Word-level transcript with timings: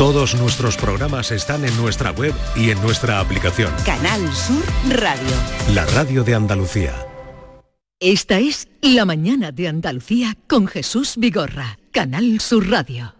Todos 0.00 0.34
nuestros 0.34 0.78
programas 0.78 1.30
están 1.30 1.62
en 1.62 1.76
nuestra 1.76 2.10
web 2.12 2.32
y 2.56 2.70
en 2.70 2.80
nuestra 2.80 3.20
aplicación. 3.20 3.70
Canal 3.84 4.32
Sur 4.32 4.64
Radio. 4.88 5.36
La 5.74 5.84
radio 5.84 6.24
de 6.24 6.34
Andalucía. 6.34 6.94
Esta 8.00 8.38
es 8.38 8.68
La 8.80 9.04
mañana 9.04 9.52
de 9.52 9.68
Andalucía 9.68 10.38
con 10.48 10.66
Jesús 10.68 11.16
Vigorra. 11.18 11.76
Canal 11.92 12.40
Sur 12.40 12.70
Radio. 12.70 13.14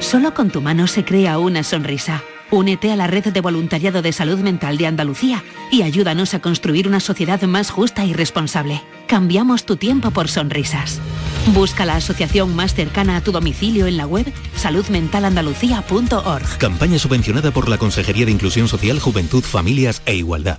Solo 0.00 0.34
con 0.34 0.50
tu 0.50 0.60
mano 0.60 0.88
se 0.88 1.04
crea 1.04 1.38
una 1.38 1.62
sonrisa. 1.62 2.24
Únete 2.50 2.90
a 2.90 2.96
la 2.96 3.06
red 3.06 3.26
de 3.26 3.40
voluntariado 3.40 4.02
de 4.02 4.12
salud 4.12 4.40
mental 4.40 4.78
de 4.78 4.88
Andalucía 4.88 5.44
y 5.70 5.82
ayúdanos 5.82 6.34
a 6.34 6.40
construir 6.40 6.88
una 6.88 6.98
sociedad 6.98 7.40
más 7.42 7.70
justa 7.70 8.04
y 8.04 8.12
responsable. 8.12 8.82
Cambiamos 9.06 9.64
tu 9.64 9.76
tiempo 9.76 10.10
por 10.10 10.28
sonrisas. 10.28 11.00
Busca 11.48 11.84
la 11.84 11.96
asociación 11.96 12.54
más 12.54 12.74
cercana 12.74 13.16
a 13.16 13.20
tu 13.20 13.32
domicilio 13.32 13.86
en 13.86 13.96
la 13.96 14.06
web 14.06 14.32
saludmentalandalucía.org. 14.56 16.58
Campaña 16.58 16.98
subvencionada 16.98 17.50
por 17.50 17.68
la 17.68 17.78
Consejería 17.78 18.26
de 18.26 18.32
Inclusión 18.32 18.68
Social, 18.68 19.00
Juventud, 19.00 19.42
Familias 19.42 20.02
e 20.06 20.14
Igualdad. 20.14 20.58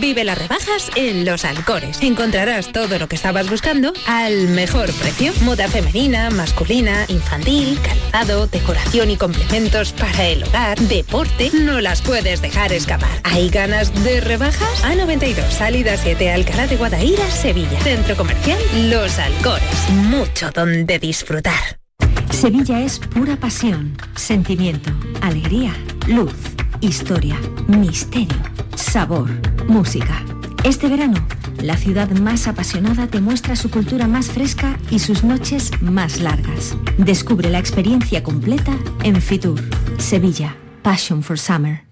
Vive 0.00 0.24
las 0.24 0.38
rebajas 0.38 0.90
en 0.96 1.24
Los 1.24 1.44
Alcores. 1.44 2.00
Encontrarás 2.00 2.72
todo 2.72 2.98
lo 2.98 3.08
que 3.08 3.16
estabas 3.16 3.50
buscando 3.50 3.92
al 4.06 4.48
mejor 4.48 4.90
precio. 4.94 5.32
Moda 5.42 5.68
femenina, 5.68 6.30
masculina, 6.30 7.04
infantil, 7.08 7.78
calzado, 7.82 8.46
decoración 8.46 9.10
y 9.10 9.16
complementos 9.16 9.92
para 9.92 10.28
el 10.28 10.44
hogar, 10.44 10.78
deporte. 10.78 11.50
No 11.52 11.80
las 11.80 12.00
puedes 12.00 12.40
dejar 12.40 12.72
escapar. 12.72 13.10
¿Hay 13.24 13.50
ganas 13.50 13.92
de 14.02 14.20
rebajas? 14.22 14.82
A92, 14.82 15.50
salida 15.50 15.96
7, 15.96 16.30
Alcalá 16.32 16.66
de 16.66 16.76
Guadaira, 16.76 17.30
Sevilla. 17.30 17.78
Centro 17.80 18.16
Comercial 18.16 18.58
Los 18.88 19.18
Alcores. 19.18 19.90
Mucho 19.90 20.50
donde 20.52 20.98
disfrutar. 20.98 21.78
Sevilla 22.30 22.80
es 22.80 22.98
pura 22.98 23.36
pasión, 23.36 23.96
sentimiento, 24.16 24.90
alegría, 25.20 25.74
luz, 26.08 26.34
historia, 26.80 27.36
misterio, 27.68 28.42
sabor, 28.74 29.30
música. 29.68 30.24
Este 30.64 30.88
verano, 30.88 31.26
la 31.60 31.76
ciudad 31.76 32.10
más 32.10 32.46
apasionada 32.48 33.06
te 33.06 33.20
muestra 33.20 33.56
su 33.56 33.70
cultura 33.70 34.06
más 34.06 34.28
fresca 34.28 34.78
y 34.90 34.98
sus 34.98 35.24
noches 35.24 35.70
más 35.80 36.20
largas. 36.20 36.76
Descubre 36.98 37.50
la 37.50 37.58
experiencia 37.58 38.22
completa 38.22 38.76
en 39.02 39.20
Fitur, 39.20 39.60
Sevilla, 39.98 40.56
Passion 40.82 41.22
for 41.22 41.38
Summer. 41.38 41.91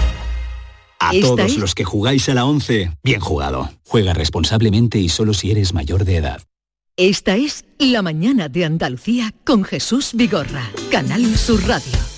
A 1.01 1.11
todos 1.19 1.57
los 1.57 1.73
que 1.73 1.83
jugáis 1.83 2.29
a 2.29 2.35
la 2.35 2.45
11, 2.45 2.91
bien 3.03 3.19
jugado. 3.19 3.71
Juega 3.87 4.13
responsablemente 4.13 4.99
y 4.99 5.09
solo 5.09 5.33
si 5.33 5.49
eres 5.49 5.73
mayor 5.73 6.05
de 6.05 6.17
edad. 6.17 6.43
Esta 6.95 7.35
es 7.37 7.65
La 7.79 8.03
mañana 8.03 8.49
de 8.49 8.65
Andalucía 8.65 9.33
con 9.43 9.63
Jesús 9.63 10.11
Vigorra. 10.13 10.69
Canal 10.91 11.25
Sur 11.37 11.65
Radio. 11.67 12.10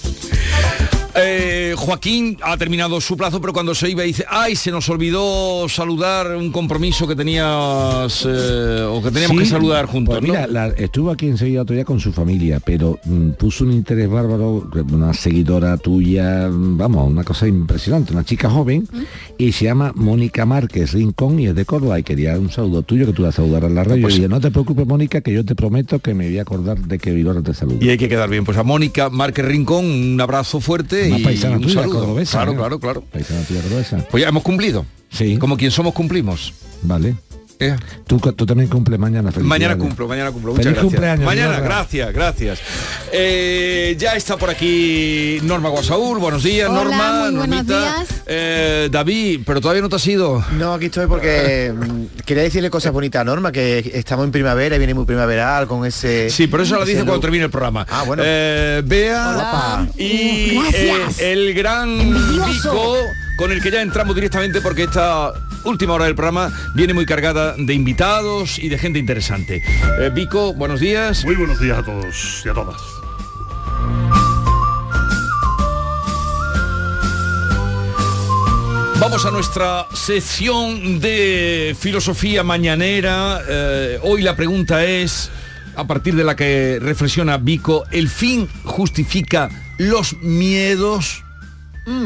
Eh, 1.16 1.76
Joaquín 1.78 2.38
ha 2.42 2.58
terminado 2.58 3.00
su 3.00 3.16
plazo, 3.16 3.40
pero 3.40 3.54
cuando 3.54 3.76
se 3.76 3.90
iba 3.90 4.04
dice, 4.04 4.26
ay, 4.28 4.56
se 4.56 4.72
nos 4.72 4.90
olvidó 4.90 5.68
saludar 5.70 6.36
un 6.36 6.52
compromiso 6.52 7.08
que 7.08 7.16
tenías 7.16 8.26
eh, 8.28 8.84
o 8.90 9.02
que 9.02 9.12
teníamos 9.12 9.38
que 9.38 9.46
saludar 9.46 9.86
juntos. 9.86 10.18
pues 10.20 10.24
mira, 10.30 10.48
¿no? 10.48 10.54
la- 10.54 10.68
estuvo 10.70 11.12
aquí 11.12 11.28
en 11.28 11.38
Sevilla 11.38 11.62
otro 11.62 11.76
día 11.76 11.86
con 11.86 12.00
su 12.00 12.12
familia, 12.12 12.60
pero 12.64 13.00
mm, 13.06 13.32
puso 13.32 13.64
un 13.64 13.74
interés 13.74 14.10
bárbaro, 14.10 14.68
una 14.92 15.14
seguidora 15.14 15.78
tuya, 15.78 16.50
mm, 16.50 16.78
vamos, 16.78 17.10
una 17.12 17.24
cosa 17.24 17.48
impresionante, 17.48 18.14
una 18.14 18.24
chica 18.24 18.50
joven, 18.50 18.88
y 19.38 19.52
se 19.52 19.66
llama 19.66 19.92
Mónica 19.96 20.46
Márquez 20.48 20.94
Rincón 20.94 21.40
y 21.40 21.48
es 21.48 21.56
de 21.56 21.66
Córdoba 21.66 22.00
y 22.00 22.04
quería 22.04 22.38
un 22.40 22.50
saludo 22.52 22.82
tuyo 22.82 23.06
que 23.06 23.14
tú 23.14 23.22
la 23.22 23.32
saludaras 23.32 23.70
en 23.70 23.76
la 23.76 23.84
radio. 23.84 24.02
pues- 24.02 24.18
y 24.18 24.22
yo, 24.22 24.30
no 24.30 24.40
te 24.42 24.50
preocupes, 24.52 24.88
Mónica, 24.88 25.22
que 25.22 25.32
yo 25.32 25.46
te 25.46 25.54
prometo 25.56 26.00
que 26.00 26.14
me 26.14 26.28
voy 26.28 26.40
a 26.40 26.42
acordar 26.42 26.80
de 26.80 26.98
que 26.98 27.12
Vigorra 27.12 27.42
te 27.44 27.54
saluda. 27.54 27.78
Y 27.82 27.90
hay 27.90 27.98
que 27.98 28.10
quedar 28.10 28.30
bien. 28.30 28.44
Pues 28.46 28.58
a 28.58 28.64
Mónica 28.64 29.10
Márquez 29.10 29.46
Rincón, 29.46 29.86
un 29.86 30.20
abrazo 30.22 30.60
fuerte 30.60 31.03
Más 31.10 31.20
y 31.20 31.24
paisana 31.24 31.56
un 31.58 31.62
tuya, 31.64 31.74
saludo. 31.82 32.00
cordobesa, 32.00 32.32
Claro, 32.38 32.52
¿eh? 32.52 32.56
claro, 32.56 32.80
claro. 32.80 33.02
Paisana 33.12 33.42
tuya 33.44 33.62
cordobesa. 33.62 33.98
Pues 34.10 34.22
ya 34.24 34.30
hemos 34.30 34.44
cumplido. 34.44 34.86
Sí. 35.10 35.38
Como 35.38 35.58
quien 35.58 35.72
somos 35.72 35.94
cumplimos. 35.94 36.54
Vale. 36.82 37.16
Eh. 37.68 37.76
Tú, 38.08 38.20
tú 38.20 38.46
también 38.46 38.70
cumples 38.70 39.00
mañana. 39.00 39.32
Mañana 39.42 39.76
cumplo, 39.78 40.08
mañana 40.08 40.32
cumplo. 40.32 40.52
Muchas 40.52 40.66
Feliz 40.66 40.76
gracias. 40.78 40.92
cumpleaños. 40.92 41.26
Mañana, 41.26 41.60
gracias, 41.60 42.14
gracias. 42.14 42.60
Eh, 43.12 43.96
ya 43.98 44.16
está 44.16 44.38
por 44.38 44.50
aquí 44.50 45.40
Norma 45.44 45.70
Guasaúl. 45.70 46.20
Buenos 46.20 46.44
días, 46.44 46.70
Hola, 46.70 46.84
Norma. 46.84 47.12
muy 47.12 47.20
buenos 47.36 47.48
Normita. 47.48 47.80
días. 47.80 48.24
Eh, 48.26 48.90
David, 48.92 49.42
pero 49.46 49.62
todavía 49.62 49.82
no 49.82 49.90
te 49.90 49.96
has 49.96 50.08
ido. 50.08 50.44
No, 50.58 50.74
aquí 50.74 50.86
estoy 50.86 51.08
porque 51.08 51.74
mm, 51.76 52.24
quería 52.26 52.44
decirle 52.44 52.70
cosas 52.70 52.92
bonitas 52.92 53.22
a 53.22 53.24
Norma, 53.24 53.52
que 53.52 53.92
estamos 53.94 54.26
en 54.26 54.32
primavera 54.32 54.76
y 54.76 54.80
viene 54.80 54.94
muy 54.94 55.06
primaveral 55.06 55.68
con 55.68 55.86
ese... 55.86 56.30
Sí, 56.30 56.48
pero 56.48 56.64
eso 56.64 56.76
lo 56.76 56.86
dice 56.86 57.00
cuando 57.04 57.20
termine 57.20 57.46
el 57.46 57.52
programa. 57.52 57.86
Ah, 57.90 58.04
bueno. 58.06 58.24
Eh, 58.26 58.82
Bea 58.86 59.88
y 59.98 60.58
eh, 60.74 61.06
el 61.20 61.54
gran. 61.54 61.98
Vico, 62.46 62.96
con 63.38 63.52
el 63.52 63.62
que 63.62 63.72
ya 63.72 63.82
entramos 63.82 64.16
directamente 64.16 64.62
porque 64.62 64.84
esta 64.84 65.32
última 65.64 65.94
hora 65.94 66.06
del 66.06 66.16
programa 66.16 66.52
viene 66.74 66.94
muy 66.94 67.06
cargada 67.06 67.56
de 67.58 67.74
invitados 67.74 68.60
y 68.60 68.70
de 68.70 68.78
gente 68.78 69.00
interesante. 69.00 69.64
Eh, 70.00 70.12
Vico, 70.14 70.54
buenos 70.54 70.80
días. 70.80 71.24
Muy 71.26 71.36
buenos 71.36 71.60
días 71.60 71.80
a 71.80 71.84
todos 71.84 72.44
y 72.46 72.50
a 72.50 72.54
todas. 72.54 72.82
Vamos 79.00 79.26
a 79.26 79.32
nuestra 79.32 79.88
sección 79.94 81.02
de 81.02 81.76
filosofía 81.78 82.42
mañanera. 82.42 83.42
Eh, 83.48 84.00
hoy 84.02 84.22
la 84.22 84.34
pregunta 84.36 84.86
es, 84.86 85.30
a 85.76 85.86
partir 85.86 86.16
de 86.16 86.24
la 86.24 86.38
que 86.38 86.80
reflexiona 86.82 87.38
Vico, 87.38 87.84
¿el 87.92 88.08
fin 88.08 88.48
justifica 88.64 89.50
los 89.78 90.16
miedos? 90.22 91.24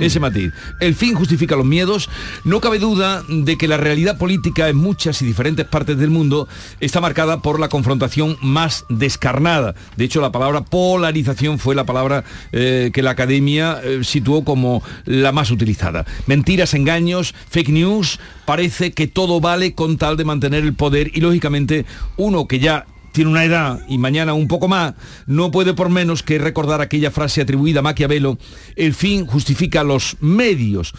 Ese 0.01 0.19
matiz. 0.19 0.53
El 0.79 0.95
fin 0.95 1.13
justifica 1.13 1.55
los 1.55 1.65
miedos. 1.65 2.09
No 2.43 2.61
cabe 2.61 2.79
duda 2.79 3.23
de 3.27 3.57
que 3.57 3.67
la 3.67 3.77
realidad 3.77 4.17
política 4.17 4.69
en 4.69 4.77
muchas 4.77 5.21
y 5.21 5.25
diferentes 5.25 5.65
partes 5.65 5.97
del 5.97 6.09
mundo 6.09 6.47
está 6.79 6.99
marcada 7.01 7.41
por 7.41 7.59
la 7.59 7.69
confrontación 7.69 8.37
más 8.41 8.85
descarnada. 8.89 9.75
De 9.95 10.05
hecho, 10.05 10.21
la 10.21 10.31
palabra 10.31 10.61
polarización 10.65 11.59
fue 11.59 11.75
la 11.75 11.85
palabra 11.85 12.23
eh, 12.51 12.91
que 12.93 13.03
la 13.03 13.11
academia 13.11 13.79
eh, 13.83 13.99
situó 14.03 14.43
como 14.43 14.81
la 15.05 15.31
más 15.31 15.51
utilizada. 15.51 16.05
Mentiras, 16.25 16.73
engaños, 16.73 17.35
fake 17.49 17.69
news, 17.69 18.19
parece 18.45 18.91
que 18.91 19.07
todo 19.07 19.39
vale 19.39 19.73
con 19.73 19.97
tal 19.97 20.17
de 20.17 20.25
mantener 20.25 20.63
el 20.63 20.73
poder 20.73 21.11
y 21.13 21.21
lógicamente 21.21 21.85
uno 22.17 22.47
que 22.47 22.59
ya 22.59 22.85
tiene 23.17 23.31
una 23.31 23.45
edad 23.45 23.79
y 23.87 23.97
mañana 23.97 24.35
un 24.35 24.47
poco 24.47 24.67
más, 24.67 24.93
no 25.25 25.49
puede 25.49 25.73
por 25.73 25.89
menos 25.89 26.21
que 26.21 26.37
recordar 26.37 26.81
aquella 26.81 27.09
frase 27.09 27.41
atribuida 27.41 27.79
a 27.79 27.81
Maquiavelo, 27.81 28.37
el 28.75 28.93
fin 28.93 29.25
justifica 29.25 29.83
los 29.83 30.17
medios. 30.21 30.93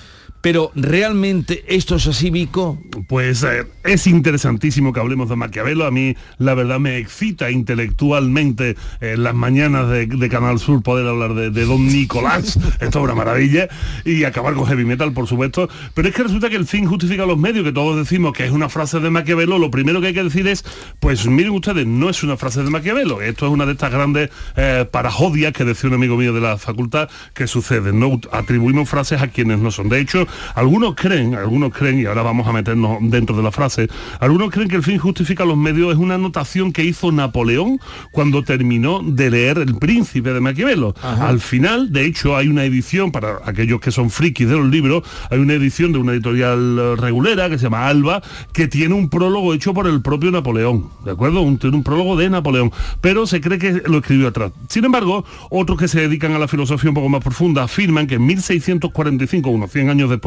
Pero 0.48 0.72
realmente 0.74 1.62
esto 1.68 1.96
es 1.96 2.06
así, 2.06 2.30
Vico. 2.30 2.82
Pues 3.06 3.42
eh, 3.42 3.66
es 3.84 4.06
interesantísimo 4.06 4.94
que 4.94 5.00
hablemos 5.00 5.28
de 5.28 5.36
Maquiavelo. 5.36 5.84
A 5.84 5.90
mí 5.90 6.16
la 6.38 6.54
verdad 6.54 6.80
me 6.80 6.96
excita 6.96 7.50
intelectualmente 7.50 8.74
en 9.02 9.24
las 9.24 9.34
mañanas 9.34 9.90
de, 9.90 10.06
de 10.06 10.28
Canal 10.30 10.58
Sur 10.58 10.82
poder 10.82 11.06
hablar 11.06 11.34
de, 11.34 11.50
de 11.50 11.66
Don 11.66 11.86
Nicolás. 11.86 12.56
Esto 12.80 12.86
es 12.98 13.04
una 13.04 13.14
maravilla. 13.14 13.68
Y 14.06 14.24
acabar 14.24 14.54
con 14.54 14.64
heavy 14.64 14.86
metal, 14.86 15.12
por 15.12 15.26
supuesto. 15.26 15.68
Pero 15.92 16.08
es 16.08 16.14
que 16.14 16.22
resulta 16.22 16.48
que 16.48 16.56
el 16.56 16.64
fin 16.64 16.86
justifica 16.86 17.26
los 17.26 17.36
medios, 17.36 17.62
que 17.62 17.72
todos 17.72 17.98
decimos 17.98 18.32
que 18.32 18.46
es 18.46 18.50
una 18.50 18.70
frase 18.70 19.00
de 19.00 19.10
Maquiavelo. 19.10 19.58
Lo 19.58 19.70
primero 19.70 20.00
que 20.00 20.06
hay 20.06 20.14
que 20.14 20.24
decir 20.24 20.48
es, 20.48 20.64
pues 20.98 21.26
miren 21.26 21.52
ustedes, 21.52 21.86
no 21.86 22.08
es 22.08 22.22
una 22.22 22.38
frase 22.38 22.62
de 22.62 22.70
Maquiavelo. 22.70 23.20
Esto 23.20 23.44
es 23.44 23.52
una 23.52 23.66
de 23.66 23.72
estas 23.72 23.92
grandes 23.92 24.30
eh, 24.56 24.86
parajodias 24.90 25.52
que 25.52 25.66
decía 25.66 25.90
un 25.90 25.96
amigo 25.96 26.16
mío 26.16 26.32
de 26.32 26.40
la 26.40 26.56
facultad 26.56 27.10
que 27.34 27.46
sucede. 27.46 27.92
No 27.92 28.18
atribuimos 28.32 28.88
frases 28.88 29.20
a 29.20 29.28
quienes 29.28 29.58
no 29.58 29.70
son. 29.70 29.90
De 29.90 30.00
hecho, 30.00 30.26
algunos 30.54 30.94
creen, 30.94 31.34
algunos 31.34 31.72
creen, 31.72 32.00
y 32.00 32.06
ahora 32.06 32.22
vamos 32.22 32.46
a 32.46 32.52
meternos 32.52 32.98
dentro 33.00 33.36
de 33.36 33.42
la 33.42 33.52
frase, 33.52 33.88
algunos 34.20 34.50
creen 34.50 34.68
que 34.68 34.76
el 34.76 34.82
fin 34.82 34.98
justifica 34.98 35.44
los 35.44 35.56
medios 35.56 35.92
es 35.92 35.98
una 35.98 36.14
anotación 36.14 36.72
que 36.72 36.84
hizo 36.84 37.12
Napoleón 37.12 37.80
cuando 38.10 38.42
terminó 38.42 39.00
de 39.02 39.30
leer 39.30 39.58
El 39.58 39.76
Príncipe 39.76 40.32
de 40.32 40.40
Maquiavelo. 40.40 40.94
Al 41.02 41.40
final, 41.40 41.92
de 41.92 42.04
hecho, 42.04 42.36
hay 42.36 42.48
una 42.48 42.64
edición, 42.64 43.12
para 43.12 43.38
aquellos 43.44 43.80
que 43.80 43.90
son 43.90 44.10
frikis 44.10 44.48
de 44.48 44.56
los 44.56 44.68
libros, 44.68 45.02
hay 45.30 45.38
una 45.38 45.54
edición 45.54 45.92
de 45.92 45.98
una 45.98 46.12
editorial 46.12 46.96
regulera 46.98 47.48
que 47.48 47.58
se 47.58 47.64
llama 47.64 47.88
Alba, 47.88 48.22
que 48.52 48.68
tiene 48.68 48.94
un 48.94 49.08
prólogo 49.08 49.54
hecho 49.54 49.74
por 49.74 49.86
el 49.86 50.02
propio 50.02 50.30
Napoleón, 50.30 50.88
¿de 51.04 51.12
acuerdo? 51.12 51.42
Un, 51.42 51.58
tiene 51.58 51.76
un 51.76 51.82
prólogo 51.82 52.16
de 52.16 52.30
Napoleón, 52.30 52.72
pero 53.00 53.26
se 53.26 53.40
cree 53.40 53.58
que 53.58 53.82
lo 53.86 53.98
escribió 53.98 54.28
atrás. 54.28 54.52
Sin 54.68 54.84
embargo, 54.84 55.24
otros 55.50 55.78
que 55.78 55.88
se 55.88 56.00
dedican 56.00 56.32
a 56.32 56.38
la 56.38 56.48
filosofía 56.48 56.90
un 56.90 56.94
poco 56.94 57.08
más 57.08 57.22
profunda 57.22 57.62
afirman 57.62 58.06
que 58.06 58.16
en 58.16 58.26
1645, 58.26 59.50
unos 59.50 59.70
100 59.70 59.90
años 59.90 60.10
después 60.10 60.17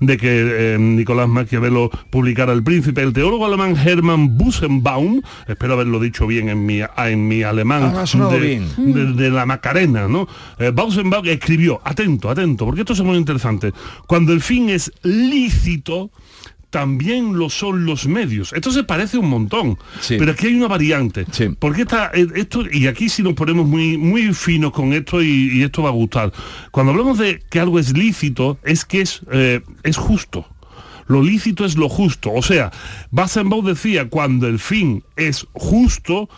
de 0.00 0.16
que 0.16 0.74
eh, 0.74 0.78
Nicolás 0.78 1.28
Maquiavelo 1.28 1.90
publicara 2.10 2.52
El 2.52 2.62
Príncipe, 2.62 3.02
el 3.02 3.12
teólogo 3.12 3.46
alemán 3.46 3.76
Hermann 3.76 4.36
Busenbaum, 4.36 5.20
espero 5.46 5.74
haberlo 5.74 6.00
dicho 6.00 6.26
bien 6.26 6.48
en 6.48 6.64
mi, 6.66 6.80
en 6.96 7.28
mi 7.28 7.42
alemán, 7.42 7.92
Ah, 7.96 8.04
de, 8.30 8.38
bien. 8.40 8.68
de- 8.76 9.12
de 9.12 9.30
la 9.30 9.46
Macarena, 9.46 10.08
¿no? 10.08 10.26
Eh, 10.58 10.70
Busenbaum 10.74 11.26
escribió, 11.26 11.80
atento, 11.84 12.28
atento, 12.30 12.64
porque 12.64 12.80
esto 12.80 12.92
es 12.92 13.00
muy 13.02 13.16
interesante, 13.16 13.72
cuando 14.06 14.32
el 14.32 14.40
fin 14.40 14.68
es 14.70 14.92
lícito, 15.02 16.10
también 16.70 17.38
lo 17.38 17.48
son 17.48 17.86
los 17.86 18.06
medios. 18.06 18.52
Esto 18.52 18.70
se 18.70 18.84
parece 18.84 19.18
un 19.18 19.28
montón, 19.28 19.78
pero 20.08 20.32
aquí 20.32 20.48
hay 20.48 20.54
una 20.54 20.68
variante. 20.68 21.26
Porque 21.58 21.82
esta, 21.82 22.10
eh, 22.12 22.26
esto, 22.34 22.64
y 22.70 22.86
aquí 22.86 23.08
si 23.08 23.22
nos 23.22 23.34
ponemos 23.34 23.66
muy, 23.66 23.96
muy 23.96 24.34
finos 24.34 24.72
con 24.72 24.92
esto 24.92 25.22
y, 25.22 25.50
y 25.52 25.62
esto 25.62 25.82
va 25.82 25.90
a 25.90 25.92
gustar. 25.92 26.32
Cuando 26.70 26.92
hablamos 26.92 27.18
de 27.18 27.40
que 27.50 27.60
algo 27.60 27.78
es 27.78 27.96
lícito, 27.96 28.58
es 28.64 28.84
que 28.84 29.00
es, 29.02 29.20
eh, 29.30 29.60
es 29.82 29.96
justo. 29.96 30.46
Lo 31.06 31.22
lícito 31.22 31.64
es 31.64 31.76
lo 31.76 31.88
justo. 31.88 32.32
O 32.32 32.42
sea, 32.42 32.72
Basenbaum 33.10 33.64
decía, 33.64 34.08
cuando 34.08 34.48
el 34.48 34.58
fin 34.58 35.04
es 35.14 35.46
justo, 35.52 36.28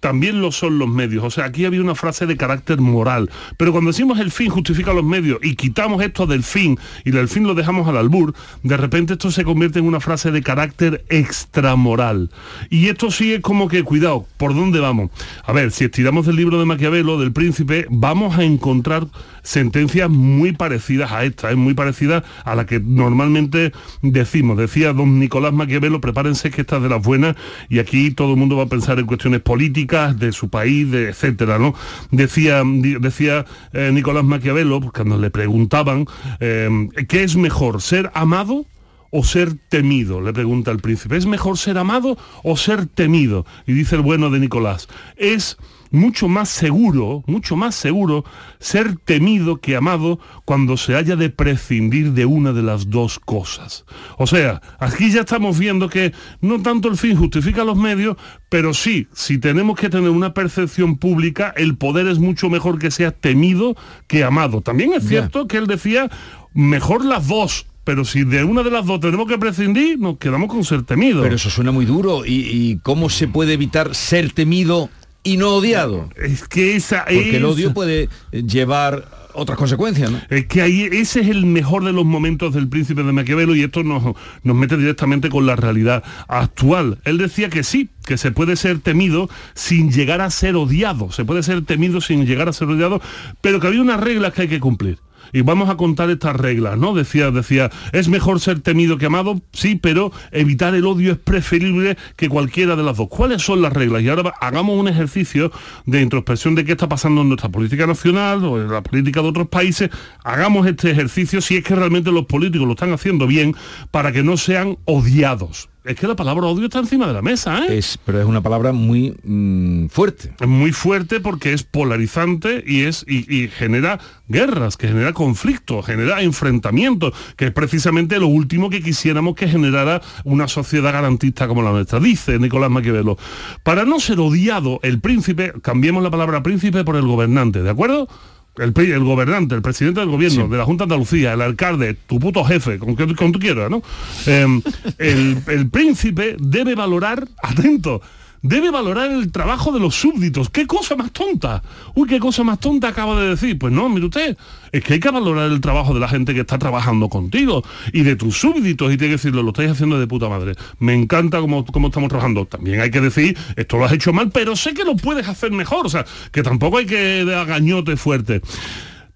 también 0.00 0.40
lo 0.40 0.52
son 0.52 0.78
los 0.78 0.88
medios. 0.88 1.24
O 1.24 1.30
sea, 1.30 1.44
aquí 1.44 1.64
había 1.64 1.80
una 1.80 1.94
frase 1.94 2.26
de 2.26 2.36
carácter 2.36 2.80
moral. 2.80 3.30
Pero 3.56 3.72
cuando 3.72 3.90
decimos 3.90 4.18
el 4.18 4.30
fin 4.30 4.50
justifica 4.50 4.92
los 4.92 5.04
medios 5.04 5.38
y 5.42 5.56
quitamos 5.56 6.02
esto 6.02 6.26
del 6.26 6.42
fin 6.42 6.78
y 7.04 7.10
del 7.10 7.28
fin 7.28 7.44
lo 7.44 7.54
dejamos 7.54 7.88
al 7.88 7.96
albur, 7.96 8.34
de 8.62 8.76
repente 8.76 9.14
esto 9.14 9.30
se 9.30 9.44
convierte 9.44 9.78
en 9.78 9.86
una 9.86 10.00
frase 10.00 10.30
de 10.30 10.42
carácter 10.42 11.04
extramoral. 11.08 12.30
Y 12.70 12.88
esto 12.88 13.10
sí 13.10 13.34
es 13.34 13.40
como 13.40 13.68
que, 13.68 13.82
cuidado, 13.82 14.26
¿por 14.36 14.54
dónde 14.54 14.80
vamos? 14.80 15.10
A 15.44 15.52
ver, 15.52 15.70
si 15.70 15.84
estiramos 15.84 16.26
del 16.26 16.36
libro 16.36 16.58
de 16.58 16.66
Maquiavelo, 16.66 17.18
del 17.18 17.32
príncipe, 17.32 17.86
vamos 17.90 18.38
a 18.38 18.44
encontrar 18.44 19.06
sentencias 19.46 20.10
muy 20.10 20.52
parecidas 20.52 21.12
a 21.12 21.24
esta, 21.24 21.50
es 21.50 21.56
muy 21.56 21.74
parecida 21.74 22.24
a 22.44 22.54
la 22.54 22.66
que 22.66 22.80
normalmente 22.80 23.72
decimos. 24.02 24.58
Decía 24.58 24.92
don 24.92 25.20
Nicolás 25.20 25.52
Maquiavelo, 25.52 26.00
prepárense 26.00 26.50
que 26.50 26.62
esta 26.62 26.76
es 26.76 26.82
de 26.82 26.88
las 26.88 27.02
buenas 27.02 27.36
y 27.68 27.78
aquí 27.78 28.10
todo 28.10 28.32
el 28.32 28.38
mundo 28.38 28.56
va 28.56 28.64
a 28.64 28.68
pensar 28.68 28.98
en 28.98 29.06
cuestiones 29.06 29.40
políticas 29.40 30.18
de 30.18 30.32
su 30.32 30.50
país, 30.50 30.92
etcétera, 30.92 31.58
¿no? 31.58 31.74
Decía, 32.10 32.62
decía 33.00 33.44
eh, 33.72 33.90
Nicolás 33.92 34.24
Maquiavelo, 34.24 34.80
pues, 34.80 34.92
cuando 34.92 35.16
le 35.16 35.30
preguntaban 35.30 36.06
eh, 36.40 36.88
¿qué 37.08 37.22
es 37.22 37.36
mejor, 37.36 37.80
ser 37.80 38.10
amado? 38.14 38.66
o 39.10 39.22
ser 39.22 39.54
temido? 39.68 40.20
Le 40.20 40.32
pregunta 40.32 40.72
el 40.72 40.78
príncipe. 40.78 41.16
¿Es 41.16 41.26
mejor 41.26 41.56
ser 41.56 41.78
amado 41.78 42.18
o 42.42 42.56
ser 42.56 42.86
temido? 42.86 43.46
Y 43.66 43.72
dice 43.72 43.96
el 43.96 44.02
bueno 44.02 44.30
de 44.30 44.40
Nicolás. 44.40 44.88
Es 45.16 45.56
mucho 45.90 46.28
más 46.28 46.48
seguro, 46.48 47.22
mucho 47.26 47.56
más 47.56 47.74
seguro 47.74 48.24
ser 48.58 48.96
temido 48.96 49.60
que 49.60 49.76
amado 49.76 50.18
cuando 50.44 50.76
se 50.76 50.96
haya 50.96 51.16
de 51.16 51.30
prescindir 51.30 52.12
de 52.12 52.26
una 52.26 52.52
de 52.52 52.62
las 52.62 52.90
dos 52.90 53.18
cosas. 53.18 53.84
O 54.18 54.26
sea, 54.26 54.60
aquí 54.78 55.10
ya 55.10 55.20
estamos 55.20 55.58
viendo 55.58 55.88
que 55.88 56.12
no 56.40 56.60
tanto 56.62 56.88
el 56.88 56.96
fin 56.96 57.16
justifica 57.16 57.64
los 57.64 57.76
medios, 57.76 58.16
pero 58.48 58.74
sí, 58.74 59.08
si 59.12 59.38
tenemos 59.38 59.78
que 59.78 59.88
tener 59.88 60.10
una 60.10 60.34
percepción 60.34 60.96
pública, 60.98 61.52
el 61.56 61.76
poder 61.76 62.06
es 62.06 62.18
mucho 62.18 62.48
mejor 62.50 62.78
que 62.78 62.90
sea 62.90 63.10
temido 63.10 63.76
que 64.06 64.24
amado. 64.24 64.60
También 64.60 64.92
es 64.92 65.06
cierto 65.06 65.46
que 65.46 65.58
él 65.58 65.66
decía, 65.66 66.10
mejor 66.54 67.04
las 67.04 67.28
dos, 67.28 67.66
pero 67.84 68.04
si 68.04 68.24
de 68.24 68.42
una 68.42 68.62
de 68.62 68.70
las 68.70 68.84
dos 68.84 68.98
tenemos 68.98 69.28
que 69.28 69.38
prescindir, 69.38 69.98
nos 69.98 70.18
quedamos 70.18 70.48
con 70.48 70.64
ser 70.64 70.82
temido. 70.82 71.22
Pero 71.22 71.36
eso 71.36 71.50
suena 71.50 71.70
muy 71.70 71.84
duro. 71.84 72.26
¿Y, 72.26 72.32
y 72.50 72.78
cómo 72.82 73.08
se 73.08 73.28
puede 73.28 73.52
evitar 73.52 73.94
ser 73.94 74.32
temido 74.32 74.90
y 75.26 75.36
no 75.36 75.56
odiado? 75.56 76.08
Es 76.16 76.46
que 76.46 76.76
esa 76.76 77.04
Porque 77.04 77.36
el 77.36 77.44
odio 77.44 77.74
puede 77.74 78.08
eh, 78.30 78.42
llevar 78.44 79.08
otras 79.34 79.58
consecuencias, 79.58 80.10
¿no? 80.10 80.20
Es 80.30 80.46
que 80.46 80.62
ahí 80.62 80.82
ese 80.84 81.20
es 81.20 81.28
el 81.28 81.44
mejor 81.44 81.84
de 81.84 81.92
los 81.92 82.04
momentos 82.04 82.54
del 82.54 82.68
príncipe 82.68 83.02
de 83.02 83.12
Maquiavelo 83.12 83.54
y 83.54 83.62
esto 83.62 83.82
nos, 83.82 84.14
nos 84.44 84.56
mete 84.56 84.76
directamente 84.76 85.28
con 85.28 85.44
la 85.44 85.56
realidad 85.56 86.04
actual. 86.28 87.00
Él 87.04 87.18
decía 87.18 87.50
que 87.50 87.64
sí, 87.64 87.90
que 88.06 88.16
se 88.16 88.30
puede 88.30 88.56
ser 88.56 88.78
temido 88.78 89.28
sin 89.54 89.90
llegar 89.90 90.20
a 90.20 90.30
ser 90.30 90.54
odiado. 90.56 91.10
Se 91.10 91.24
puede 91.24 91.42
ser 91.42 91.64
temido 91.64 92.00
sin 92.00 92.24
llegar 92.24 92.48
a 92.48 92.52
ser 92.52 92.68
odiado, 92.68 93.02
pero 93.40 93.60
que 93.60 93.66
había 93.66 93.82
unas 93.82 94.00
reglas 94.00 94.32
que 94.32 94.42
hay 94.42 94.48
que 94.48 94.60
cumplir. 94.60 94.98
Y 95.32 95.42
vamos 95.42 95.68
a 95.68 95.76
contar 95.76 96.10
estas 96.10 96.36
reglas, 96.36 96.78
¿no? 96.78 96.94
Decía, 96.94 97.30
decía, 97.30 97.70
es 97.92 98.08
mejor 98.08 98.40
ser 98.40 98.60
temido 98.60 98.98
que 98.98 99.06
amado, 99.06 99.40
sí, 99.52 99.76
pero 99.76 100.12
evitar 100.32 100.74
el 100.74 100.86
odio 100.86 101.12
es 101.12 101.18
preferible 101.18 101.96
que 102.16 102.28
cualquiera 102.28 102.76
de 102.76 102.82
las 102.82 102.96
dos. 102.96 103.08
¿Cuáles 103.08 103.42
son 103.42 103.62
las 103.62 103.72
reglas? 103.72 104.02
Y 104.02 104.08
ahora 104.08 104.34
hagamos 104.40 104.78
un 104.78 104.88
ejercicio 104.88 105.50
de 105.84 106.02
introspección 106.02 106.54
de 106.54 106.64
qué 106.64 106.72
está 106.72 106.88
pasando 106.88 107.22
en 107.22 107.28
nuestra 107.28 107.48
política 107.48 107.86
nacional 107.86 108.44
o 108.44 108.60
en 108.60 108.70
la 108.70 108.82
política 108.82 109.22
de 109.22 109.28
otros 109.28 109.48
países. 109.48 109.90
Hagamos 110.24 110.66
este 110.66 110.90
ejercicio 110.90 111.40
si 111.40 111.56
es 111.56 111.64
que 111.64 111.74
realmente 111.74 112.10
los 112.12 112.26
políticos 112.26 112.66
lo 112.66 112.72
están 112.72 112.92
haciendo 112.92 113.26
bien 113.26 113.54
para 113.90 114.12
que 114.12 114.22
no 114.22 114.36
sean 114.36 114.78
odiados. 114.84 115.68
Es 115.86 115.94
que 115.94 116.08
la 116.08 116.16
palabra 116.16 116.46
odio 116.48 116.64
está 116.64 116.80
encima 116.80 117.06
de 117.06 117.12
la 117.12 117.22
mesa, 117.22 117.64
¿eh? 117.64 117.78
Es, 117.78 117.96
pero 118.04 118.20
es 118.20 118.26
una 118.26 118.40
palabra 118.40 118.72
muy 118.72 119.16
mm, 119.22 119.86
fuerte. 119.86 120.32
Muy 120.44 120.72
fuerte 120.72 121.20
porque 121.20 121.52
es 121.52 121.62
polarizante 121.62 122.64
y 122.66 122.82
es 122.82 123.04
y, 123.06 123.32
y 123.32 123.46
genera 123.46 124.00
guerras, 124.26 124.76
que 124.76 124.88
genera 124.88 125.12
conflictos, 125.12 125.86
genera 125.86 126.22
enfrentamientos, 126.22 127.14
que 127.36 127.46
es 127.46 127.52
precisamente 127.52 128.18
lo 128.18 128.26
último 128.26 128.68
que 128.68 128.82
quisiéramos 128.82 129.36
que 129.36 129.46
generara 129.46 130.02
una 130.24 130.48
sociedad 130.48 130.92
garantista 130.92 131.46
como 131.46 131.62
la 131.62 131.70
nuestra. 131.70 132.00
Dice 132.00 132.40
Nicolás 132.40 132.70
Maquiavelo, 132.70 133.16
para 133.62 133.84
no 133.84 134.00
ser 134.00 134.18
odiado 134.18 134.80
el 134.82 134.98
príncipe, 134.98 135.52
cambiemos 135.62 136.02
la 136.02 136.10
palabra 136.10 136.42
príncipe 136.42 136.82
por 136.82 136.96
el 136.96 137.06
gobernante, 137.06 137.62
¿de 137.62 137.70
acuerdo? 137.70 138.08
El, 138.58 138.72
el 138.76 139.04
gobernante, 139.04 139.54
el 139.54 139.62
presidente 139.62 140.00
del 140.00 140.08
gobierno, 140.08 140.48
de 140.48 140.56
la 140.56 140.64
Junta 140.64 140.84
de 140.84 140.94
Andalucía, 140.94 141.34
el 141.34 141.42
alcalde, 141.42 141.94
tu 142.06 142.18
puto 142.18 142.44
jefe, 142.44 142.78
con 142.78 142.96
que 142.96 143.14
con 143.14 143.32
tú 143.32 143.38
quieras, 143.38 143.70
¿no? 143.70 143.82
Em, 144.26 144.62
el, 144.98 145.38
el 145.46 145.68
príncipe 145.68 146.36
debe 146.38 146.74
valorar, 146.74 147.26
atento, 147.42 148.00
debe 148.48 148.70
valorar 148.70 149.10
el 149.10 149.30
trabajo 149.32 149.72
de 149.72 149.80
los 149.80 149.94
súbditos. 149.94 150.50
¿Qué 150.50 150.66
cosa 150.66 150.96
más 150.96 151.12
tonta? 151.12 151.62
Uy, 151.94 152.08
qué 152.08 152.18
cosa 152.18 152.42
más 152.44 152.60
tonta 152.60 152.88
acaba 152.88 153.20
de 153.20 153.30
decir. 153.30 153.58
Pues 153.58 153.72
no, 153.72 153.88
mire 153.88 154.06
usted, 154.06 154.36
es 154.72 154.82
que 154.84 154.94
hay 154.94 155.00
que 155.00 155.10
valorar 155.10 155.50
el 155.50 155.60
trabajo 155.60 155.94
de 155.94 156.00
la 156.00 156.08
gente 156.08 156.34
que 156.34 156.40
está 156.40 156.58
trabajando 156.58 157.08
contigo 157.08 157.62
y 157.92 158.02
de 158.02 158.16
tus 158.16 158.36
súbditos 158.38 158.92
y 158.92 158.96
tiene 158.96 159.12
que 159.12 159.16
decirlo, 159.16 159.42
lo 159.42 159.50
estáis 159.50 159.70
haciendo 159.70 159.98
de 159.98 160.06
puta 160.06 160.28
madre. 160.28 160.54
Me 160.78 160.94
encanta 160.94 161.40
cómo, 161.40 161.64
cómo 161.64 161.88
estamos 161.88 162.08
trabajando. 162.08 162.46
También 162.46 162.80
hay 162.80 162.90
que 162.90 163.00
decir, 163.00 163.36
esto 163.56 163.76
lo 163.78 163.84
has 163.84 163.92
hecho 163.92 164.12
mal, 164.12 164.30
pero 164.30 164.56
sé 164.56 164.74
que 164.74 164.84
lo 164.84 164.96
puedes 164.96 165.28
hacer 165.28 165.50
mejor. 165.52 165.86
O 165.86 165.88
sea, 165.88 166.04
que 166.32 166.42
tampoco 166.42 166.78
hay 166.78 166.86
que 166.86 167.24
de 167.24 167.34
agañote 167.34 167.96
fuerte. 167.96 168.42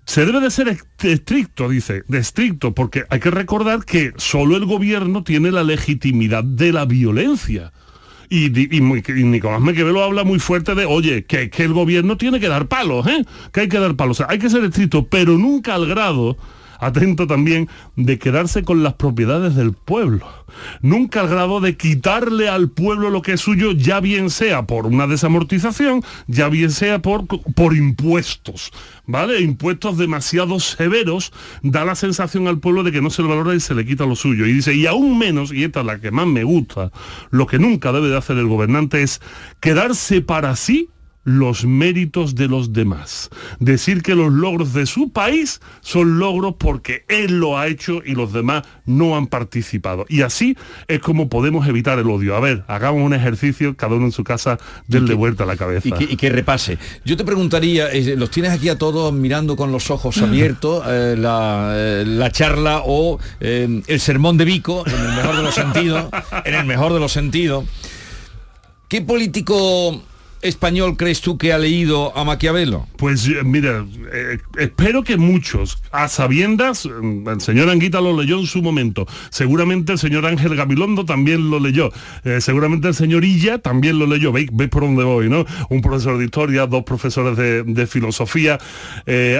Se 0.06 0.26
debe 0.26 0.40
de 0.40 0.50
ser 0.50 0.66
est- 0.68 1.04
estricto, 1.04 1.68
dice, 1.68 2.02
de 2.08 2.18
estricto, 2.18 2.74
porque 2.74 3.04
hay 3.10 3.20
que 3.20 3.30
recordar 3.30 3.84
que 3.84 4.12
solo 4.16 4.56
el 4.56 4.64
gobierno 4.64 5.22
tiene 5.22 5.52
la 5.52 5.62
legitimidad 5.62 6.42
de 6.42 6.72
la 6.72 6.84
violencia. 6.84 7.72
Y, 8.32 8.46
y 8.46 8.78
y 8.78 9.24
Nicolás 9.24 9.60
Maquiavelo 9.60 10.04
habla 10.04 10.22
muy 10.22 10.38
fuerte 10.38 10.76
de, 10.76 10.86
oye, 10.86 11.24
que, 11.24 11.50
que 11.50 11.64
el 11.64 11.72
gobierno 11.72 12.16
tiene 12.16 12.38
que 12.38 12.48
dar 12.48 12.68
palos, 12.68 13.06
¿eh? 13.08 13.24
Que 13.52 13.62
hay 13.62 13.68
que 13.68 13.80
dar 13.80 13.96
palos. 13.96 14.20
O 14.20 14.24
sea, 14.24 14.26
hay 14.30 14.38
que 14.38 14.48
ser 14.48 14.62
estricto, 14.62 15.06
pero 15.08 15.36
nunca 15.36 15.74
al 15.74 15.86
grado 15.86 16.38
atento 16.80 17.26
también, 17.26 17.68
de 17.96 18.18
quedarse 18.18 18.62
con 18.62 18.82
las 18.82 18.94
propiedades 18.94 19.54
del 19.54 19.72
pueblo. 19.72 20.26
Nunca 20.80 21.20
al 21.20 21.28
grado 21.28 21.60
de 21.60 21.76
quitarle 21.76 22.48
al 22.48 22.70
pueblo 22.70 23.10
lo 23.10 23.22
que 23.22 23.34
es 23.34 23.40
suyo, 23.40 23.72
ya 23.72 24.00
bien 24.00 24.30
sea 24.30 24.66
por 24.66 24.86
una 24.86 25.06
desamortización, 25.06 26.02
ya 26.26 26.48
bien 26.48 26.70
sea 26.70 27.00
por, 27.00 27.26
por 27.26 27.76
impuestos. 27.76 28.72
¿Vale? 29.06 29.40
Impuestos 29.40 29.98
demasiado 29.98 30.60
severos 30.60 31.32
da 31.62 31.84
la 31.84 31.94
sensación 31.94 32.46
al 32.48 32.60
pueblo 32.60 32.82
de 32.82 32.92
que 32.92 33.02
no 33.02 33.10
se 33.10 33.22
le 33.22 33.28
valora 33.28 33.54
y 33.54 33.60
se 33.60 33.74
le 33.74 33.84
quita 33.84 34.06
lo 34.06 34.16
suyo. 34.16 34.46
Y 34.46 34.52
dice, 34.52 34.74
y 34.74 34.86
aún 34.86 35.18
menos, 35.18 35.52
y 35.52 35.64
esta 35.64 35.80
es 35.80 35.86
la 35.86 36.00
que 36.00 36.10
más 36.10 36.26
me 36.26 36.44
gusta, 36.44 36.90
lo 37.30 37.46
que 37.46 37.58
nunca 37.58 37.92
debe 37.92 38.08
de 38.08 38.16
hacer 38.16 38.38
el 38.38 38.46
gobernante 38.46 39.02
es 39.02 39.20
quedarse 39.60 40.20
para 40.20 40.54
sí 40.56 40.90
los 41.24 41.64
méritos 41.64 42.34
de 42.34 42.48
los 42.48 42.72
demás. 42.72 43.30
Decir 43.58 44.02
que 44.02 44.14
los 44.14 44.32
logros 44.32 44.72
de 44.72 44.86
su 44.86 45.10
país 45.10 45.60
son 45.80 46.18
logros 46.18 46.54
porque 46.58 47.04
él 47.08 47.38
lo 47.38 47.58
ha 47.58 47.66
hecho 47.66 48.00
y 48.04 48.14
los 48.14 48.32
demás 48.32 48.64
no 48.86 49.16
han 49.16 49.26
participado. 49.26 50.06
Y 50.08 50.22
así 50.22 50.56
es 50.88 51.00
como 51.00 51.28
podemos 51.28 51.68
evitar 51.68 51.98
el 51.98 52.08
odio. 52.08 52.36
A 52.36 52.40
ver, 52.40 52.64
hagamos 52.68 53.02
un 53.02 53.14
ejercicio, 53.14 53.76
cada 53.76 53.96
uno 53.96 54.06
en 54.06 54.12
su 54.12 54.24
casa, 54.24 54.58
denle 54.86 55.14
vuelta 55.14 55.44
a 55.44 55.46
la 55.46 55.56
cabeza. 55.56 55.88
Y 56.00 56.16
que, 56.16 56.30
repase. 56.30 56.78
Yo 57.04 57.16
te 57.16 57.24
preguntaría, 57.24 57.90
eh, 57.90 58.16
los 58.16 58.30
tienes 58.30 58.52
aquí 58.52 58.68
a 58.68 58.78
todos 58.78 59.12
mirando 59.12 59.56
con 59.56 59.72
los 59.72 59.90
ojos 59.90 60.18
abiertos 60.22 60.84
eh, 60.86 61.14
eh, 61.18 62.04
la, 62.06 62.30
charla 62.32 62.82
o 62.84 63.18
el 63.40 64.00
sermón 64.00 64.36
de 64.36 64.44
Vico, 64.44 64.84
en 64.86 64.94
el 64.94 65.16
mejor 65.16 65.36
de 65.36 65.42
los 65.42 65.54
sentidos, 65.54 66.04
en 66.44 66.54
el 66.54 66.64
mejor 66.64 66.92
de 66.92 67.00
los 67.00 67.12
sentidos. 67.12 67.64
¿Qué 68.88 69.02
político 69.02 70.02
español 70.42 70.96
crees 70.96 71.20
tú 71.20 71.38
que 71.38 71.52
ha 71.52 71.58
leído 71.58 72.16
a 72.16 72.24
Maquiavelo? 72.24 72.86
Pues 72.96 73.26
eh, 73.28 73.42
mira, 73.44 73.84
eh, 74.12 74.38
espero 74.58 75.02
que 75.02 75.16
muchos, 75.16 75.82
a 75.92 76.08
sabiendas, 76.08 76.86
mm, 76.86 77.28
el 77.28 77.40
señor 77.40 77.68
Anguita 77.68 78.00
lo 78.00 78.18
leyó 78.18 78.38
en 78.38 78.46
su 78.46 78.62
momento, 78.62 79.06
seguramente 79.30 79.92
el 79.92 79.98
señor 79.98 80.26
Ángel 80.26 80.56
Gabilondo 80.56 81.04
también 81.04 81.50
lo 81.50 81.60
leyó, 81.60 81.92
eh, 82.24 82.40
seguramente 82.40 82.88
el 82.88 82.94
señor 82.94 83.24
Illa 83.24 83.58
también 83.58 83.98
lo 83.98 84.06
leyó, 84.06 84.32
¿Veis, 84.32 84.50
por 84.70 84.82
dónde 84.82 85.04
voy, 85.04 85.28
¿no? 85.28 85.44
Un 85.68 85.80
profesor 85.80 86.18
de 86.18 86.24
historia, 86.24 86.66
dos 86.66 86.84
profesores 86.84 87.36
de, 87.36 87.86
filosofía, 87.86 88.58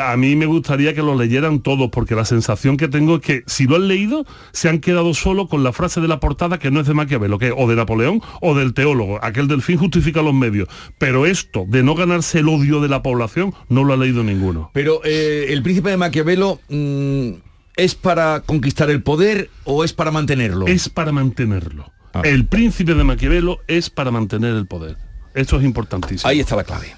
a 0.03 0.17
mí 0.17 0.35
me 0.35 0.47
gustaría 0.47 0.95
que 0.95 1.03
lo 1.03 1.15
leyeran 1.15 1.61
todos, 1.61 1.91
porque 1.91 2.15
la 2.15 2.25
sensación 2.25 2.77
que 2.77 2.89
tengo 2.89 3.17
es 3.17 3.21
que 3.21 3.43
si 3.47 3.67
lo 3.67 3.77
han 3.77 3.87
leído, 3.87 4.25
se 4.53 4.69
han 4.69 4.81
quedado 4.81 5.15
solo 5.15 5.47
con 5.47 5.63
la 5.63 5.73
frase 5.73 6.01
de 6.01 6.09
la 6.09 6.19
portada 6.19 6.59
que 6.59 6.71
no 6.71 6.81
es 6.81 6.87
de 6.87 6.95
Maquiavelo, 6.95 7.39
que 7.39 7.53
o 7.53 7.69
de 7.69 7.77
Napoleón 7.77 8.23
o 8.41 8.55
del 8.57 8.75
teólogo, 8.75 9.23
aquel 9.23 9.47
del 9.47 9.63
fin 9.63 9.77
justifica 9.77 10.23
los 10.23 10.35
medios 10.35 10.69
pero 10.99 11.27
esto 11.27 11.65
de 11.69 11.83
no 11.83 11.95
ganarse 11.95 12.41
el 12.41 12.49
odio 12.49 12.81
de 12.81 12.89
la 12.89 13.03
población 13.03 13.55
no 13.69 13.85
lo 13.85 13.95
ha 13.95 13.97
leído 13.97 14.23
ninguno. 14.23 14.71
Pero 14.73 15.01
eh, 15.05 15.47
el 15.49 15.63
príncipe 15.63 15.91
de 15.91 15.97
Maquiavelo 15.97 16.61
mm, 16.69 17.31
es 17.77 17.95
para 17.95 18.41
conquistar 18.41 18.91
el 18.91 19.03
poder 19.03 19.51
o 19.65 19.85
es 19.85 19.93
para 19.93 20.11
mantenerlo? 20.11 20.67
Es 20.67 20.89
para 20.89 21.13
mantenerlo. 21.13 21.93
Ah. 22.13 22.23
El 22.25 22.47
príncipe 22.47 22.95
de 22.95 23.05
Maquiavelo 23.05 23.61
es 23.67 23.91
para 23.91 24.11
mantener 24.11 24.55
el 24.55 24.67
poder. 24.67 24.97
Esto 25.35 25.59
es 25.59 25.65
importantísimo. 25.65 26.29
Ahí 26.29 26.41
está 26.41 26.57
la 26.57 26.65
clave. 26.65 26.95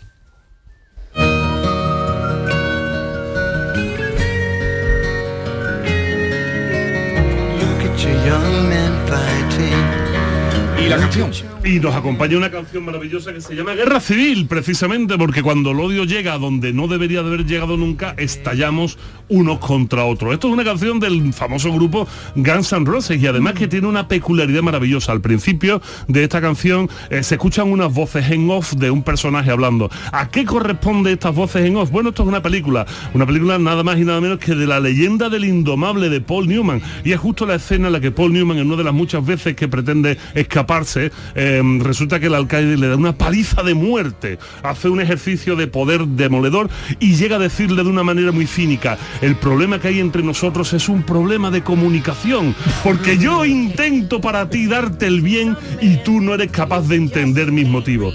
Canción. 10.98 11.30
Y 11.64 11.78
nos 11.78 11.94
acompaña 11.94 12.36
una 12.36 12.50
canción 12.50 12.84
maravillosa 12.84 13.32
que 13.32 13.40
se 13.40 13.54
llama 13.54 13.74
Guerra 13.74 14.00
Civil, 14.00 14.46
precisamente 14.46 15.16
porque 15.16 15.42
cuando 15.42 15.70
el 15.70 15.80
odio 15.80 16.04
llega 16.04 16.34
a 16.34 16.38
donde 16.38 16.72
no 16.72 16.88
debería 16.88 17.22
de 17.22 17.28
haber 17.28 17.46
llegado 17.46 17.76
nunca, 17.76 18.14
estallamos 18.18 18.98
unos 19.28 19.58
contra 19.60 20.04
otros. 20.04 20.34
Esto 20.34 20.48
es 20.48 20.54
una 20.54 20.64
canción 20.64 21.00
del 21.00 21.32
famoso 21.32 21.72
grupo 21.72 22.06
Guns 22.34 22.72
N' 22.72 22.84
Roses 22.84 23.20
y 23.20 23.26
además 23.26 23.54
que 23.54 23.68
tiene 23.68 23.86
una 23.86 24.08
peculiaridad 24.08 24.62
maravillosa. 24.62 25.12
Al 25.12 25.20
principio 25.20 25.80
de 26.08 26.24
esta 26.24 26.40
canción 26.40 26.90
eh, 27.10 27.22
se 27.22 27.36
escuchan 27.36 27.70
unas 27.70 27.92
voces 27.92 28.30
en 28.30 28.50
off 28.50 28.72
de 28.74 28.90
un 28.90 29.02
personaje 29.02 29.50
hablando. 29.50 29.90
¿A 30.12 30.28
qué 30.28 30.44
corresponde 30.44 31.12
estas 31.12 31.34
voces 31.34 31.64
en 31.64 31.76
off? 31.76 31.90
Bueno, 31.90 32.10
esto 32.10 32.22
es 32.22 32.28
una 32.28 32.42
película, 32.42 32.86
una 33.14 33.26
película 33.26 33.58
nada 33.58 33.82
más 33.82 33.98
y 33.98 34.04
nada 34.04 34.20
menos 34.20 34.38
que 34.38 34.54
de 34.54 34.66
la 34.66 34.80
leyenda 34.80 35.28
del 35.28 35.44
indomable 35.44 36.08
de 36.08 36.20
Paul 36.20 36.48
Newman. 36.48 36.82
Y 37.04 37.12
es 37.12 37.20
justo 37.20 37.46
la 37.46 37.54
escena 37.54 37.86
en 37.86 37.94
la 37.94 38.00
que 38.00 38.10
Paul 38.10 38.32
Newman, 38.32 38.58
en 38.58 38.66
una 38.66 38.76
de 38.76 38.84
las 38.84 38.94
muchas 38.94 39.24
veces 39.24 39.56
que 39.56 39.68
pretende 39.68 40.18
Em, 41.34 41.80
resulta 41.80 42.18
que 42.18 42.26
el 42.26 42.34
alcalde 42.34 42.76
le 42.76 42.88
da 42.88 42.96
una 42.96 43.16
paliza 43.16 43.62
de 43.62 43.74
muerte, 43.74 44.38
hace 44.62 44.88
un 44.88 45.00
ejercicio 45.00 45.56
de 45.56 45.66
poder 45.66 46.06
demoledor 46.06 46.68
y 46.98 47.14
llega 47.14 47.36
a 47.36 47.38
decirle 47.38 47.82
de 47.84 47.88
una 47.88 48.02
manera 48.02 48.32
muy 48.32 48.46
cínica, 48.46 48.98
el 49.20 49.36
problema 49.36 49.80
que 49.80 49.88
hay 49.88 50.00
entre 50.00 50.22
nosotros 50.22 50.72
es 50.72 50.88
un 50.88 51.02
problema 51.02 51.50
de 51.50 51.62
comunicación, 51.62 52.54
porque 52.82 53.18
yo 53.18 53.44
intento 53.44 54.20
para 54.20 54.48
ti 54.48 54.66
darte 54.66 55.06
el 55.06 55.20
bien 55.20 55.56
y 55.80 55.98
tú 55.98 56.20
no 56.20 56.34
eres 56.34 56.50
capaz 56.50 56.88
de 56.88 56.96
entender 56.96 57.52
mis 57.52 57.68
motivos. 57.68 58.14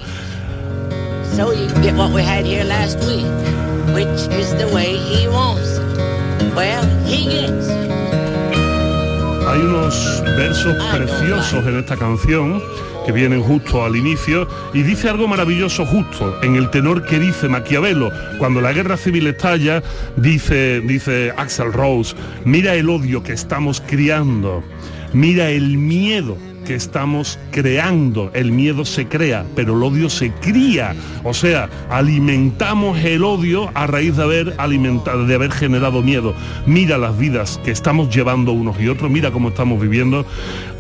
Hay 9.58 9.64
unos 9.64 10.24
versos 10.38 10.76
preciosos 10.94 11.66
en 11.66 11.80
esta 11.80 11.98
canción 11.98 12.62
que 13.08 13.12
vienen 13.12 13.42
justo 13.42 13.84
al 13.84 13.96
inicio, 13.96 14.48
y 14.72 14.84
dice 14.84 15.10
algo 15.10 15.28
maravilloso 15.28 15.84
justo 15.84 16.40
en 16.44 16.58
el 16.58 16.70
tenor 16.70 17.08
que 17.08 17.18
dice 17.18 17.48
Maquiavelo. 17.48 18.12
Cuando 18.38 18.62
la 18.62 18.72
guerra 18.72 18.98
civil 18.98 19.26
estalla, 19.26 19.82
dice, 20.16 20.82
dice 20.82 21.34
Axel 21.36 21.74
Rose, 21.74 22.16
mira 22.46 22.76
el 22.76 22.88
odio 22.88 23.24
que 23.24 23.34
estamos 23.34 23.82
criando, 23.82 24.64
mira 25.12 25.50
el 25.50 25.80
miedo 25.80 26.38
que 26.68 26.76
estamos 26.76 27.40
creando. 27.52 28.30
El 28.34 28.52
miedo 28.52 28.84
se 28.84 29.08
crea, 29.08 29.46
pero 29.56 29.78
el 29.78 29.84
odio 29.84 30.10
se 30.10 30.32
cría. 30.32 30.94
O 31.24 31.34
sea, 31.34 31.70
alimentamos 31.90 33.00
el 33.00 33.24
odio 33.24 33.72
a 33.74 33.88
raíz 33.88 34.18
de 34.18 34.24
haber 34.24 34.54
alimentado, 34.58 35.26
de 35.26 35.34
haber 35.34 35.52
generado 35.52 36.02
miedo. 36.02 36.34
Mira 36.66 36.98
las 36.98 37.18
vidas 37.18 37.58
que 37.64 37.72
estamos 37.72 38.14
llevando 38.14 38.52
unos 38.52 38.80
y 38.82 38.90
otros, 38.90 39.10
mira 39.10 39.32
cómo 39.32 39.50
estamos 39.50 39.80
viviendo, 39.80 40.26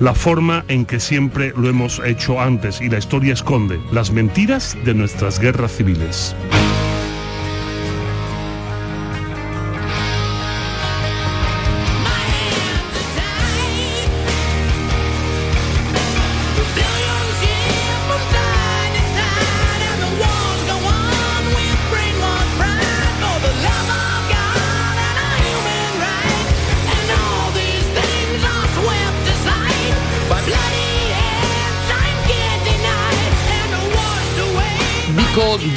la 0.01 0.13
forma 0.13 0.65
en 0.67 0.85
que 0.85 0.99
siempre 0.99 1.53
lo 1.55 1.69
hemos 1.69 2.01
hecho 2.05 2.41
antes. 2.41 2.81
Y 2.81 2.89
la 2.89 2.97
historia 2.97 3.33
esconde 3.33 3.79
las 3.93 4.11
mentiras 4.11 4.77
de 4.83 4.93
nuestras 4.93 5.39
guerras 5.39 5.71
civiles. 5.71 6.35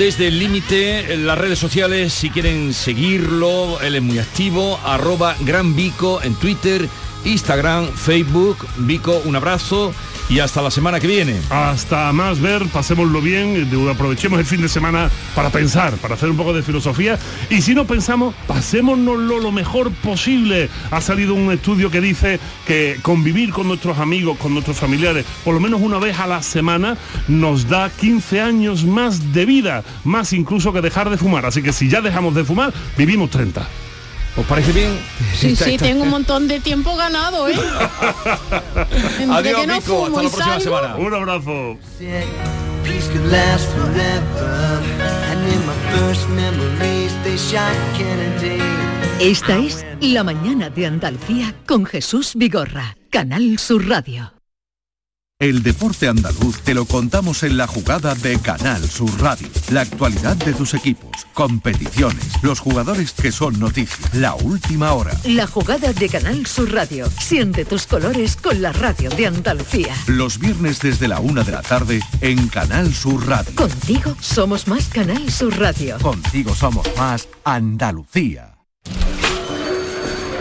Desde 0.00 0.28
el 0.28 0.38
límite, 0.38 1.14
las 1.19 1.37
redes 1.37 1.59
sociales, 1.59 2.14
si 2.14 2.30
quieren 2.30 2.73
seguirlo, 2.73 3.83
él 3.83 3.97
es 3.97 4.00
muy 4.02 4.19
activo, 4.19 4.80
arroba 4.83 5.37
Gran 5.40 5.76
Vico 5.76 6.23
en 6.23 6.35
Twitter, 6.37 6.88
Instagram, 7.25 7.89
Facebook. 7.89 8.67
Vico, 8.79 9.21
un 9.25 9.37
abrazo 9.37 9.93
y 10.31 10.39
hasta 10.39 10.62
la 10.62 10.71
semana 10.71 11.00
que 11.00 11.09
viene. 11.09 11.37
Hasta 11.50 12.12
más 12.12 12.41
ver, 12.41 12.65
pasémoslo 12.67 13.21
bien, 13.21 13.69
aprovechemos 13.91 14.39
el 14.39 14.47
fin 14.47 14.62
de 14.62 14.69
semana 14.69 15.11
para 15.35 15.50
pensar, 15.50 15.95
para 15.97 16.15
hacer 16.15 16.31
un 16.31 16.37
poco 16.37 16.53
de 16.53 16.62
filosofía 16.62 17.19
y 17.50 17.61
si 17.62 17.75
no 17.75 17.85
pensamos, 17.85 18.35
pasémonoslo 18.47 19.41
lo 19.41 19.50
mejor 19.50 19.91
posible. 19.91 20.71
Ha 20.93 21.00
salido 21.00 21.35
un 21.35 21.50
estudio 21.50 21.91
que 21.91 22.00
dice 22.00 22.39
que 22.67 23.00
convivir 23.03 23.50
con 23.50 23.67
nuestros 23.67 23.99
amigos, 23.99 24.39
con 24.39 24.53
nuestros 24.55 24.77
familiares, 24.77 25.27
por 25.45 25.55
lo 25.55 25.61
menos 25.61 25.81
una 25.81 25.99
vez 25.99 26.19
a 26.21 26.29
la 26.29 26.43
semana, 26.43 26.97
nos 27.27 27.69
da 27.69 27.91
15 27.91 28.41
años 28.41 28.85
más 28.85 29.33
de 29.33 29.45
vida, 29.45 29.83
más 30.05 30.33
incluso 30.33 30.73
que 30.73 30.81
dejar 30.81 31.11
de 31.11 31.17
fumar. 31.17 31.45
Así 31.45 31.61
que 31.61 31.73
si 31.73 31.89
ya 31.89 32.00
dejamos 32.00 32.37
de 32.37 32.45
fumar, 32.45 32.73
vivimos 32.97 33.31
30. 33.31 33.67
¿Os 34.37 34.46
parece 34.46 34.72
bien? 34.72 34.99
Sí, 35.34 35.56
sí, 35.56 35.76
tengo 35.76 36.04
un 36.04 36.10
montón 36.10 36.46
de 36.49 36.60
tiempo 36.60 36.96
ganado, 36.96 37.49
¿eh? 37.49 37.54
Adiós, 39.30 39.66
no 39.66 39.75
Hasta 39.75 40.22
la 40.22 40.30
próxima 40.30 40.60
semana. 40.60 40.96
Un 40.96 41.14
abrazo. 41.14 41.78
Esta 49.20 49.58
es 49.58 49.87
La 50.00 50.25
Mañana 50.25 50.70
de 50.70 50.87
Andalucía 50.87 51.54
con 51.66 51.84
Jesús 51.84 52.32
Vigorra, 52.34 52.96
Canal 53.10 53.58
Sur 53.58 53.88
Radio. 53.88 54.39
El 55.40 55.62
deporte 55.62 56.06
andaluz 56.06 56.61
te 56.61 56.75
lo 56.75 56.85
contamos 56.85 57.44
en 57.44 57.56
la 57.56 57.66
jugada 57.66 58.14
de 58.14 58.38
Canal 58.40 58.87
Sur 58.87 59.11
Radio. 59.23 59.49
La 59.70 59.80
actualidad 59.80 60.37
de 60.37 60.52
tus 60.52 60.75
equipos, 60.75 61.26
competiciones, 61.32 62.26
los 62.42 62.61
jugadores 62.61 63.12
que 63.12 63.32
son 63.32 63.59
noticia, 63.59 64.06
la 64.12 64.35
última 64.35 64.92
hora. 64.92 65.16
La 65.25 65.47
jugada 65.47 65.94
de 65.94 66.11
Canal 66.11 66.44
Sur 66.44 66.70
Radio. 66.75 67.11
Siente 67.18 67.64
tus 67.64 67.87
colores 67.87 68.37
con 68.37 68.61
la 68.61 68.75
radio 68.75 69.09
de 69.09 69.28
Andalucía. 69.28 69.94
Los 70.09 70.38
viernes 70.38 70.80
desde 70.80 71.09
la 71.09 71.20
una 71.20 71.42
de 71.42 71.52
la 71.52 71.62
tarde 71.62 72.02
en 72.20 72.49
Canal 72.49 72.92
Sur 72.92 73.26
Radio. 73.26 73.54
Contigo 73.54 74.14
somos 74.20 74.68
más 74.68 74.88
Canal 74.88 75.30
Sur 75.30 75.59
Radio. 75.59 75.97
Contigo 76.00 76.54
somos 76.54 76.87
más 76.99 77.26
Andalucía. 77.44 78.60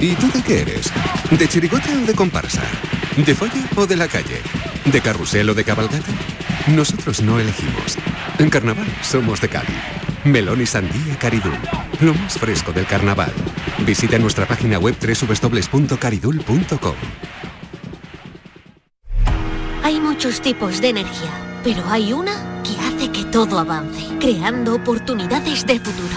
¿Y 0.00 0.14
tú 0.16 0.30
de 0.32 0.42
qué 0.42 0.60
eres? 0.62 0.92
¿De 1.30 1.48
chirigote 1.48 1.94
o 1.96 2.06
de 2.06 2.14
comparsa? 2.14 2.62
¿De 3.16 3.34
folla 3.34 3.68
o 3.76 3.86
de 3.86 3.96
la 3.96 4.08
calle? 4.08 4.40
¿De 4.84 5.00
carrusel 5.00 5.48
o 5.50 5.54
de 5.54 5.64
cabalgata? 5.64 6.12
Nosotros 6.68 7.22
no 7.22 7.38
elegimos. 7.38 7.96
En 8.38 8.50
carnaval 8.50 8.86
somos 9.02 9.40
de 9.40 9.48
Cádiz. 9.48 9.76
Melón 10.24 10.60
y 10.60 10.66
sandía 10.66 11.18
Caridul. 11.18 11.58
Lo 12.00 12.14
más 12.14 12.38
fresco 12.38 12.72
del 12.72 12.86
carnaval. 12.86 13.32
Visita 13.86 14.18
nuestra 14.18 14.46
página 14.46 14.78
web 14.78 14.96
www.caridul.com. 14.98 16.94
Hay 19.82 20.00
muchos 20.00 20.40
tipos 20.40 20.80
de 20.80 20.88
energía, 20.88 21.30
pero 21.62 21.84
hay 21.88 22.12
una 22.12 22.62
que 22.62 22.80
hace 22.80 23.10
que 23.12 23.24
todo 23.30 23.58
avance, 23.58 24.06
creando 24.18 24.74
oportunidades 24.74 25.66
de 25.66 25.78
futuro, 25.78 26.16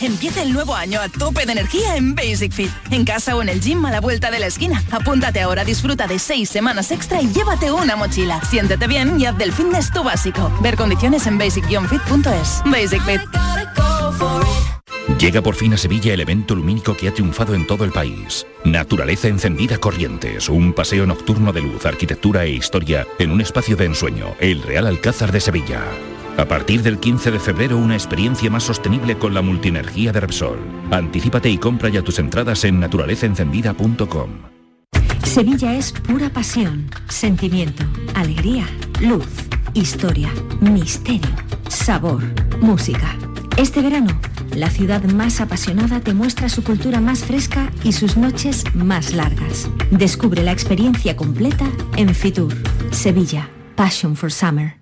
Empieza 0.00 0.42
el 0.42 0.52
nuevo 0.52 0.74
año 0.74 1.00
a 1.00 1.08
tope 1.08 1.44
de 1.44 1.52
energía 1.52 1.96
en 1.96 2.14
Basic 2.14 2.52
Fit. 2.52 2.70
En 2.90 3.04
casa 3.04 3.34
o 3.34 3.42
en 3.42 3.48
el 3.48 3.60
gym 3.60 3.84
a 3.84 3.90
la 3.90 4.00
vuelta 4.00 4.30
de 4.30 4.38
la 4.38 4.46
esquina. 4.46 4.82
Apúntate 4.90 5.40
ahora, 5.40 5.64
disfruta 5.64 6.06
de 6.06 6.18
seis 6.18 6.48
semanas 6.48 6.90
extra 6.90 7.20
y 7.20 7.32
llévate 7.32 7.72
una 7.72 7.96
mochila. 7.96 8.40
Siéntete 8.44 8.86
bien 8.86 9.20
y 9.20 9.26
haz 9.26 9.36
del 9.36 9.52
fitness 9.52 9.92
tu 9.92 10.02
básico. 10.04 10.52
Ver 10.60 10.76
condiciones 10.76 11.26
en 11.26 11.38
basic-fit.es. 11.38 12.62
Basic 12.64 13.02
Fit. 13.04 13.20
Llega 15.18 15.42
por 15.42 15.56
fin 15.56 15.74
a 15.74 15.76
Sevilla 15.76 16.14
el 16.14 16.20
evento 16.20 16.54
lumínico 16.54 16.96
que 16.96 17.08
ha 17.08 17.12
triunfado 17.12 17.54
en 17.54 17.66
todo 17.66 17.84
el 17.84 17.90
país. 17.90 18.46
Naturaleza 18.64 19.26
encendida 19.26 19.78
Corrientes, 19.78 20.48
un 20.48 20.72
paseo 20.72 21.06
nocturno 21.06 21.52
de 21.52 21.60
luz, 21.60 21.86
arquitectura 21.86 22.44
e 22.44 22.50
historia 22.50 23.04
en 23.18 23.32
un 23.32 23.40
espacio 23.40 23.74
de 23.74 23.86
ensueño, 23.86 24.36
el 24.38 24.62
Real 24.62 24.86
Alcázar 24.86 25.32
de 25.32 25.40
Sevilla. 25.40 25.82
A 26.38 26.44
partir 26.46 26.82
del 26.84 27.00
15 27.00 27.32
de 27.32 27.40
febrero, 27.40 27.76
una 27.76 27.94
experiencia 27.94 28.48
más 28.48 28.62
sostenible 28.62 29.18
con 29.18 29.34
la 29.34 29.42
multienergía 29.42 30.12
de 30.12 30.20
Repsol. 30.20 30.60
Anticípate 30.92 31.50
y 31.50 31.58
compra 31.58 31.88
ya 31.88 32.02
tus 32.02 32.20
entradas 32.20 32.64
en 32.64 32.78
naturalezaencendida.com. 32.78 34.30
Sevilla 35.24 35.74
es 35.74 35.90
pura 35.90 36.30
pasión, 36.30 36.88
sentimiento, 37.08 37.82
alegría, 38.14 38.66
luz, 39.00 39.26
historia, 39.74 40.32
misterio, 40.60 41.28
sabor, 41.68 42.22
música. 42.60 43.16
Este 43.56 43.82
verano, 43.82 44.16
la 44.54 44.70
ciudad 44.70 45.02
más 45.02 45.40
apasionada 45.40 45.98
te 45.98 46.14
muestra 46.14 46.48
su 46.48 46.62
cultura 46.62 47.00
más 47.00 47.24
fresca 47.24 47.72
y 47.82 47.90
sus 47.90 48.16
noches 48.16 48.62
más 48.76 49.12
largas. 49.12 49.68
Descubre 49.90 50.44
la 50.44 50.52
experiencia 50.52 51.16
completa 51.16 51.68
en 51.96 52.14
Fitur, 52.14 52.54
Sevilla, 52.92 53.50
Passion 53.74 54.14
for 54.14 54.30
Summer. 54.30 54.77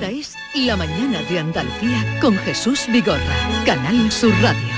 Esta 0.00 0.12
es 0.12 0.34
La 0.54 0.78
mañana 0.78 1.22
de 1.24 1.40
Andalucía 1.40 2.18
con 2.22 2.34
Jesús 2.38 2.86
Vigorra, 2.90 3.20
Canal 3.66 4.10
Sur 4.10 4.32
Radio. 4.40 4.68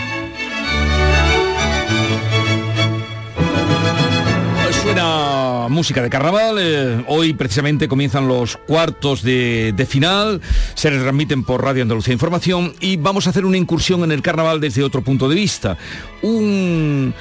Suena 4.83 5.69
música 5.69 6.03
de 6.03 6.11
carnaval. 6.11 6.57
eh, 6.59 7.05
hoy 7.07 7.35
precisamente 7.35 7.87
comienzan 7.87 8.27
los 8.27 8.57
cuartos 8.57 9.23
de, 9.23 9.73
de 9.77 9.87
final. 9.87 10.41
Se 10.75 10.91
transmiten 10.91 11.45
por 11.45 11.63
Radio 11.63 11.83
Andalucía 11.83 12.13
Información 12.13 12.75
y 12.81 12.97
vamos 12.97 13.29
a 13.29 13.31
hacer 13.31 13.45
una 13.45 13.59
incursión 13.59 14.03
en 14.03 14.11
el 14.11 14.23
carnaval 14.23 14.61
desde 14.61 14.83
otro 14.83 15.03
punto 15.03 15.29
de 15.29 15.37
vista. 15.37 15.79
Un 16.23 17.15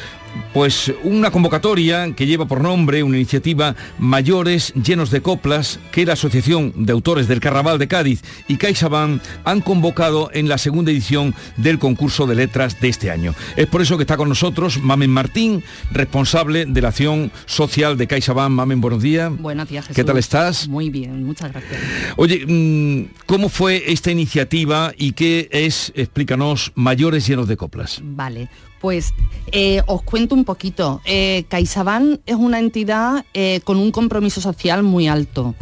pues 0.54 0.91
una 1.04 1.32
convocatoria 1.32 2.13
que 2.15 2.26
lleva 2.26 2.48
por 2.48 2.62
nombre 2.62 3.04
una 3.04 3.17
iniciativa 3.17 3.76
Mayores 4.00 4.74
llenos 4.74 5.12
de 5.12 5.22
coplas 5.22 5.80
que 5.91 6.06
la 6.06 6.13
Asociación 6.13 6.74
de 6.76 6.94
Autores 6.94 7.28
del 7.28 7.39
Carnaval 7.39 7.80
de 7.80 7.88
Cádiz 7.88 8.22
y 8.48 8.58
CaixaBank 8.58 9.22
han 9.44 9.62
convocado 9.62 10.30
en 10.34 10.50
la 10.50 10.58
segunda 10.58 10.91
edición 10.91 11.34
del 11.58 11.80
concurso 11.80 12.28
de 12.28 12.36
letras 12.36 12.80
de 12.80 12.89
este 12.89 13.12
año. 13.12 13.34
Es 13.56 13.67
por 13.67 13.82
eso 13.82 13.98
que 13.98 14.04
está 14.04 14.17
con 14.17 14.30
nosotros 14.30 14.82
Mamen 14.82 15.10
Martín, 15.10 15.63
responsable 15.91 16.65
de 16.65 16.82
la 16.82 16.89
acción 16.89 17.32
social 17.46 17.98
de 17.98 18.08
CaixaBank. 18.08 18.52
Mamen, 18.52 18.82
buenos 18.82 19.02
días. 19.02 19.32
Buenos 19.38 19.70
días, 19.70 19.86
Jesús. 19.86 19.96
¿Qué 19.96 20.04
tal 20.04 20.17
estás? 20.17 20.67
Muy 20.67 20.89
bien, 20.89 21.24
muchas 21.24 21.52
gracias. 21.52 21.80
Oye, 22.17 22.46
mm, 22.46 23.26
¿cómo 23.26 23.50
fue 23.50 23.84
esta 23.91 24.12
iniciativa 24.12 24.94
y 24.98 25.13
qué 25.13 25.50
es, 25.52 25.91
explícanos, 25.96 26.72
Mayores 26.76 27.28
llenos 27.28 27.48
de 27.48 27.58
coplas? 27.58 28.02
Vale, 28.04 28.50
pues 28.82 29.13
eh, 29.52 29.82
os 29.86 30.02
cuento 30.02 30.36
un 30.36 30.44
poquito. 30.44 31.02
Eh, 31.06 31.46
es 31.52 32.36
una 32.36 32.60
entidad 32.60 33.26
eh, 33.34 33.62
con 33.63 33.78
un 33.78 33.91
compromiso 33.91 34.41
social 34.41 34.84
muy 34.84 35.08
alto 35.08 35.56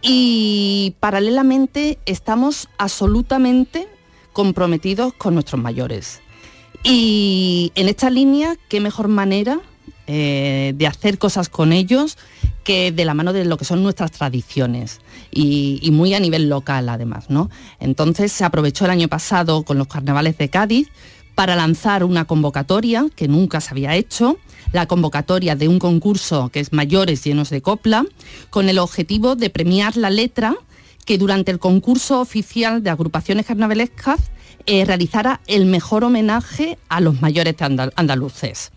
y 0.00 0.96
paralelamente 0.98 1.98
estamos 2.06 2.68
absolutamente 2.78 3.86
comprometidos 4.32 5.12
con 5.12 5.34
nuestros 5.34 5.60
mayores. 5.62 6.20
Y 6.82 7.70
en 7.76 7.88
esta 7.88 8.10
línea, 8.10 8.56
qué 8.68 8.80
mejor 8.80 9.06
manera 9.06 9.60
eh, 10.08 10.72
de 10.74 10.86
hacer 10.88 11.18
cosas 11.18 11.48
con 11.48 11.72
ellos 11.72 12.18
que 12.64 12.90
de 12.90 13.04
la 13.04 13.14
mano 13.14 13.32
de 13.32 13.44
lo 13.44 13.56
que 13.56 13.64
son 13.64 13.82
nuestras 13.82 14.10
tradiciones 14.10 15.00
y, 15.30 15.78
y 15.82 15.90
muy 15.92 16.14
a 16.14 16.20
nivel 16.20 16.48
local 16.48 16.88
además, 16.88 17.28
¿no? 17.28 17.50
Entonces 17.78 18.32
se 18.32 18.44
aprovechó 18.44 18.84
el 18.84 18.90
año 18.90 19.08
pasado 19.08 19.62
con 19.62 19.78
los 19.78 19.86
carnavales 19.86 20.38
de 20.38 20.48
Cádiz 20.48 20.90
para 21.34 21.56
lanzar 21.56 22.04
una 22.04 22.24
convocatoria 22.24 23.06
que 23.16 23.28
nunca 23.28 23.60
se 23.60 23.70
había 23.70 23.96
hecho, 23.96 24.38
la 24.72 24.86
convocatoria 24.86 25.56
de 25.56 25.68
un 25.68 25.78
concurso 25.78 26.50
que 26.50 26.60
es 26.60 26.72
Mayores 26.72 27.24
llenos 27.24 27.50
de 27.50 27.62
copla, 27.62 28.04
con 28.50 28.68
el 28.68 28.78
objetivo 28.78 29.34
de 29.36 29.50
premiar 29.50 29.96
la 29.96 30.10
letra 30.10 30.54
que 31.04 31.18
durante 31.18 31.50
el 31.50 31.58
concurso 31.58 32.20
oficial 32.20 32.82
de 32.82 32.90
agrupaciones 32.90 33.46
carnavalescas 33.46 34.20
eh, 34.66 34.84
realizara 34.84 35.40
el 35.46 35.66
mejor 35.66 36.04
homenaje 36.04 36.78
a 36.88 37.00
los 37.00 37.20
mayores 37.20 37.56
de 37.56 37.64
andal- 37.64 37.92
andaluces. 37.96 38.70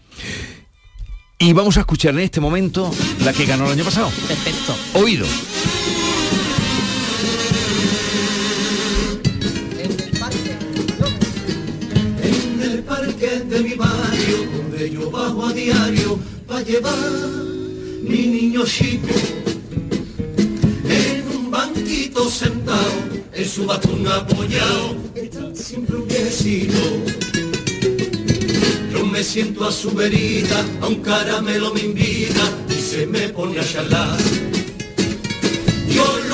Y 1.37 1.53
vamos 1.53 1.77
a 1.77 1.81
escuchar 1.81 2.13
en 2.15 2.21
este 2.21 2.39
momento 2.41 2.89
la 3.23 3.33
que 3.33 3.45
ganó 3.45 3.65
el 3.65 3.73
año 3.73 3.83
pasado. 3.83 4.09
Perfecto. 4.27 4.75
Oído. 4.95 5.27
El 13.15 13.21
parque 13.21 13.45
de 13.45 13.59
mi 13.61 13.73
barrio, 13.75 14.37
donde 14.57 14.89
yo 14.89 15.11
bajo 15.11 15.45
a 15.45 15.53
diario, 15.53 16.19
para 16.47 16.61
llevar 16.61 16.95
mi 18.01 18.27
niño 18.27 18.65
chico. 18.65 19.07
En 20.87 21.27
un 21.37 21.51
banquito 21.51 22.29
sentado, 22.29 22.93
en 23.33 23.45
su 23.47 23.65
bastón 23.65 24.07
apoyado, 24.07 24.97
está 25.15 25.55
siempre 25.55 25.95
un 25.95 26.07
viejecito. 26.07 26.77
Yo 28.91 29.05
me 29.05 29.23
siento 29.23 29.65
a 29.65 29.71
su 29.71 29.91
verita, 29.91 30.65
a 30.81 30.87
un 30.87 31.01
caramelo 31.01 31.73
me 31.73 31.81
invita 31.81 32.43
y 32.69 32.81
se 32.81 33.07
me 33.07 33.29
pone 33.29 33.59
a 33.59 33.63
charlar. 33.63 34.17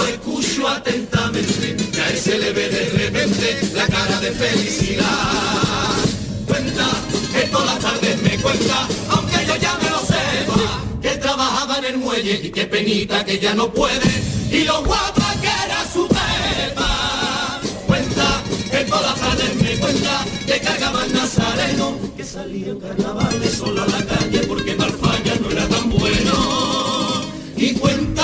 escucho 0.10 0.68
atentamente, 0.68 1.76
que 1.92 2.02
a 2.02 2.10
él 2.10 2.18
se 2.18 2.38
le 2.38 2.52
ve 2.52 2.70
de 2.70 2.90
repente 2.90 3.60
la 3.74 3.88
cara 3.88 4.20
de 4.20 4.32
felicidad. 4.32 6.11
Cuenta, 6.62 6.88
que 7.34 7.48
todas 7.48 7.66
las 7.66 7.80
tardes 7.80 8.22
me 8.22 8.38
cuenta, 8.38 8.88
aunque 9.10 9.46
yo 9.48 9.56
ya 9.56 9.80
me 9.82 9.90
lo 9.90 10.00
sepa, 10.00 10.84
que 11.02 11.10
trabajaba 11.18 11.80
en 11.80 11.86
el 11.86 11.98
muelle 11.98 12.40
y 12.44 12.52
qué 12.52 12.66
penita 12.68 13.26
que 13.26 13.40
ya 13.40 13.56
no 13.56 13.74
puede, 13.74 14.12
y 14.52 14.64
lo 14.64 14.84
guapa 14.84 15.34
que 15.42 15.48
era 15.48 15.84
su 15.92 16.08
pepa. 16.08 17.60
Cuenta, 17.88 18.44
que 18.70 18.78
todas 18.86 19.02
las 19.02 19.16
tardes 19.16 19.56
me 19.56 19.76
cuenta, 19.80 20.26
que 20.46 20.60
cargaba 20.60 21.04
el 21.06 21.14
nazareno, 21.14 21.98
que 22.16 22.24
salía 22.24 22.68
en 22.68 22.80
carnavales 22.80 23.54
solo 23.54 23.82
a 23.82 23.88
la 23.88 24.06
calle 24.06 24.40
porque 24.48 24.76
Malfaya 24.76 25.36
no 25.42 25.50
era 25.50 25.68
tan 25.68 25.90
bueno. 25.90 27.24
Y 27.58 27.74
cuenta 27.74 28.24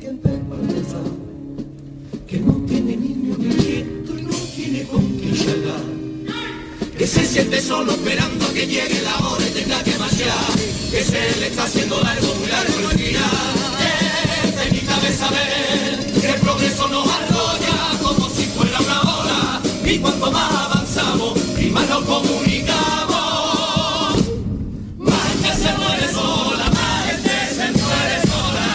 que 0.00 0.06
el 0.06 0.16
Pepa 0.16 0.56
Meza, 0.56 1.02
que 2.26 2.38
no 2.38 2.54
tiene 2.66 2.96
niño 2.96 3.36
ni 3.38 3.46
nieto 3.46 4.18
y 4.18 4.22
no 4.22 4.36
tiene 4.54 4.84
con 4.84 5.04
quién 5.18 5.36
charlar. 5.36 5.95
Que 7.06 7.12
se 7.12 7.24
siente 7.24 7.62
solo 7.62 7.92
esperando 7.92 8.44
a 8.44 8.52
que 8.52 8.66
llegue 8.66 9.00
la 9.02 9.16
hora 9.28 9.46
y 9.46 9.50
tenga 9.50 9.80
que 9.84 9.96
marchar. 9.96 10.34
Que 10.90 11.04
se 11.04 11.38
le 11.38 11.46
está 11.46 11.62
haciendo 11.62 12.00
largo, 12.00 12.34
muy 12.34 12.48
largo 12.48 12.90
el 12.90 12.96
día. 12.96 13.20
Que 13.78 14.48
penita 14.48 14.98
de 14.98 15.12
saber 15.14 16.12
que 16.20 16.28
el 16.30 16.40
progreso 16.40 16.88
nos 16.88 17.06
arrolla 17.08 17.96
como 18.02 18.28
si 18.28 18.46
fuera 18.46 18.80
una 18.80 19.02
hora. 19.02 19.62
Y 19.84 19.98
cuanto 19.98 20.32
más 20.32 20.52
avanzamos 20.52 21.38
y 21.56 21.66
más 21.66 21.88
nos 21.88 22.02
comunicamos, 22.06 23.14
más 24.98 25.22
gente 25.28 25.54
se 25.62 25.72
muere 25.78 26.08
sola, 26.12 26.70
más 26.70 27.06
gente 27.06 27.30
se 27.54 27.70
muere 27.70 28.20
sola. 28.26 28.66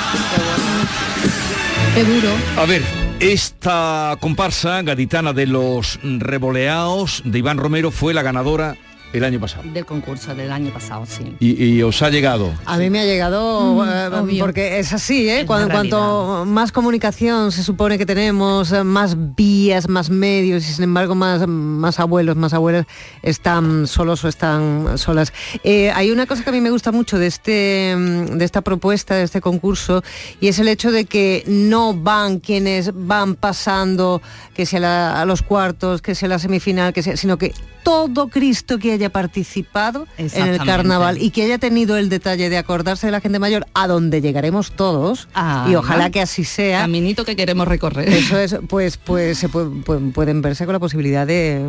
Qué 1.96 2.04
duro. 2.06 2.32
A 2.56 2.66
ver, 2.66 3.01
esta 3.22 4.18
comparsa 4.20 4.82
gaditana 4.82 5.32
de 5.32 5.46
los 5.46 6.00
revoleados 6.02 7.22
de 7.24 7.38
Iván 7.38 7.60
Romero 7.60 7.92
fue 7.92 8.16
la 8.16 8.24
ganadora 8.24 8.78
el 9.14 9.24
año 9.24 9.40
pasado. 9.40 9.64
Del 9.74 9.86
concurso 9.86 10.34
del 10.36 10.52
año 10.52 10.72
pasado, 10.72 11.06
sí. 11.06 11.36
Y, 11.40 11.64
y 11.64 11.84
os 11.84 12.02
ha 12.02 12.10
llegado. 12.10 12.52
A 12.66 12.78
mí 12.78 12.90
me 12.90 13.00
ha 13.02 13.06
llegado, 13.06 13.76
Mm, 13.76 14.30
eh, 14.30 14.38
porque 14.40 14.80
es 14.80 14.94
así, 14.94 15.28
¿eh? 15.30 15.42
Es 15.42 15.46
cuanto 15.46 16.44
más 16.46 16.72
comunicación 16.72 17.52
se 17.52 17.64
supone 17.64 17.98
que 17.98 18.06
tenemos, 18.06 18.72
eh, 18.72 18.84
más 18.84 19.16
vías, 19.36 19.88
más 19.90 20.10
medios 20.10 20.68
y 20.68 20.74
sin 20.74 20.84
embargo 20.86 21.16
más, 21.16 21.48
más 21.48 22.00
abuelos, 22.00 22.36
más 22.36 22.54
abuelas 22.54 22.86
están 23.22 23.88
solos 23.88 24.24
o 24.24 24.28
están 24.28 24.98
solas. 24.98 25.34
Eh, 25.64 25.92
hay 25.94 26.12
una 26.12 26.26
cosa 26.26 26.44
que 26.44 26.50
a 26.50 26.54
mí 26.54 26.62
me 26.62 26.70
gusta 26.72 26.92
mucho 26.92 27.18
de, 27.20 27.28
este, 27.28 27.96
mm, 27.98 28.38
de 28.38 28.46
esta 28.46 28.62
propuesta, 28.62 29.16
de 29.16 29.24
este 29.24 29.42
concurso, 29.42 30.04
y 30.40 30.48
es 30.48 30.60
el 30.60 30.68
hecho 30.68 30.92
de 30.92 31.06
que 31.06 31.44
no 31.48 31.94
van 31.94 32.40
quienes 32.40 32.92
van 32.94 33.36
pasando, 33.36 34.22
que 34.54 34.66
sea 34.66 34.80
la- 34.80 35.22
a 35.22 35.26
los 35.26 35.42
cuartos, 35.42 36.02
que 36.02 36.16
sea 36.16 36.30
la 36.30 36.40
semifinal, 36.40 36.94
que 36.94 37.04
sea, 37.04 37.18
sino 37.18 37.38
que 37.38 37.54
todo 37.84 38.28
Cristo 38.28 38.78
que 38.78 38.92
haya 38.94 39.01
participado 39.10 40.08
en 40.18 40.48
el 40.48 40.58
carnaval 40.60 41.18
y 41.22 41.32
que 41.32 41.44
haya 41.44 41.58
tenido 41.58 41.98
el 41.98 42.10
detalle 42.10 42.50
de 42.50 42.58
acordarse 42.58 43.08
de 43.08 43.12
la 43.12 43.22
gente 43.22 43.40
mayor, 43.40 43.66
a 43.74 43.88
donde 43.88 44.22
llegaremos 44.22 44.72
todos, 44.72 45.28
Ah, 45.34 45.68
y 45.70 45.76
ojalá 45.76 46.10
que 46.10 46.22
así 46.22 46.44
sea. 46.44 46.82
Caminito 46.82 47.26
que 47.26 47.36
queremos 47.36 47.68
recorrer. 47.68 48.10
Eso 48.10 48.38
es, 48.38 48.58
pues, 48.68 48.98
pues 48.98 49.38
se 49.38 49.50
pu- 49.50 49.84
pu- 49.84 50.12
pueden 50.14 50.42
verse 50.42 50.66
con 50.66 50.74
la 50.74 50.80
posibilidad 50.80 51.26
de, 51.26 51.62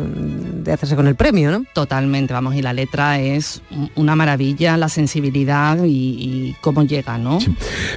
de 0.63 0.71
hacerse 0.71 0.95
con 0.95 1.07
el 1.07 1.15
premio, 1.15 1.51
¿no? 1.51 1.65
Totalmente, 1.73 2.33
vamos, 2.33 2.55
y 2.55 2.61
la 2.61 2.73
letra 2.73 3.19
es 3.19 3.61
un- 3.71 3.91
una 3.95 4.15
maravilla, 4.15 4.77
la 4.77 4.89
sensibilidad 4.89 5.83
y, 5.83 5.89
y 5.89 6.55
cómo 6.61 6.83
llega, 6.83 7.17
¿no? 7.17 7.39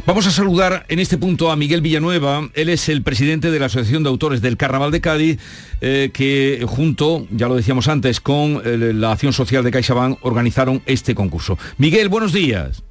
Vamos 0.06 0.26
a 0.26 0.30
saludar 0.30 0.84
en 0.88 0.98
este 0.98 1.18
punto 1.18 1.50
a 1.50 1.56
Miguel 1.56 1.80
Villanueva. 1.80 2.48
Él 2.54 2.68
es 2.68 2.88
el 2.88 3.02
presidente 3.02 3.50
de 3.50 3.58
la 3.58 3.66
Asociación 3.66 4.02
de 4.02 4.08
Autores 4.08 4.40
del 4.40 4.56
Carnaval 4.56 4.90
de 4.90 5.00
Cádiz, 5.00 5.38
eh, 5.80 6.10
que 6.12 6.64
junto, 6.66 7.26
ya 7.30 7.48
lo 7.48 7.54
decíamos 7.56 7.88
antes, 7.88 8.20
con 8.20 8.62
eh, 8.64 8.92
la 8.94 9.16
Acción 9.26 9.46
Social 9.46 9.64
de 9.64 9.72
CaixaBank 9.72 10.18
organizaron 10.22 10.82
este 10.86 11.16
concurso. 11.16 11.58
Miguel, 11.78 12.08
buenos 12.08 12.32
días. 12.32 12.84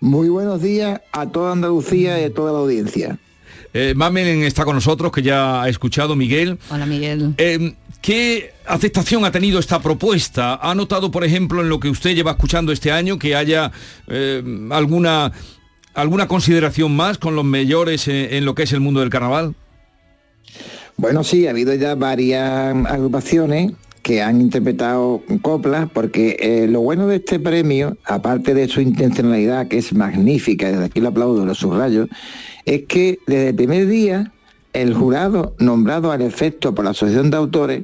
Muy 0.00 0.30
buenos 0.30 0.62
días 0.62 1.02
a 1.12 1.26
toda 1.26 1.52
Andalucía 1.52 2.18
y 2.18 2.24
a 2.24 2.32
toda 2.32 2.50
la 2.52 2.60
audiencia. 2.60 3.18
Eh, 3.74 3.92
Mamelen 3.94 4.42
está 4.42 4.64
con 4.64 4.74
nosotros, 4.74 5.12
que 5.12 5.20
ya 5.20 5.62
ha 5.62 5.68
escuchado, 5.68 6.16
Miguel. 6.16 6.58
Hola, 6.70 6.86
Miguel. 6.86 7.34
Eh, 7.36 7.74
¿Qué 8.00 8.54
aceptación 8.66 9.26
ha 9.26 9.30
tenido 9.30 9.58
esta 9.60 9.82
propuesta? 9.82 10.58
¿Ha 10.62 10.74
notado, 10.74 11.10
por 11.10 11.24
ejemplo, 11.24 11.60
en 11.60 11.68
lo 11.68 11.78
que 11.78 11.90
usted 11.90 12.14
lleva 12.14 12.30
escuchando 12.30 12.72
este 12.72 12.90
año, 12.90 13.18
que 13.18 13.36
haya 13.36 13.70
eh, 14.08 14.42
alguna, 14.70 15.30
alguna 15.92 16.26
consideración 16.26 16.96
más 16.96 17.18
con 17.18 17.36
los 17.36 17.44
mayores 17.44 18.08
en, 18.08 18.32
en 18.32 18.44
lo 18.46 18.54
que 18.54 18.62
es 18.62 18.72
el 18.72 18.80
mundo 18.80 19.00
del 19.00 19.10
carnaval? 19.10 19.54
Bueno, 20.96 21.22
sí, 21.22 21.46
ha 21.46 21.50
habido 21.50 21.74
ya 21.74 21.94
varias 21.96 22.74
agrupaciones 22.86 23.72
que 24.02 24.20
han 24.20 24.40
interpretado 24.40 25.22
coplas, 25.42 25.88
porque 25.92 26.36
eh, 26.40 26.66
lo 26.68 26.80
bueno 26.80 27.06
de 27.06 27.16
este 27.16 27.38
premio, 27.38 27.96
aparte 28.04 28.54
de 28.54 28.68
su 28.68 28.80
intencionalidad, 28.80 29.68
que 29.68 29.78
es 29.78 29.94
magnífica, 29.94 30.70
desde 30.70 30.84
aquí 30.84 31.00
lo 31.00 31.08
aplaudo, 31.08 31.46
lo 31.46 31.54
subrayo, 31.54 32.08
es 32.64 32.82
que 32.84 33.18
desde 33.26 33.50
el 33.50 33.54
primer 33.54 33.86
día 33.86 34.32
el 34.72 34.94
jurado 34.94 35.54
nombrado 35.58 36.10
al 36.12 36.22
efecto 36.22 36.74
por 36.74 36.84
la 36.84 36.90
Asociación 36.92 37.30
de 37.30 37.36
Autores, 37.36 37.82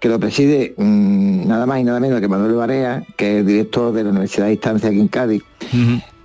que 0.00 0.08
lo 0.08 0.18
preside 0.18 0.74
mm, 0.76 1.46
nada 1.46 1.66
más 1.66 1.80
y 1.80 1.84
nada 1.84 2.00
menos 2.00 2.20
que 2.20 2.28
Manuel 2.28 2.54
Barea, 2.54 3.04
que 3.16 3.32
es 3.32 3.40
el 3.40 3.46
director 3.46 3.92
de 3.92 4.04
la 4.04 4.10
Universidad 4.10 4.46
de 4.46 4.52
Distancia 4.52 4.88
aquí 4.88 5.00
en 5.00 5.08
Cádiz, 5.08 5.42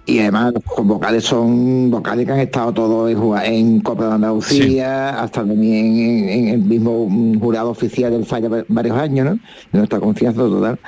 y 0.05 0.19
además 0.19 0.53
los 0.53 0.85
vocales 0.87 1.23
son 1.23 1.89
vocales 1.89 2.25
que 2.25 2.31
han 2.31 2.39
estado 2.39 2.73
todos 2.73 3.11
en, 3.43 3.79
Copa 3.81 4.07
de 4.07 4.13
Andalucía, 4.13 5.21
hasta 5.21 5.41
también 5.41 5.85
en, 5.97 6.29
en 6.29 6.47
el 6.49 6.59
mismo 6.59 7.07
mm, 7.09 7.39
jurado 7.39 7.69
oficial 7.71 8.11
del 8.11 8.25
Falla 8.25 8.49
va- 8.49 8.65
varios 8.67 8.97
años, 8.97 9.25
¿no? 9.25 9.31
De 9.71 9.77
nuestra 9.79 9.99
confianza 9.99 10.41
total. 10.41 10.79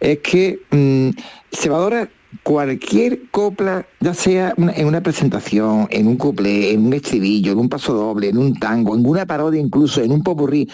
Es 0.00 0.18
que 0.18 0.60
mm, 0.70 1.10
se 1.50 1.68
valora 1.68 2.08
cualquier 2.42 3.30
copla, 3.30 3.86
ya 4.00 4.14
sea 4.14 4.54
en 4.56 4.86
una 4.86 5.02
presentación, 5.02 5.86
en 5.90 6.06
un 6.06 6.16
couplé, 6.16 6.72
en 6.72 6.86
un 6.86 6.92
estribillo, 6.92 7.52
en 7.52 7.58
un 7.58 7.68
paso 7.68 7.94
doble, 7.94 8.28
en 8.28 8.38
un 8.38 8.54
tango, 8.58 8.94
en 8.94 9.06
una 9.06 9.26
parodia 9.26 9.60
incluso, 9.60 10.02
en 10.02 10.12
un 10.12 10.22
popurrí, 10.22 10.68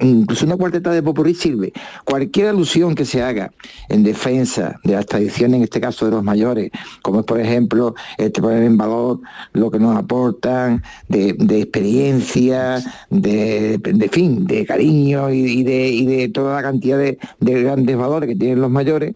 incluso 0.00 0.46
una 0.46 0.56
cuarteta 0.56 0.92
de 0.92 1.02
popurrí 1.02 1.34
sirve. 1.34 1.72
Cualquier 2.04 2.48
alusión 2.48 2.94
que 2.94 3.04
se 3.04 3.22
haga 3.22 3.52
en 3.88 4.02
defensa 4.04 4.80
de 4.84 4.94
las 4.94 5.06
tradiciones, 5.06 5.56
en 5.58 5.62
este 5.64 5.80
caso 5.80 6.04
de 6.04 6.12
los 6.12 6.22
mayores, 6.22 6.70
como 7.02 7.20
es 7.20 7.26
por 7.26 7.40
ejemplo 7.40 7.94
este, 8.18 8.40
poner 8.40 8.62
en 8.62 8.76
valor 8.76 9.20
lo 9.52 9.70
que 9.70 9.78
nos 9.78 9.96
aportan 9.96 10.82
de, 11.08 11.34
de 11.34 11.62
experiencia, 11.62 12.82
de, 13.10 14.08
fin, 14.10 14.46
de 14.46 14.64
cariño 14.66 15.32
y, 15.32 15.38
y 15.38 15.62
de, 15.64 15.88
y 15.88 16.06
de 16.06 16.28
toda 16.28 16.56
la 16.56 16.62
cantidad 16.62 16.98
de 16.98 17.18
grandes 17.40 17.96
valores 17.96 18.28
que 18.28 18.36
tienen 18.36 18.60
los 18.60 18.70
mayores, 18.70 19.14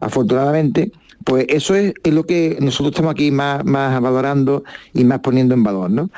afortunadamente, 0.00 0.92
pues 1.28 1.44
eso 1.50 1.74
es, 1.74 1.92
es 2.02 2.14
lo 2.14 2.24
que 2.24 2.56
nosotros 2.58 2.92
estamos 2.92 3.12
aquí 3.12 3.30
más, 3.30 3.62
más 3.64 4.00
valorando 4.00 4.64
y 4.94 5.04
más 5.04 5.18
poniendo 5.18 5.52
en 5.54 5.62
valor, 5.62 5.90
¿no? 5.90 6.08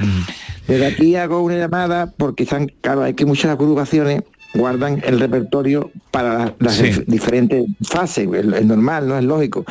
Desde 0.69 0.87
aquí 0.87 1.17
hago 1.17 1.43
una 1.43 1.57
llamada 1.59 2.13
porque 2.17 2.45
están, 2.45 2.71
claro, 2.81 3.03
hay 3.03 3.15
que 3.15 3.27
muchas 3.27 3.51
agrupaciones 3.51 4.23
guardan 4.55 5.03
el 5.05 5.19
repertorio 5.19 5.91
para 6.13 6.39
las, 6.39 6.53
las 6.61 6.75
Sí. 6.77 6.85
dif- 6.85 7.05
diferentes 7.07 7.65
fases, 7.83 8.29
es, 8.33 8.45
es 8.55 8.65
normal, 8.65 9.09
no 9.09 9.19
es 9.19 9.25
lógico. 9.25 9.65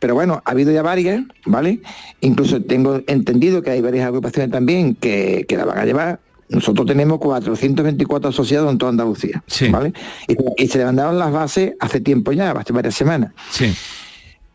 Pero 0.00 0.14
bueno, 0.14 0.42
ha 0.44 0.50
habido 0.50 0.72
ya 0.72 0.82
varias, 0.82 1.22
¿vale? 1.46 1.80
Incluso 2.20 2.60
tengo 2.60 3.00
entendido 3.06 3.62
que 3.62 3.70
hay 3.70 3.80
varias 3.80 4.06
agrupaciones 4.08 4.50
también 4.50 4.96
que, 4.96 5.44
que 5.48 5.56
la 5.56 5.64
van 5.64 5.78
a 5.78 5.84
llevar. 5.84 6.18
Nosotros 6.48 6.86
tenemos 6.88 7.18
424 7.20 8.30
asociados 8.30 8.70
en 8.70 8.78
toda 8.78 8.90
Andalucía, 8.90 9.42
¿vale? 9.70 9.92
Y, 10.26 10.36
y 10.64 10.66
se 10.66 10.78
levantaron 10.78 11.18
las 11.20 11.30
bases 11.32 11.74
hace 11.78 12.00
tiempo 12.00 12.32
ya, 12.32 12.50
hace 12.50 12.72
varias 12.72 12.96
semanas. 12.96 13.32
Sí. 13.50 13.72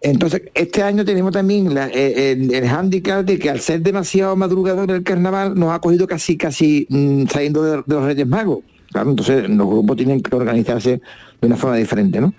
Entonces, 0.01 0.43
este 0.53 0.83
año 0.83 1.03
tenemos 1.03 1.31
también 1.31 1.73
la- 1.73 1.87
eh, 1.89 2.31
el, 2.33 2.53
el 2.53 2.67
hándicap 2.67 3.25
de 3.25 3.39
que 3.39 3.49
al 3.49 3.59
ser 3.59 3.81
demasiado 3.81 4.35
madrugador 4.35 4.91
el 4.91 5.03
carnaval 5.03 5.55
nos 5.55 5.71
ha 5.73 5.79
cogido 5.79 6.07
casi, 6.07 6.37
casi 6.37 6.85
mm, 6.89 7.25
saliendo 7.27 7.63
de, 7.63 7.77
de 7.77 7.95
los 7.95 8.03
Reyes 8.05 8.27
Magos. 8.27 8.59
Claro, 8.91 9.09
entonces 9.09 9.49
los 9.49 9.67
grupos 9.67 9.97
tienen 9.97 10.21
que 10.21 10.33
organizarse 10.35 11.01
de 11.41 11.47
una 11.47 11.57
forma 11.57 11.75
diferente, 11.75 12.21
¿no? 12.21 12.33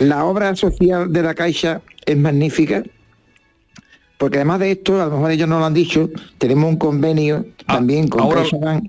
La 0.00 0.24
obra 0.24 0.56
social 0.56 1.12
de 1.12 1.22
la 1.22 1.34
Caixa 1.34 1.82
es 2.04 2.16
magnífica, 2.16 2.82
porque 4.18 4.38
además 4.38 4.58
de 4.58 4.72
esto, 4.72 5.00
a 5.00 5.06
lo 5.06 5.12
mejor 5.12 5.30
ellos 5.30 5.48
no 5.48 5.60
lo 5.60 5.64
han 5.64 5.74
dicho, 5.74 6.10
tenemos 6.38 6.68
un 6.68 6.76
convenio 6.76 7.46
también 7.66 8.08
con 8.08 8.20
ahora, 8.20 8.42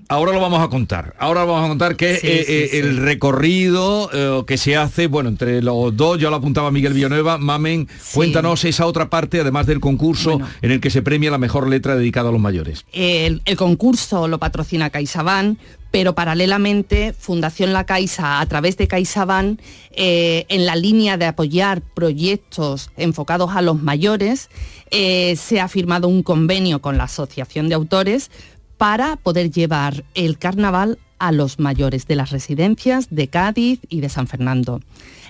ahora 0.08 0.32
lo 0.32 0.40
vamos 0.40 0.60
a 0.60 0.68
contar. 0.68 1.14
Ahora 1.18 1.42
lo 1.42 1.52
vamos 1.52 1.66
a 1.66 1.68
contar 1.68 1.96
que 1.96 2.16
Sí, 2.16 2.26
eh, 2.26 2.44
sí, 2.46 2.52
eh, 2.52 2.68
sí. 2.70 2.76
el 2.78 2.96
recorrido 2.96 4.10
eh, 4.12 4.44
que 4.46 4.58
se 4.58 4.76
hace, 4.76 5.06
bueno, 5.06 5.28
entre 5.28 5.62
los 5.62 5.96
dos, 5.96 6.18
ya 6.18 6.30
lo 6.30 6.36
apuntaba 6.36 6.70
Miguel 6.72 6.94
Villanueva, 6.94 7.38
Mamen, 7.38 7.88
cuéntanos 8.12 8.64
esa 8.64 8.86
otra 8.86 9.08
parte, 9.08 9.40
además 9.40 9.66
del 9.66 9.78
concurso, 9.80 10.40
en 10.62 10.72
el 10.72 10.80
que 10.80 10.90
se 10.90 11.02
premia 11.02 11.30
la 11.30 11.38
mejor 11.38 11.68
letra 11.68 11.94
dedicada 11.94 12.30
a 12.30 12.32
los 12.32 12.40
mayores. 12.40 12.84
El, 12.92 13.42
el 13.44 13.56
concurso 13.56 14.26
lo 14.26 14.38
patrocina 14.38 14.90
CaixaBank, 14.90 15.58
pero 15.90 16.14
paralelamente 16.14 17.12
Fundación 17.18 17.72
La 17.72 17.84
Caixa, 17.84 18.40
a 18.40 18.46
través 18.46 18.76
de 18.76 18.88
CaixaBank, 18.88 19.60
eh, 19.92 20.46
en 20.48 20.66
la 20.66 20.76
línea 20.76 21.16
de 21.16 21.26
apoyar 21.26 21.82
proyectos 21.82 22.90
enfocados 22.96 23.50
a 23.54 23.62
los 23.62 23.82
mayores, 23.82 24.50
eh, 24.90 25.36
se 25.36 25.60
ha 25.60 25.68
firmado 25.68 26.08
un 26.08 26.22
convenio 26.22 26.80
con 26.80 26.96
la 26.96 27.04
Asociación 27.04 27.68
de 27.68 27.74
Autores 27.74 28.30
para 28.76 29.16
poder 29.16 29.50
llevar 29.50 30.04
el 30.14 30.38
carnaval 30.38 30.98
a 31.18 31.32
los 31.32 31.58
mayores 31.58 32.06
de 32.06 32.16
las 32.16 32.30
residencias 32.30 33.08
de 33.10 33.28
Cádiz 33.28 33.80
y 33.88 34.00
de 34.00 34.08
San 34.08 34.26
Fernando. 34.26 34.80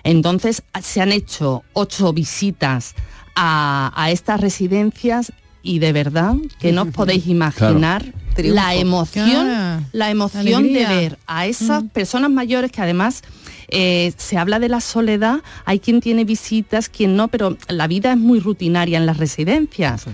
Entonces 0.05 0.63
se 0.83 1.01
han 1.01 1.11
hecho 1.11 1.65
ocho 1.73 2.13
visitas 2.13 2.95
a, 3.35 3.93
a 3.97 4.11
estas 4.11 4.41
residencias 4.41 5.33
y 5.63 5.79
de 5.79 5.93
verdad 5.93 6.37
que 6.59 6.73
no 6.73 6.83
os 6.83 6.89
podéis 6.89 7.27
imaginar 7.27 8.15
Triunfo. 8.41 8.55
la 8.55 8.75
emoción, 8.75 9.49
Ah, 9.49 9.81
la 9.93 10.11
emoción 10.11 10.73
de 10.73 10.87
ver 10.87 11.19
a 11.27 11.47
esas 11.47 11.85
personas 11.85 12.31
mayores 12.31 12.73
que 12.73 12.81
además 12.81 13.23
eh, 13.69 14.13
se 14.17 14.37
habla 14.37 14.59
de 14.59 14.69
la 14.69 14.81
soledad, 14.81 15.41
hay 15.65 15.79
quien 15.79 16.01
tiene 16.01 16.25
visitas, 16.25 16.89
quien 16.89 17.17
no, 17.17 17.29
pero 17.29 17.57
la 17.69 17.87
vida 17.87 18.13
es 18.13 18.19
muy 18.19 18.41
rutinaria 18.41 18.99
en 18.99 19.07
las 19.07 19.17
residencias. 19.19 20.07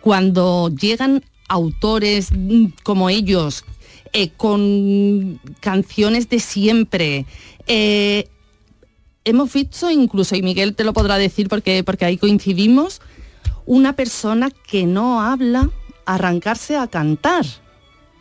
Cuando 0.00 0.70
llegan 0.70 1.24
autores 1.48 2.30
mm, 2.32 2.66
como 2.84 3.10
ellos, 3.10 3.64
eh, 4.12 4.30
con 4.36 5.40
canciones 5.60 6.28
de 6.28 6.40
siempre, 6.40 7.26
eh, 7.66 8.28
hemos 9.24 9.52
visto 9.52 9.90
incluso, 9.90 10.36
y 10.36 10.42
Miguel 10.42 10.74
te 10.74 10.84
lo 10.84 10.92
podrá 10.92 11.18
decir 11.18 11.48
porque, 11.48 11.82
porque 11.84 12.04
ahí 12.04 12.16
coincidimos, 12.16 13.00
una 13.66 13.94
persona 13.94 14.50
que 14.50 14.86
no 14.86 15.20
habla 15.20 15.70
arrancarse 16.06 16.76
a 16.76 16.86
cantar. 16.88 17.44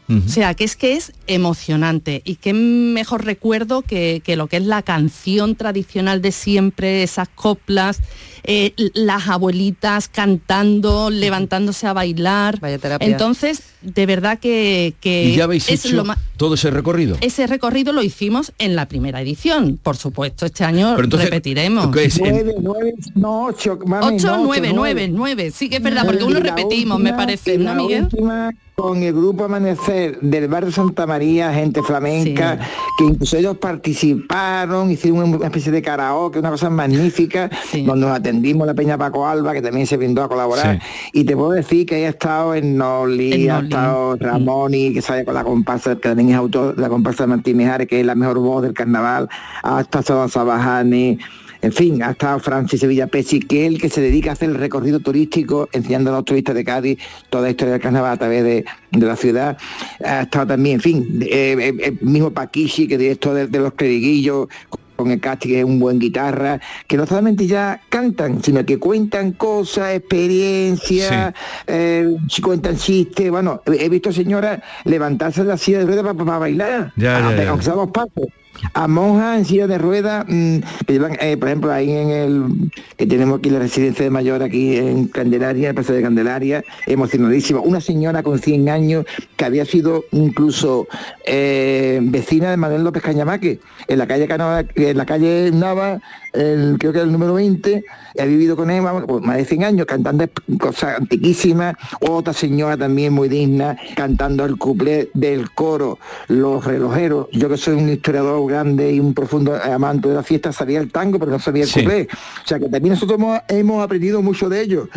O 0.09 0.27
sea, 0.27 0.55
que 0.55 0.63
es 0.63 0.75
que 0.75 0.93
es 0.93 1.11
emocionante 1.27 2.21
y 2.25 2.35
qué 2.37 2.53
mejor 2.53 3.25
recuerdo 3.25 3.83
que, 3.83 4.21
que 4.25 4.35
lo 4.35 4.47
que 4.47 4.57
es 4.57 4.63
la 4.65 4.81
canción 4.81 5.55
tradicional 5.55 6.21
de 6.21 6.31
siempre, 6.31 7.03
esas 7.03 7.29
coplas, 7.29 7.99
eh, 8.43 8.73
las 8.95 9.27
abuelitas 9.27 10.07
cantando, 10.07 11.09
levantándose 11.11 11.85
a 11.85 11.93
bailar. 11.93 12.59
terapia. 12.59 13.07
Entonces, 13.07 13.61
de 13.81 14.05
verdad 14.07 14.39
que, 14.39 14.95
que 14.99 15.25
¿Y 15.25 15.35
ya 15.35 15.43
habéis 15.43 15.69
es 15.69 15.85
hecho 15.85 15.95
lo 16.03 16.15
todo 16.37 16.55
ese 16.55 16.71
recorrido? 16.71 17.17
ese 17.21 17.45
recorrido 17.45 17.93
lo 17.93 18.01
hicimos 18.01 18.51
en 18.57 18.75
la 18.75 18.87
primera 18.87 19.21
edición. 19.21 19.79
Por 19.81 19.95
supuesto, 19.95 20.45
este 20.47 20.63
año 20.63 20.93
Pero 20.95 21.03
entonces, 21.03 21.29
repetiremos. 21.29 21.93
¿qué 21.93 22.05
es? 22.05 22.17
En- 22.17 22.29
Nueve, 22.33 22.55
nueve, 22.61 22.93
no, 23.13 23.45
ocho, 23.45 23.77
mami, 23.85 24.15
Ocho, 24.15 24.27
no, 24.37 24.43
nueve, 24.45 24.69
ocho, 24.69 24.75
nueve, 24.75 25.07
nueve. 25.07 25.51
Sí 25.51 25.69
que 25.69 25.75
es 25.77 25.83
verdad, 25.83 26.05
porque 26.05 26.23
uno 26.23 26.39
repetimos, 26.39 26.97
me 26.99 27.11
última- 27.11 27.17
parece, 27.17 27.53
y 27.53 27.57
¿no, 27.59 27.75
Miguel? 27.75 28.03
última 28.05 28.51
con 28.79 29.03
el 29.03 29.11
grupo 29.11 29.43
Amanecer 29.43 30.21
del 30.21 30.47
barrio 30.47 30.71
Santa 30.71 31.05
María, 31.05 31.53
gente 31.53 31.83
flamenca, 31.83 32.57
que 32.97 33.03
incluso 33.03 33.35
ellos 33.35 33.57
participaron, 33.57 34.89
hicieron 34.89 35.33
una 35.33 35.47
especie 35.47 35.69
de 35.69 35.81
karaoke, 35.81 36.39
una 36.39 36.51
cosa 36.51 36.69
magnífica, 36.69 37.49
donde 37.73 38.07
nos 38.07 38.17
atendimos 38.17 38.65
la 38.65 38.73
Peña 38.73 38.97
Paco 38.97 39.27
Alba, 39.27 39.51
que 39.51 39.61
también 39.61 39.85
se 39.85 39.97
brindó 39.97 40.23
a 40.23 40.29
colaborar. 40.29 40.79
Y 41.11 41.25
te 41.25 41.35
puedo 41.35 41.51
decir 41.51 41.85
que 41.85 41.95
haya 41.95 42.09
estado 42.09 42.55
en 42.55 42.77
Noli, 42.77 43.49
ha 43.49 43.59
estado 43.59 44.15
Ramoni, 44.15 44.93
que 44.93 45.01
sale 45.01 45.25
con 45.25 45.33
la 45.33 45.43
comparsa, 45.43 45.95
que 45.95 46.07
también 46.07 46.29
es 46.29 46.35
autor 46.35 46.73
de 46.77 46.81
la 46.81 46.87
comparsa 46.87 47.23
de 47.23 47.27
Martín 47.27 47.57
Mijares, 47.57 47.85
que 47.85 47.99
es 47.99 48.05
la 48.05 48.15
mejor 48.15 48.39
voz 48.39 48.63
del 48.63 48.73
carnaval, 48.73 49.27
ha 49.61 49.81
estado 49.81 50.29
Sabajani, 50.29 51.19
en 51.61 51.73
fin, 51.73 52.01
ha 52.03 52.11
estado 52.11 52.39
Francis 52.39 52.79
Sevilla 52.79 53.07
Pesci, 53.07 53.39
que 53.41 53.65
es 53.65 53.73
el 53.73 53.81
que 53.81 53.89
se 53.89 53.99
dedica 54.01 54.29
a 54.29 54.33
hacer 54.33 54.49
el 54.49 54.55
recorrido 54.55 54.99
turístico, 54.99 55.67
enseñando 55.73 56.09
a 56.11 56.13
los 56.13 56.25
turistas 56.25 56.55
de 56.55 56.63
Cádiz 56.63 56.99
toda 57.29 57.43
la 57.43 57.49
historia 57.49 57.73
del 57.73 57.81
carnaval 57.81 58.13
a 58.13 58.17
través 58.17 58.43
de, 58.43 58.65
de 58.91 59.05
la 59.05 59.15
ciudad. 59.15 59.57
Ha 60.03 60.21
estado 60.21 60.47
también, 60.47 60.75
en 60.75 60.81
fin, 60.81 61.19
eh, 61.21 61.55
eh, 61.59 61.73
el 62.01 62.07
mismo 62.07 62.31
Paquishi, 62.31 62.87
que 62.87 62.97
director 62.97 63.33
de, 63.33 63.47
de 63.47 63.59
los 63.59 63.73
cleriguillos, 63.73 64.47
con 64.95 65.11
el 65.11 65.21
Casti, 65.21 65.47
que 65.47 65.59
es 65.59 65.65
un 65.65 65.79
buen 65.79 65.97
guitarra, 65.97 66.59
que 66.85 66.97
no 66.97 67.05
solamente 67.05 67.47
ya 67.47 67.81
cantan, 67.87 68.43
sino 68.43 68.65
que 68.65 68.77
cuentan 68.79 69.31
cosas, 69.31 69.95
experiencias, 69.95 71.33
eh, 71.67 72.17
si 72.29 72.41
cuentan 72.41 72.75
chistes. 72.75 73.31
Bueno, 73.31 73.61
he 73.65 73.87
visto 73.87 74.11
señoras 74.11 74.59
levantarse 74.83 75.43
de 75.43 75.47
la 75.47 75.57
silla 75.57 75.79
de 75.79 75.85
ruedas 75.85 76.15
para, 76.15 76.37
bailar, 76.37 76.91
Ya, 76.97 77.19
ya, 77.19 77.27
a- 77.53 77.57
ya. 77.57 77.73
dos 77.73 77.91
pasos 77.91 78.27
a 78.73 78.87
monjas 78.87 79.37
en 79.37 79.45
silla 79.45 79.67
de 79.67 79.77
ruedas 79.77 80.25
mm, 80.27 80.57
que 80.85 80.93
llevan, 80.93 81.17
eh, 81.19 81.37
por 81.37 81.49
ejemplo, 81.49 81.71
ahí 81.71 81.91
en 81.91 82.09
el 82.09 82.71
que 82.97 83.05
tenemos 83.05 83.39
aquí 83.39 83.49
la 83.49 83.59
residencia 83.59 84.03
de 84.03 84.11
mayor 84.11 84.43
aquí 84.43 84.77
en 84.77 85.07
Candelaria, 85.07 85.69
el 85.69 85.75
Paseo 85.75 85.95
de 85.95 86.01
Candelaria, 86.01 86.63
emocionadísima. 86.85 87.59
Una 87.61 87.81
señora 87.81 88.23
con 88.23 88.39
100 88.39 88.69
años 88.69 89.05
que 89.35 89.45
había 89.45 89.65
sido 89.65 90.05
incluso 90.11 90.87
eh, 91.25 91.99
vecina 92.03 92.51
de 92.51 92.57
Manuel 92.57 92.83
López 92.83 93.03
Cañamaque, 93.03 93.59
en 93.87 93.97
la 93.97 94.07
calle 94.07 94.27
Canova, 94.27 94.63
en 94.75 94.97
la 94.97 95.05
calle 95.05 95.51
Nava, 95.51 96.01
el- 96.33 96.77
creo 96.79 96.91
que 96.91 96.99
era 96.99 97.05
el 97.05 97.11
número 97.11 97.33
20, 97.33 97.83
y 98.15 98.21
ha 98.21 98.25
vivido 98.25 98.55
con 98.55 98.69
él 98.69 98.81
vamos, 98.81 99.03
pues, 99.07 99.23
más 99.23 99.37
de 99.37 99.45
100 99.45 99.63
años 99.63 99.85
cantando 99.85 100.25
cosas 100.59 100.99
antiquísimas, 100.99 101.75
otra 102.01 102.33
señora 102.33 102.77
también 102.77 103.13
muy 103.13 103.29
digna, 103.29 103.77
cantando 103.95 104.45
el 104.45 104.57
cuplé 104.57 105.09
del 105.13 105.51
coro, 105.51 105.99
los 106.27 106.63
relojeros, 106.65 107.27
yo 107.31 107.49
que 107.49 107.57
soy 107.57 107.75
un 107.75 107.89
historiador 107.89 108.49
grande 108.49 108.91
y 108.93 108.99
un 108.99 109.13
profundo 109.13 109.55
amante 109.55 110.09
de 110.09 110.15
la 110.15 110.23
fiesta, 110.23 110.51
sabía 110.51 110.79
el 110.79 110.91
tango, 110.91 111.19
pero 111.19 111.31
no 111.31 111.39
sabía 111.39 111.63
el 111.63 111.69
Sí. 111.69 111.81
cuplé. 111.81 112.07
O 112.43 112.47
sea 112.47 112.59
que 112.59 112.69
también 112.69 112.93
nosotros 112.93 113.17
hemos, 113.19 113.39
hemos 113.47 113.83
aprendido 113.83 114.21
mucho 114.21 114.49
de 114.49 114.61
ellos, 114.61 114.87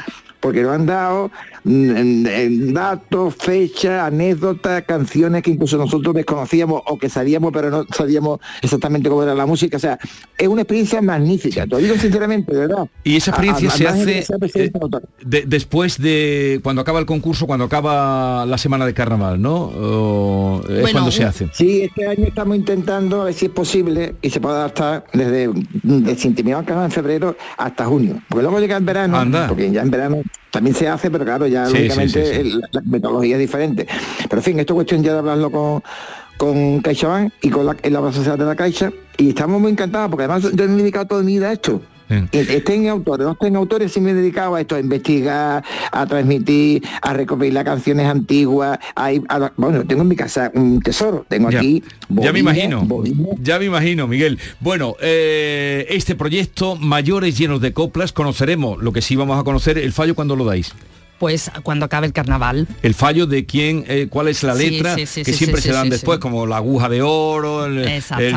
porque 0.40 0.62
nos 0.62 0.72
han 0.72 0.86
dado 0.86 1.30
datos, 1.64 3.34
fechas, 3.36 4.02
anécdotas, 4.06 4.82
canciones 4.82 5.42
que 5.42 5.50
incluso 5.50 5.76
nosotros 5.78 6.14
desconocíamos 6.14 6.82
o 6.86 6.98
que 6.98 7.08
sabíamos, 7.08 7.52
pero 7.52 7.70
no 7.70 7.84
sabíamos 7.94 8.40
exactamente 8.62 9.08
cómo 9.08 9.22
era 9.22 9.34
la 9.34 9.46
música. 9.46 9.76
O 9.76 9.80
sea, 9.80 9.98
es 10.36 10.48
una 10.48 10.62
experiencia 10.62 11.00
magnífica, 11.02 11.62
te 11.64 11.68
lo 11.68 11.78
digo 11.78 11.94
sinceramente, 11.96 12.52
de 12.54 12.60
verdad. 12.66 12.86
Y 13.04 13.16
esa 13.16 13.30
experiencia 13.30 13.68
A- 13.68 13.72
a- 13.72 13.76
se 13.76 13.86
al 13.88 13.94
hace 13.94 14.04
de 14.06 14.72
de- 15.24 15.44
después 15.46 15.98
de 16.00 16.60
cuando 16.62 16.82
acaba 16.82 16.98
el 16.98 17.06
concurso, 17.06 17.46
cuando 17.46 17.64
acaba 17.64 18.44
la 18.46 18.58
semana 18.58 18.86
de 18.86 18.94
carnaval, 18.94 19.40
¿no? 19.40 19.54
O 19.74 20.60
es 20.68 20.80
Bueno, 20.80 20.88
cuando 20.92 21.10
se 21.10 21.24
hace. 21.24 21.48
Sí, 21.52 21.82
este 21.82 22.06
año 22.06 22.24
estamos 22.26 22.56
intentando 22.56 23.22
a 23.22 23.24
ver 23.26 23.34
si 23.34 23.46
es 23.46 23.52
posible 23.52 24.14
y 24.22 24.30
se 24.30 24.40
puede 24.40 24.56
adaptar 24.56 25.04
desde, 25.12 25.50
desde 25.82 26.28
intimidad 26.28 26.64
canal 26.64 26.84
en 26.86 26.90
febrero 26.90 27.36
hasta 27.56 27.84
junio. 27.86 28.20
Porque 28.28 28.42
luego 28.42 28.60
llega 28.60 28.76
el 28.76 28.84
verano, 28.84 29.16
Anda. 29.18 29.48
porque 29.48 29.70
ya 29.70 29.82
en 29.82 29.90
verano 29.90 30.22
también 30.50 30.76
se 30.76 30.88
hace, 30.88 31.10
pero 31.10 31.24
claro, 31.24 31.46
ya 31.52 31.66
Sí, 31.66 31.74
lógicamente 31.74 32.42
sí, 32.42 32.50
sí, 32.50 32.60
la 32.72 32.80
metodología 32.82 33.36
es 33.36 33.40
diferente. 33.40 33.86
Pero 34.28 34.36
en 34.40 34.42
fin, 34.42 34.60
esto 34.60 34.72
es 34.72 34.76
cuestión 34.76 35.02
ya 35.02 35.12
de 35.12 35.18
hablarlo 35.18 35.50
con 35.50 35.82
con 36.42 36.80
CaixaBank 36.80 37.32
y 37.42 37.50
con 37.50 37.66
la, 37.66 37.76
en 37.84 37.92
la 37.92 38.00
de 38.00 38.44
la 38.44 38.56
Caixa 38.56 38.92
y 39.16 39.28
estamos 39.28 39.60
muy 39.60 39.70
encantados 39.70 40.10
porque 40.10 40.24
además 40.24 40.42
yo 40.42 40.66
me 40.66 40.74
he 40.74 40.78
dedicado 40.78 41.06
toda 41.06 41.22
mi 41.22 41.34
vida 41.34 41.50
a 41.50 41.52
esto. 41.52 41.80
Estén 42.32 42.88
autores, 42.88 43.24
no 43.24 43.32
estén 43.32 43.56
autores, 43.56 43.92
sí 43.92 44.00
me 44.00 44.10
he 44.10 44.14
dedicado 44.14 44.54
a 44.56 44.60
esto, 44.60 44.74
a 44.74 44.80
investigar, 44.80 45.64
a 45.92 46.06
transmitir, 46.06 46.82
a 47.00 47.14
recopilar 47.14 47.64
canciones 47.64 48.06
antiguas. 48.06 48.78
a 48.94 49.12
ir 49.12 49.22
a 49.28 49.52
bueno, 49.56 49.84
tengo 49.86 50.02
en 50.02 50.08
mi 50.08 50.16
casa 50.16 50.50
un 50.54 50.80
tesoro, 50.80 51.24
tengo 51.28 51.50
Ya. 51.50 51.60
aquí. 51.60 51.82
Ya 52.10 52.32
me 52.32 52.40
imagino, 52.40 52.82
bobina. 52.82 53.28
ya 53.40 53.58
me 53.58 53.66
imagino, 53.66 54.06
Miguel. 54.06 54.38
Bueno, 54.60 54.96
eh, 55.00 55.86
este 55.88 56.14
proyecto, 56.14 56.76
mayores 56.76 57.38
llenos 57.38 57.60
de 57.60 57.72
coplas, 57.72 58.12
conoceremos, 58.12 58.82
lo 58.82 58.92
que 58.92 59.00
sí 59.00 59.16
vamos 59.16 59.40
a 59.40 59.44
conocer, 59.44 59.78
el 59.78 59.92
fallo 59.92 60.14
cuando 60.14 60.36
lo 60.36 60.44
dais. 60.44 60.74
Pues 61.22 61.52
cuando 61.62 61.84
acabe 61.86 62.08
el 62.08 62.12
carnaval. 62.12 62.66
El 62.82 62.94
fallo 62.94 63.28
de 63.28 63.46
quién, 63.46 63.84
eh, 63.86 64.08
cuál 64.10 64.26
es 64.26 64.42
la 64.42 64.56
letra, 64.56 64.96
sí, 64.96 65.06
sí, 65.06 65.22
que 65.22 65.32
siempre 65.32 65.60
se 65.60 65.70
dan 65.70 65.88
después, 65.88 66.18
como 66.18 66.48
la 66.48 66.56
aguja 66.56 66.88
de 66.88 67.00
oro, 67.00 67.64
el, 67.66 67.84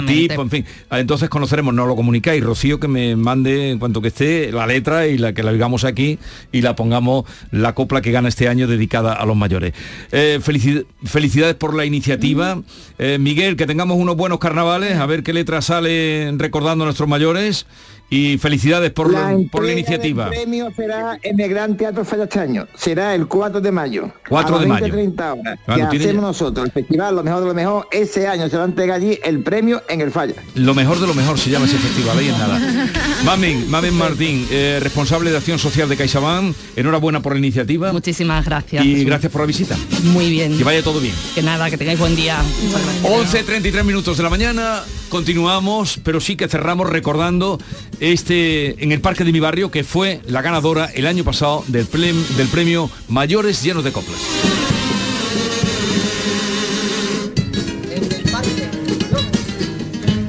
tipo, 0.06 0.43
en 0.43 0.50
fin. 0.52 0.65
Ah, 0.91 1.00
Entonces 1.00 1.28
conoceremos, 1.28 1.74
no 1.74 1.88
lo 1.88 1.95
comunicáis, 1.95 2.43
Rocío, 2.43 2.80
que 2.80 2.88
me 2.88 3.15
mande 3.15 3.71
en 3.71 3.80
cuanto 3.80 4.04
que 4.04 4.10
esté 4.10 4.52
la 4.52 4.67
letra 4.67 5.08
y 5.08 5.17
la 5.17 5.34
que 5.34 5.41
la 5.41 5.52
digamos 5.52 5.84
aquí 5.84 6.19
y 6.52 6.62
la 6.62 6.76
pongamos 6.76 7.26
la 7.50 7.74
copla 7.74 8.02
que 8.04 8.12
gana 8.12 8.30
este 8.30 8.48
año 8.50 8.67
dedicada 8.67 9.13
a 9.13 9.26
los 9.26 9.36
mayores. 9.36 9.74
Eh, 10.12 10.39
felici- 10.43 10.86
felicidades 11.06 11.56
por 11.56 11.74
la 11.74 11.86
iniciativa. 11.86 12.62
Eh, 13.00 13.17
Miguel, 13.19 13.56
que 13.56 13.65
tengamos 13.65 13.98
unos 13.98 14.15
buenos 14.15 14.38
carnavales, 14.38 14.98
a 15.00 15.08
ver 15.08 15.24
qué 15.24 15.34
letra 15.34 15.63
sale 15.63 16.32
recordando 16.38 16.84
a 16.84 16.86
nuestros 16.86 17.10
mayores. 17.10 17.65
Y 18.09 18.37
felicidades 18.37 18.91
por 18.91 19.11
la, 19.11 19.35
por 19.51 19.63
la 19.63 19.71
entrega 19.71 19.71
iniciativa. 19.73 20.25
del 20.29 20.39
premio 20.41 20.71
será 20.75 21.17
en 21.23 21.39
el 21.39 21.49
Gran 21.49 21.75
Teatro 21.75 22.05
Falla 22.05 22.25
este 22.25 22.39
año. 22.39 22.67
será 22.75 23.15
el 23.15 23.27
4 23.27 23.59
de 23.61 23.71
mayo. 23.71 24.11
4 24.29 24.55
a 24.55 24.59
de 24.59 24.67
las 24.67 24.81
mayo. 24.81 24.93
30 24.93 25.33
horas. 25.33 25.59
Claro, 25.65 25.89
que 25.89 25.97
hacemos 25.97 26.15
ya- 26.15 26.21
nosotros, 26.21 26.65
el 26.67 26.71
festival 26.71 27.15
Lo 27.15 27.23
Mejor 27.23 27.41
de 27.41 27.47
lo 27.47 27.53
Mejor. 27.55 27.87
Ese 27.91 28.27
año 28.27 28.47
se 28.47 28.57
va 28.57 28.63
a 28.63 28.67
entregar 28.67 28.97
allí 28.97 29.19
el 29.23 29.41
premio 29.41 29.81
en 29.89 30.01
el 30.01 30.11
Falla. 30.11 30.35
Lo 30.53 30.73
mejor 30.75 30.99
de 30.99 31.07
lo 31.07 31.13
mejor 31.15 31.37
se 31.39 31.49
llama 31.49 31.65
ese 31.65 31.77
festival, 31.77 32.17
ahí 32.19 32.27
en 32.29 32.37
nada. 32.37 32.89
Mamen, 33.25 33.69
Mamen 33.71 33.93
Martín, 33.95 34.47
eh, 34.51 34.79
responsable 34.81 35.31
de 35.31 35.37
Acción 35.37 35.57
Social 35.59 35.89
de 35.89 35.97
CaixaBank, 35.97 36.55
enhorabuena 36.75 37.21
por 37.21 37.33
la 37.33 37.39
iniciativa. 37.39 37.91
Muchísimas 37.91 38.45
gracias. 38.45 38.85
Y 38.85 38.91
Jesús. 38.91 39.05
gracias 39.07 39.31
por 39.31 39.41
la 39.41 39.47
visita. 39.47 39.75
Muy 40.03 40.29
bien. 40.29 40.57
Que 40.57 40.63
vaya 40.63 40.83
todo 40.83 40.99
bien. 40.99 41.15
Que 41.33 41.41
nada, 41.41 41.69
que 41.71 41.77
tengáis 41.77 41.97
buen 41.99 42.15
día. 42.15 42.37
Muchas 42.63 42.81
gracias. 42.83 43.47
11.33 43.49 43.83
minutos 43.83 44.17
de 44.17 44.23
la 44.23 44.29
mañana, 44.29 44.83
continuamos, 45.09 45.99
pero 46.03 46.19
sí 46.21 46.35
que 46.35 46.47
cerramos 46.47 46.89
recordando 46.89 47.59
este 47.99 48.84
en 48.84 48.91
el 48.91 49.01
Parque 49.01 49.23
de 49.23 49.31
mi 49.31 49.39
barrio, 49.39 49.71
que 49.71 49.84
fue 49.84 50.21
la 50.27 50.41
ganadora 50.41 50.86
el 50.93 51.08
año 51.08 51.23
pasado 51.23 51.63
del, 51.67 51.88
plem- 51.89 52.25
del 52.38 52.47
premio 52.47 52.89
Mayores 53.08 53.62
Llenos 53.63 53.84
de 53.84 53.91
Coplas. 53.91 54.19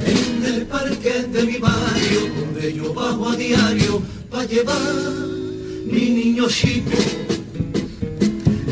En 0.05 0.45
el 0.45 0.67
parque 0.67 1.23
de 1.33 1.43
mi 1.45 1.57
barrio, 1.59 2.21
donde 2.39 2.75
yo 2.75 2.93
bajo 2.95 3.29
a 3.31 3.37
diario, 3.37 4.03
para 4.31 4.45
llevar 4.45 4.81
mi 5.87 6.11
niño 6.11 6.49
chico. 6.49 6.91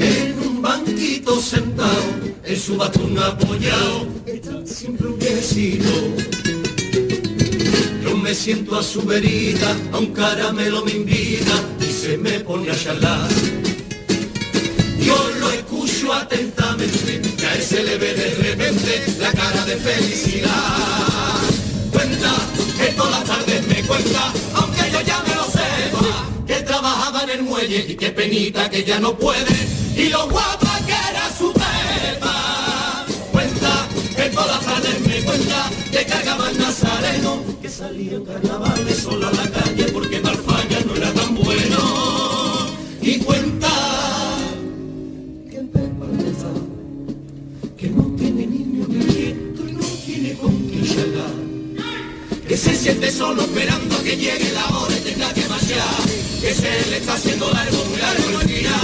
En 0.01 0.39
un 0.49 0.63
banquito 0.63 1.41
sentado, 1.41 2.03
en 2.45 2.57
su 2.57 2.77
bastón 2.77 3.19
apoyado, 3.19 4.07
está 4.27 4.67
siempre 4.67 5.09
un 5.09 5.19
viejecito. 5.19 5.91
Me 8.25 8.35
siento 8.35 8.79
a 8.79 8.83
su 8.83 9.03
verita, 9.03 9.77
a 9.93 9.99
un 9.99 10.07
caramelo 10.15 10.83
me 10.83 10.93
invita 10.93 11.53
y 11.79 11.93
se 11.93 12.17
me 12.17 12.41
pone 12.41 12.71
a 12.71 12.75
charlar. 12.75 13.29
Yo 14.99 15.31
lo 15.41 15.51
escucho 15.51 16.11
atentamente, 16.11 17.21
que 17.37 17.47
a 17.47 17.55
él 17.55 17.63
se 17.63 17.85
le 17.85 17.99
ve 17.99 18.15
de 18.15 18.35
repente 18.37 19.05
la 19.21 19.31
cara 19.31 19.67
de 19.67 19.77
felicidad. 19.77 20.49
Cuenta 21.93 22.33
que 22.79 22.87
todas 22.95 23.11
las 23.11 23.25
tardes 23.25 23.67
me 23.69 23.83
cuenta, 23.83 24.33
aunque 24.55 24.91
yo 24.91 25.03
ya 25.03 25.23
me 25.29 25.35
lo 25.35 25.45
sepa, 25.45 26.27
que 26.47 26.55
trabajaba 26.63 27.25
en 27.25 27.31
el 27.31 27.43
muelle 27.43 27.85
y 27.87 27.95
qué 27.95 28.09
penita 28.11 28.71
que 28.71 28.85
ya 28.85 28.99
no 29.01 29.19
puede, 29.19 29.55
y 29.95 30.09
lo 30.09 30.31
guapa 30.31 30.81
que 30.87 30.93
era 30.93 31.31
su 31.37 31.53
pepa. 31.53 33.05
Cuenta 33.33 33.87
que 34.17 34.31
todas 34.31 34.49
las 34.49 34.65
tardes 34.65 35.01
me 35.07 35.23
cuenta 35.25 35.71
que 35.93 36.07
cargaba 36.07 36.51
el 36.51 36.59
nazareno, 36.59 37.54
salía 37.85 38.15
en 38.15 38.25
carnavales 38.25 38.99
solo 38.99 39.29
a 39.29 39.33
la 39.33 39.51
calle 39.51 39.85
porque 39.93 40.19
Malfaya 40.21 40.81
no 40.87 40.97
era 40.97 41.13
tan 41.13 41.35
bueno. 41.35 41.81
Y 43.03 43.19
cuenta 43.19 43.73
que 47.77 47.89
no 47.91 48.05
tiene 48.17 48.47
niño 48.47 48.87
ni 48.89 49.05
nieto 49.05 49.63
y 49.69 49.73
no 49.73 49.87
tiene 50.07 50.33
con 50.35 50.55
quién 50.69 50.85
charlar. 50.93 51.35
Que 52.49 52.57
se 52.57 52.75
siente 52.75 53.11
solo 53.13 53.43
esperando 53.43 53.97
a 53.97 54.03
que 54.03 54.17
llegue 54.17 54.51
la 54.53 54.67
hora 54.79 54.97
y 54.97 55.01
tenga 55.01 55.35
que 55.35 55.47
marchar. 55.47 56.03
Que 56.41 56.55
se 56.55 56.91
le 56.91 56.97
está 56.97 57.13
haciendo 57.15 57.51
largo, 57.51 57.85
muy 57.91 57.99
largo 57.99 58.41
el 58.41 58.47
día. 58.47 58.77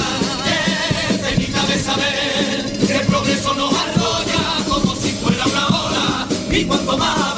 Que 2.86 2.96
el 2.96 3.06
progreso 3.06 3.54
nos 3.54 3.72
arrolla 3.72 4.44
como 4.68 4.94
si 4.96 5.10
fuera 5.12 5.46
una 5.46 5.66
ola. 5.68 6.28
Y 6.50 6.64
cuanto 6.64 6.98
más 6.98 7.29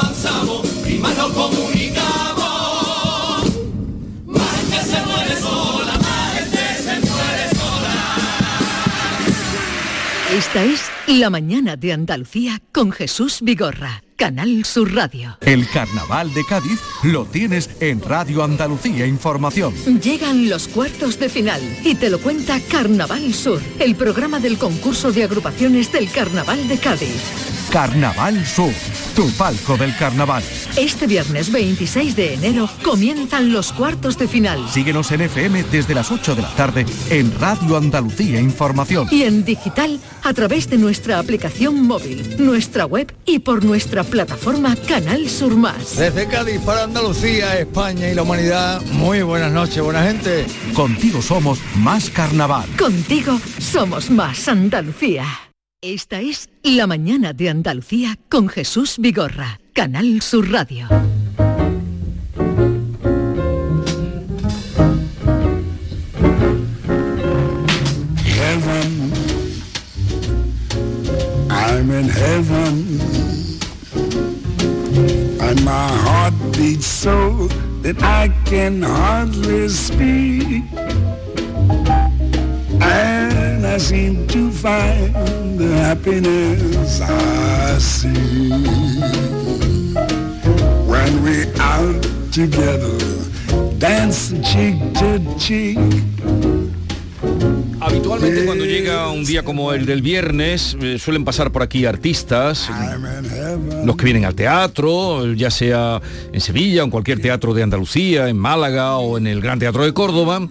más 1.02 1.16
nos 1.18 1.32
comunicamos, 1.32 2.42
más 4.26 4.56
gente 4.56 4.84
se 4.84 5.02
muere 5.04 5.36
sola, 5.36 5.98
más 5.98 6.34
gente 6.34 6.58
se 6.76 7.00
muere 7.00 7.50
sola. 7.54 7.94
Esta 10.38 10.64
es 10.64 10.90
La 11.08 11.28
mañana 11.28 11.76
de 11.76 11.92
Andalucía 11.92 12.62
con 12.70 12.92
Jesús 12.92 13.40
Vigorra, 13.42 14.04
Canal 14.16 14.64
Sur 14.64 14.94
Radio. 14.94 15.36
El 15.40 15.68
carnaval 15.68 16.32
de 16.32 16.44
Cádiz 16.44 16.80
lo 17.02 17.24
tienes 17.24 17.68
en 17.80 18.00
Radio 18.00 18.44
Andalucía 18.44 19.04
Información. 19.04 19.74
Llegan 20.00 20.48
los 20.48 20.68
cuartos 20.68 21.18
de 21.18 21.28
final 21.28 21.60
y 21.84 21.96
te 21.96 22.10
lo 22.10 22.20
cuenta 22.20 22.60
Carnaval 22.70 23.34
Sur, 23.34 23.60
el 23.80 23.96
programa 23.96 24.38
del 24.38 24.56
concurso 24.56 25.10
de 25.10 25.24
agrupaciones 25.24 25.90
del 25.90 26.08
Carnaval 26.10 26.68
de 26.68 26.78
Cádiz. 26.78 27.61
Carnaval 27.72 28.44
Sur, 28.44 28.70
tu 29.16 29.30
palco 29.30 29.78
del 29.78 29.96
carnaval. 29.96 30.42
Este 30.76 31.06
viernes 31.06 31.50
26 31.50 32.14
de 32.14 32.34
enero 32.34 32.68
comienzan 32.84 33.50
los 33.50 33.72
cuartos 33.72 34.18
de 34.18 34.28
final. 34.28 34.68
Síguenos 34.68 35.10
en 35.10 35.22
FM 35.22 35.64
desde 35.72 35.94
las 35.94 36.10
8 36.10 36.34
de 36.34 36.42
la 36.42 36.54
tarde 36.54 36.84
en 37.08 37.32
Radio 37.40 37.78
Andalucía 37.78 38.42
Información. 38.42 39.08
Y 39.10 39.22
en 39.22 39.46
digital 39.46 39.98
a 40.22 40.34
través 40.34 40.68
de 40.68 40.76
nuestra 40.76 41.18
aplicación 41.18 41.82
móvil, 41.86 42.36
nuestra 42.44 42.84
web 42.84 43.10
y 43.24 43.38
por 43.38 43.64
nuestra 43.64 44.04
plataforma 44.04 44.76
Canal 44.76 45.30
Sur 45.30 45.56
Más. 45.56 45.96
Desde 45.96 46.26
Cádiz 46.26 46.60
para 46.60 46.84
Andalucía, 46.84 47.58
España 47.58 48.10
y 48.10 48.14
la 48.14 48.22
humanidad, 48.22 48.82
muy 48.92 49.22
buenas 49.22 49.50
noches, 49.50 49.82
buena 49.82 50.02
gente. 50.02 50.44
Contigo 50.74 51.22
somos 51.22 51.58
más 51.76 52.10
carnaval. 52.10 52.68
Contigo 52.76 53.40
somos 53.58 54.10
más 54.10 54.46
Andalucía. 54.46 55.24
Esta 55.84 56.20
es 56.20 56.48
La 56.62 56.86
mañana 56.86 57.32
de 57.32 57.50
Andalucía 57.50 58.16
con 58.28 58.48
Jesús 58.48 58.98
Vigorra, 59.00 59.58
Canal 59.72 60.22
Sur 60.22 60.48
Radio. 60.48 60.86
Heaven, 68.24 69.12
I'm 71.50 71.90
in 71.90 72.08
heaven, 72.08 73.00
and 75.40 75.64
my 75.64 75.88
heart 76.04 76.34
beats 76.56 76.86
so 76.86 77.48
that 77.82 78.00
I 78.04 78.28
can 78.44 78.82
hardly 78.82 79.68
speak. 79.68 80.62
And 82.80 83.21
I 83.72 83.78
seem 83.78 84.26
to 84.26 84.50
find 84.50 85.14
the 85.58 85.74
happiness 85.78 87.00
I 87.00 87.78
see 87.78 88.50
when 90.84 91.22
we 91.24 91.46
out 91.58 92.02
together, 92.30 92.92
dancing 93.78 94.42
cheek 94.42 94.76
to 95.00 95.36
cheek. 95.38 95.78
Habitualmente 97.80 98.44
cuando 98.44 98.66
llega 98.66 99.10
un 99.10 99.24
día 99.24 99.42
como 99.42 99.72
el 99.72 99.86
del 99.86 100.02
viernes 100.02 100.76
eh, 100.78 100.98
suelen 100.98 101.24
pasar 101.24 101.50
por 101.50 101.62
aquí 101.62 101.86
artistas, 101.86 102.68
los 103.86 103.96
que 103.96 104.04
vienen 104.04 104.26
al 104.26 104.34
teatro, 104.34 105.32
ya 105.32 105.50
sea 105.50 105.98
en 106.30 106.40
Sevilla 106.42 106.82
o 106.82 106.84
en 106.84 106.90
cualquier 106.90 107.22
teatro 107.22 107.54
de 107.54 107.62
Andalucía, 107.62 108.28
en 108.28 108.36
Málaga 108.36 108.98
o 108.98 109.16
en 109.16 109.26
el 109.26 109.40
Gran 109.40 109.58
Teatro 109.58 109.82
de 109.82 109.94
Córdoba, 109.94 110.46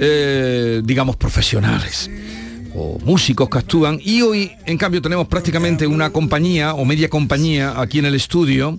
eh, 0.00 0.82
digamos 0.82 1.14
profesionales 1.14 2.10
o 2.74 2.98
músicos 3.04 3.48
que 3.48 3.58
actúan 3.58 3.98
y 4.02 4.22
hoy 4.22 4.52
en 4.66 4.78
cambio 4.78 5.02
tenemos 5.02 5.28
prácticamente 5.28 5.86
una 5.86 6.10
compañía 6.10 6.74
o 6.74 6.84
media 6.84 7.08
compañía 7.08 7.80
aquí 7.80 7.98
en 7.98 8.06
el 8.06 8.14
estudio, 8.14 8.78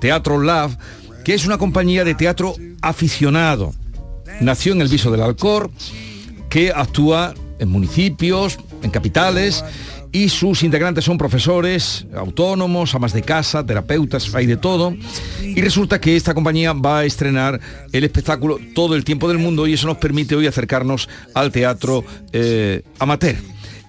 Teatro 0.00 0.40
Lab, 0.40 0.76
que 1.24 1.34
es 1.34 1.46
una 1.46 1.58
compañía 1.58 2.04
de 2.04 2.14
teatro 2.14 2.54
aficionado. 2.82 3.74
Nació 4.40 4.72
en 4.72 4.82
el 4.82 4.88
Viso 4.88 5.10
del 5.10 5.22
Alcor, 5.22 5.70
que 6.48 6.70
actúa 6.70 7.34
en 7.58 7.68
municipios, 7.68 8.58
en 8.82 8.90
capitales, 8.90 9.64
y 10.16 10.30
sus 10.30 10.62
integrantes 10.62 11.04
son 11.04 11.18
profesores, 11.18 12.06
autónomos, 12.16 12.94
amas 12.94 13.12
de 13.12 13.20
casa, 13.20 13.66
terapeutas, 13.66 14.34
hay 14.34 14.46
de 14.46 14.56
todo. 14.56 14.96
Y 15.42 15.60
resulta 15.60 16.00
que 16.00 16.16
esta 16.16 16.32
compañía 16.32 16.72
va 16.72 17.00
a 17.00 17.04
estrenar 17.04 17.60
el 17.92 18.02
espectáculo 18.02 18.58
Todo 18.74 18.94
el 18.94 19.04
tiempo 19.04 19.28
del 19.28 19.36
mundo 19.36 19.66
y 19.66 19.74
eso 19.74 19.86
nos 19.86 19.98
permite 19.98 20.34
hoy 20.34 20.46
acercarnos 20.46 21.10
al 21.34 21.52
teatro 21.52 22.02
eh, 22.32 22.82
amateur. 22.98 23.36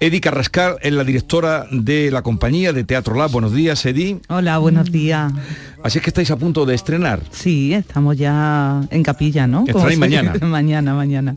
Edi 0.01 0.19
Carrascal 0.19 0.75
es 0.81 0.91
la 0.91 1.05
directora 1.05 1.65
de 1.71 2.11
la 2.11 2.21
compañía 2.23 2.73
de 2.73 2.83
Teatro 2.83 3.15
Lab. 3.15 3.31
Buenos 3.31 3.53
días, 3.53 3.85
Edi. 3.85 4.19
Hola, 4.27 4.57
buenos 4.57 4.91
días. 4.91 5.31
Así 5.81 5.99
es 5.99 6.03
que 6.03 6.09
estáis 6.09 6.29
a 6.29 6.35
punto 6.35 6.65
de 6.65 6.75
estrenar. 6.75 7.21
Sí, 7.31 7.73
estamos 7.73 8.17
ya 8.17 8.81
en 8.91 9.01
capilla, 9.01 9.47
¿no? 9.47 9.63
Estrenáis 9.65 9.97
mañana. 10.07 10.33
mañana, 10.41 10.93
mañana. 10.93 11.35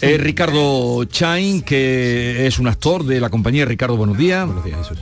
Eh, 0.00 0.16
Ricardo 0.18 1.04
Chain, 1.04 1.62
que 1.62 2.46
es 2.46 2.58
un 2.58 2.68
actor 2.68 3.04
de 3.04 3.20
la 3.20 3.30
compañía. 3.30 3.64
Ricardo, 3.64 3.96
buenos 3.96 4.16
días. 4.18 4.46
Buenos 4.46 4.64
días, 4.64 4.78
Jesús. 4.88 4.98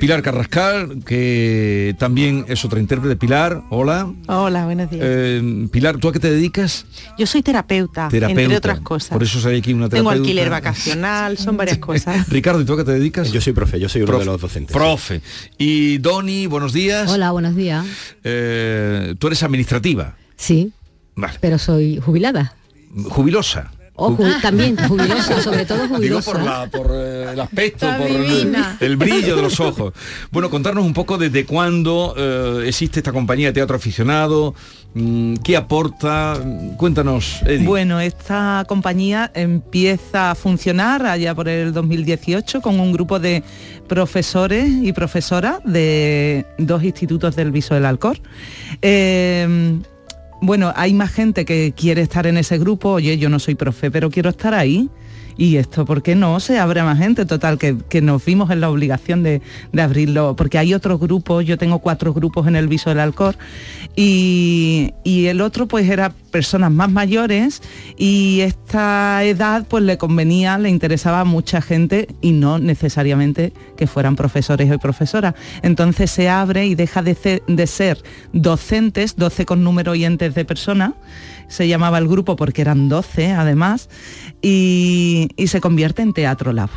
Pilar 0.00 0.22
Carrascal, 0.22 1.02
que 1.04 1.94
también 1.98 2.46
es 2.48 2.64
otra 2.64 2.80
intérprete. 2.80 3.16
Pilar, 3.16 3.62
hola. 3.68 4.10
Hola, 4.26 4.64
buenos 4.64 4.90
días. 4.90 5.04
Eh, 5.06 5.68
Pilar, 5.70 5.98
¿tú 5.98 6.08
a 6.08 6.12
qué 6.14 6.18
te 6.20 6.30
dedicas? 6.30 6.86
Yo 7.18 7.26
soy 7.26 7.42
terapeuta, 7.42 8.08
Terapeuta. 8.08 8.40
entre 8.42 8.56
otras 8.56 8.80
cosas. 8.80 9.10
Por 9.10 9.22
eso 9.22 9.46
hay 9.46 9.58
aquí 9.58 9.74
una 9.74 9.90
Tengo 9.90 10.04
terapeuta. 10.10 10.12
alquiler 10.22 10.48
vacacional, 10.50 11.36
son 11.36 11.58
varias 11.58 11.76
cosas. 11.76 12.26
Ricardo, 12.30 12.62
¿y 12.62 12.64
tú 12.64 12.72
a 12.72 12.76
qué 12.78 12.84
te 12.84 12.92
dedicas? 12.92 13.30
Yo 13.32 13.40
soy 13.42 13.52
profe, 13.52 13.78
yo 13.78 13.88
soy 13.90 14.00
uno 14.02 14.12
Profe. 14.12 14.24
de 14.24 14.30
los 14.30 14.40
docentes. 14.40 14.74
Profe. 14.74 15.20
Y 15.58 15.98
Doni, 15.98 16.46
buenos 16.46 16.72
días. 16.72 17.10
Hola, 17.10 17.32
buenos 17.32 17.54
días. 17.54 17.84
Eh, 18.24 19.14
tú 19.18 19.26
eres 19.26 19.42
administrativa. 19.42 20.14
Sí, 20.36 20.72
Vale. 21.16 21.34
pero 21.42 21.58
soy 21.58 21.98
jubilada. 22.02 22.54
Jubilosa. 23.10 23.72
O 23.98 24.10
ju- 24.10 24.40
también 24.42 24.76
jubilosa, 24.76 25.40
sobre 25.40 25.64
todo 25.64 25.84
Digo 25.84 25.96
jubilosa. 25.96 26.32
por, 26.32 26.42
la- 26.42 26.66
por, 26.66 26.90
eh, 26.92 27.30
el 27.32 27.40
aspecto, 27.40 27.86
por 27.96 28.06
el, 28.80 28.96
brillo 28.96 29.36
de 29.36 29.42
los 29.42 29.58
ojos. 29.58 29.94
Bueno, 30.30 30.50
contarnos 30.50 30.84
un 30.84 30.92
poco 30.92 31.16
desde 31.16 31.46
cuándo 31.46 32.14
eh, 32.16 32.64
existe 32.66 33.00
esta 33.00 33.12
compañía 33.12 33.48
de 33.48 33.52
teatro 33.54 33.76
aficionado, 33.76 34.54
mm, 34.94 35.36
qué 35.36 35.56
aporta, 35.56 36.38
cuéntanos, 36.76 37.40
Eddie. 37.46 37.66
Bueno, 37.66 37.98
esta 38.00 38.64
compañía 38.68 39.30
empieza 39.34 40.30
a 40.30 40.34
funcionar 40.34 41.06
allá 41.06 41.34
por 41.34 41.48
el 41.48 41.72
2018 41.72 42.60
con 42.60 42.78
un 42.78 42.92
grupo 42.92 43.18
de 43.18 43.42
profesores 43.88 44.68
y 44.82 44.92
profesoras 44.92 45.60
de 45.64 46.44
dos 46.58 46.82
institutos 46.84 47.34
del 47.34 47.50
Viso 47.50 47.74
del 47.74 47.86
Alcor. 47.86 48.18
Eh, 48.82 49.78
bueno, 50.40 50.72
hay 50.76 50.92
más 50.92 51.12
gente 51.12 51.44
que 51.44 51.72
quiere 51.76 52.02
estar 52.02 52.26
en 52.26 52.36
ese 52.36 52.58
grupo, 52.58 52.90
oye, 52.90 53.18
yo 53.18 53.28
no 53.28 53.38
soy 53.38 53.54
profe, 53.54 53.90
pero 53.90 54.10
quiero 54.10 54.30
estar 54.30 54.54
ahí. 54.54 54.88
Y 55.38 55.56
esto, 55.56 55.84
¿por 55.84 56.02
qué 56.02 56.14
no? 56.14 56.40
Se 56.40 56.58
abre 56.58 56.82
más 56.82 56.98
gente, 56.98 57.26
total, 57.26 57.58
que, 57.58 57.76
que 57.90 58.00
nos 58.00 58.24
vimos 58.24 58.50
en 58.50 58.60
la 58.62 58.70
obligación 58.70 59.22
de, 59.22 59.42
de 59.72 59.82
abrirlo, 59.82 60.34
porque 60.34 60.56
hay 60.56 60.72
otros 60.72 60.98
grupos, 60.98 61.44
yo 61.44 61.58
tengo 61.58 61.78
cuatro 61.80 62.14
grupos 62.14 62.46
en 62.46 62.56
el 62.56 62.68
Viso 62.68 62.88
del 62.90 63.00
Alcor, 63.00 63.36
y, 63.94 64.92
y 65.04 65.26
el 65.26 65.40
otro 65.40 65.66
pues 65.66 65.88
era 65.88 66.12
personas 66.30 66.70
más 66.70 66.90
mayores 66.90 67.62
y 67.96 68.40
esta 68.40 69.24
edad 69.24 69.66
pues 69.68 69.82
le 69.84 69.96
convenía, 69.96 70.58
le 70.58 70.68
interesaba 70.68 71.20
a 71.20 71.24
mucha 71.24 71.62
gente 71.62 72.08
y 72.20 72.32
no 72.32 72.58
necesariamente 72.58 73.52
que 73.76 73.86
fueran 73.86 74.16
profesores 74.16 74.70
o 74.70 74.78
profesoras. 74.78 75.34
Entonces 75.62 76.10
se 76.10 76.28
abre 76.28 76.66
y 76.66 76.74
deja 76.74 77.02
de, 77.02 77.14
ce- 77.14 77.42
de 77.46 77.66
ser 77.66 78.02
docentes, 78.32 79.16
12 79.16 79.46
con 79.46 79.64
número 79.64 79.94
y 79.94 80.04
entes 80.04 80.34
de 80.34 80.44
personas, 80.44 80.92
se 81.48 81.68
llamaba 81.68 81.98
el 81.98 82.08
grupo 82.08 82.36
porque 82.36 82.62
eran 82.62 82.88
12 82.88 83.32
además, 83.32 83.88
y, 84.42 85.28
y 85.36 85.46
se 85.48 85.60
convierte 85.60 86.02
en 86.02 86.12
Teatro 86.12 86.52
Lab. 86.52 86.70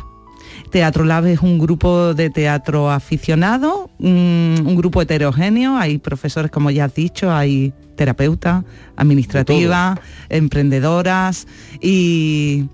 Teatro 0.70 1.04
Lab 1.04 1.26
es 1.26 1.40
un 1.40 1.58
grupo 1.58 2.14
de 2.14 2.30
teatro 2.30 2.90
aficionado, 2.90 3.90
un, 3.98 4.62
un 4.64 4.76
grupo 4.76 5.02
heterogéneo, 5.02 5.76
hay 5.76 5.98
profesores 5.98 6.50
como 6.50 6.70
ya 6.70 6.84
has 6.84 6.94
dicho, 6.94 7.32
hay 7.32 7.72
terapeutas, 7.96 8.64
administrativas, 8.96 9.98
emprendedoras 10.28 11.46
y, 11.80 12.66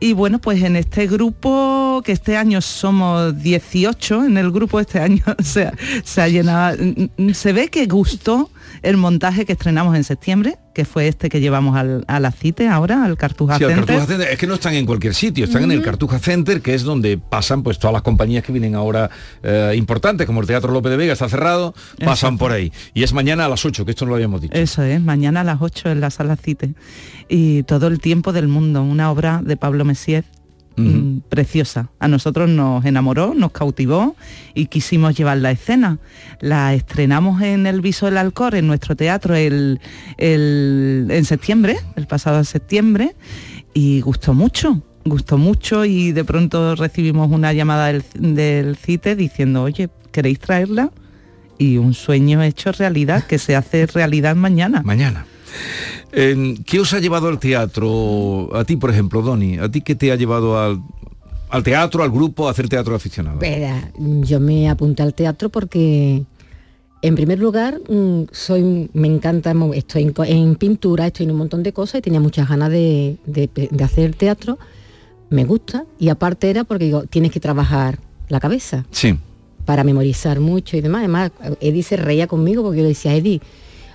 y 0.00 0.12
bueno, 0.14 0.38
pues 0.38 0.62
en 0.62 0.76
este 0.76 1.06
grupo, 1.06 2.02
que 2.04 2.12
este 2.12 2.36
año 2.36 2.60
somos 2.60 3.42
18, 3.42 4.24
en 4.24 4.38
el 4.38 4.50
grupo 4.50 4.80
este 4.80 5.00
año 5.00 5.22
se, 5.42 5.70
se 6.04 6.22
ha 6.22 6.28
llenado, 6.28 6.78
mm, 7.16 7.30
se 7.32 7.52
ve 7.52 7.68
que 7.68 7.86
gustó 7.86 8.50
el 8.82 8.96
montaje 8.96 9.44
que 9.44 9.52
estrenamos 9.52 9.94
en 9.96 10.04
septiembre, 10.04 10.56
que 10.80 10.86
fue 10.86 11.08
este 11.08 11.28
que 11.28 11.40
llevamos 11.40 11.76
al, 11.76 12.06
a 12.08 12.20
la 12.20 12.32
CITE 12.32 12.66
ahora, 12.66 13.04
al 13.04 13.18
Cartuja 13.18 13.58
Sí. 13.58 13.64
Cartuja 13.66 14.06
Center, 14.06 14.28
es 14.30 14.38
que 14.38 14.46
no 14.46 14.54
están 14.54 14.72
en 14.72 14.86
cualquier 14.86 15.12
sitio, 15.12 15.44
están 15.44 15.64
en 15.64 15.72
el 15.72 15.82
Cartuja 15.82 16.18
Center, 16.18 16.62
que 16.62 16.72
es 16.72 16.84
donde 16.84 17.18
pasan 17.18 17.62
pues 17.62 17.78
todas 17.78 17.92
las 17.92 18.00
compañías 18.00 18.42
que 18.42 18.50
vienen 18.50 18.74
ahora 18.74 19.10
eh, 19.42 19.74
importantes, 19.76 20.26
como 20.26 20.40
el 20.40 20.46
Teatro 20.46 20.72
López 20.72 20.90
de 20.90 20.96
Vega 20.96 21.12
está 21.12 21.28
cerrado, 21.28 21.74
pasan 22.02 22.38
por 22.38 22.52
ahí. 22.52 22.72
Y 22.94 23.02
es 23.02 23.12
mañana 23.12 23.44
a 23.44 23.48
las 23.50 23.62
8, 23.62 23.84
que 23.84 23.90
esto 23.90 24.06
no 24.06 24.10
lo 24.10 24.14
habíamos 24.14 24.40
dicho. 24.40 24.54
Eso 24.54 24.82
es, 24.82 25.02
mañana 25.02 25.42
a 25.42 25.44
las 25.44 25.60
8 25.60 25.90
en 25.90 26.00
la 26.00 26.08
sala 26.08 26.36
CITE. 26.36 26.72
Y 27.28 27.62
todo 27.64 27.86
el 27.86 28.00
tiempo 28.00 28.32
del 28.32 28.48
mundo, 28.48 28.82
una 28.82 29.10
obra 29.10 29.42
de 29.44 29.58
Pablo 29.58 29.84
Messier 29.84 30.24
mm, 30.80 31.20
preciosa. 31.28 31.90
A 31.98 32.08
nosotros 32.08 32.48
nos 32.48 32.84
enamoró, 32.84 33.34
nos 33.34 33.52
cautivó 33.52 34.16
y 34.54 34.66
quisimos 34.66 35.16
llevarla 35.16 35.50
a 35.50 35.52
escena. 35.52 35.98
La 36.40 36.74
estrenamos 36.74 37.42
en 37.42 37.66
el 37.66 37.80
Viso 37.80 38.06
del 38.06 38.18
Alcor, 38.18 38.54
en 38.54 38.66
nuestro 38.66 38.96
teatro, 38.96 39.34
el, 39.34 39.80
el- 40.16 41.06
en 41.10 41.24
septiembre, 41.24 41.76
el 41.96 42.06
pasado 42.06 42.42
septiembre, 42.44 43.14
y 43.74 44.00
gustó 44.00 44.34
mucho. 44.34 44.82
Gustó 45.04 45.38
mucho 45.38 45.84
y 45.86 46.12
de 46.12 46.24
pronto 46.24 46.74
recibimos 46.74 47.30
una 47.30 47.52
llamada 47.52 47.86
del, 47.86 48.04
del 48.18 48.76
CITE 48.76 49.16
diciendo, 49.16 49.62
oye, 49.62 49.88
¿queréis 50.12 50.38
traerla? 50.38 50.90
Y 51.56 51.78
un 51.78 51.94
sueño 51.94 52.42
hecho 52.42 52.70
realidad, 52.72 53.24
que 53.24 53.38
se 53.38 53.56
hace 53.56 53.86
realidad 53.86 54.36
mañana. 54.36 54.82
Mañana. 54.84 55.26
¿Qué 56.12 56.80
os 56.80 56.92
ha 56.92 56.98
llevado 56.98 57.28
al 57.28 57.38
teatro? 57.38 58.50
A 58.54 58.64
ti, 58.64 58.76
por 58.76 58.90
ejemplo, 58.90 59.22
Doni, 59.22 59.58
¿a 59.58 59.70
ti 59.70 59.80
qué 59.80 59.94
te 59.94 60.10
ha 60.12 60.16
llevado 60.16 60.58
al, 60.58 60.82
al 61.50 61.62
teatro, 61.62 62.02
al 62.02 62.10
grupo, 62.10 62.48
a 62.48 62.50
hacer 62.50 62.68
teatro 62.68 62.94
aficionado? 62.94 63.38
Verá, 63.38 63.90
yo 63.98 64.40
me 64.40 64.68
apunté 64.68 65.02
al 65.02 65.14
teatro 65.14 65.48
porque, 65.50 66.24
en 67.02 67.14
primer 67.14 67.38
lugar, 67.38 67.80
mm, 67.88 68.22
soy, 68.32 68.90
me 68.92 69.08
encanta, 69.08 69.54
estoy 69.74 70.12
en, 70.26 70.54
pintura, 70.56 71.06
estoy 71.06 71.24
en 71.26 71.32
un 71.32 71.38
montón 71.38 71.62
de 71.62 71.72
cosas 71.72 72.00
y 72.00 72.02
tenía 72.02 72.20
muchas 72.20 72.48
ganas 72.48 72.70
de, 72.70 73.16
de 73.26 73.48
pe- 73.48 73.68
de 73.70 73.84
hacer 73.84 74.14
teatro. 74.14 74.58
Me 75.30 75.44
gusta 75.44 75.84
y 75.98 76.08
aparte 76.08 76.50
era 76.50 76.64
porque 76.64 76.86
digo, 76.86 77.04
tienes 77.04 77.30
que 77.30 77.38
trabajar 77.38 78.00
la 78.28 78.40
cabeza 78.40 78.84
Sí. 78.90 79.16
para 79.64 79.84
memorizar 79.84 80.40
mucho 80.40 80.76
y 80.76 80.80
demás. 80.80 81.00
Además, 81.00 81.30
Eddie 81.60 81.84
se 81.84 81.96
reía 81.96 82.26
conmigo 82.26 82.62
porque 82.64 82.78
yo 82.78 82.82
le 82.82 82.88
decía, 82.88 83.14
Eddie, 83.14 83.40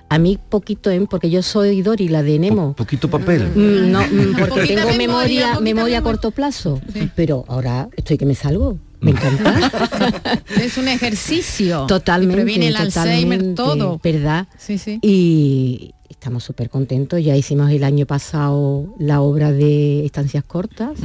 a 0.10 0.20
mí 0.20 0.38
poquito, 0.49 0.89
¿eh? 0.91 1.06
porque 1.10 1.30
yo 1.30 1.41
soy 1.41 1.82
Dori, 1.82 2.08
la 2.08 2.22
de 2.24 2.38
Nemo. 2.39 2.76
poquito 2.76 3.10
papel. 3.10 3.43
Mm, 3.56 3.91
No, 3.91 4.01
mm, 4.01 4.36
porque 4.39 4.68
tengo 4.68 4.93
memoria, 4.97 5.60
memoria, 5.60 5.99
a 5.99 6.01
corto 6.01 6.32
plazo. 6.32 6.80
Pero 7.16 7.43
ahora 7.47 7.89
estoy 7.97 8.18
que 8.18 8.26
me 8.26 8.36
salgo. 8.36 8.78
Me 9.01 9.12
encanta. 9.12 9.60
Es 10.62 10.78
un 10.78 10.88
ejercicio. 10.88 11.86
Totalmente. 11.86 12.34
Y 12.34 12.36
previene 12.38 12.68
el 12.70 12.76
Alzheimer, 12.76 13.39
totalmente, 13.39 13.56
todo. 13.56 13.99
¿Verdad? 14.03 14.47
Sí, 14.58 14.78
sí. 14.78 14.99
Y 15.01 15.91
estamos 16.10 16.43
súper 16.43 16.70
contentos. 16.70 17.24
Ya 17.24 17.36
hicimos 17.36 17.70
el 17.72 17.84
año 17.84 18.06
pasado 18.06 18.95
la 18.97 19.22
obra 19.22 19.51
de 19.51 20.06
Estancias 20.06 20.43
Cortas, 20.43 20.97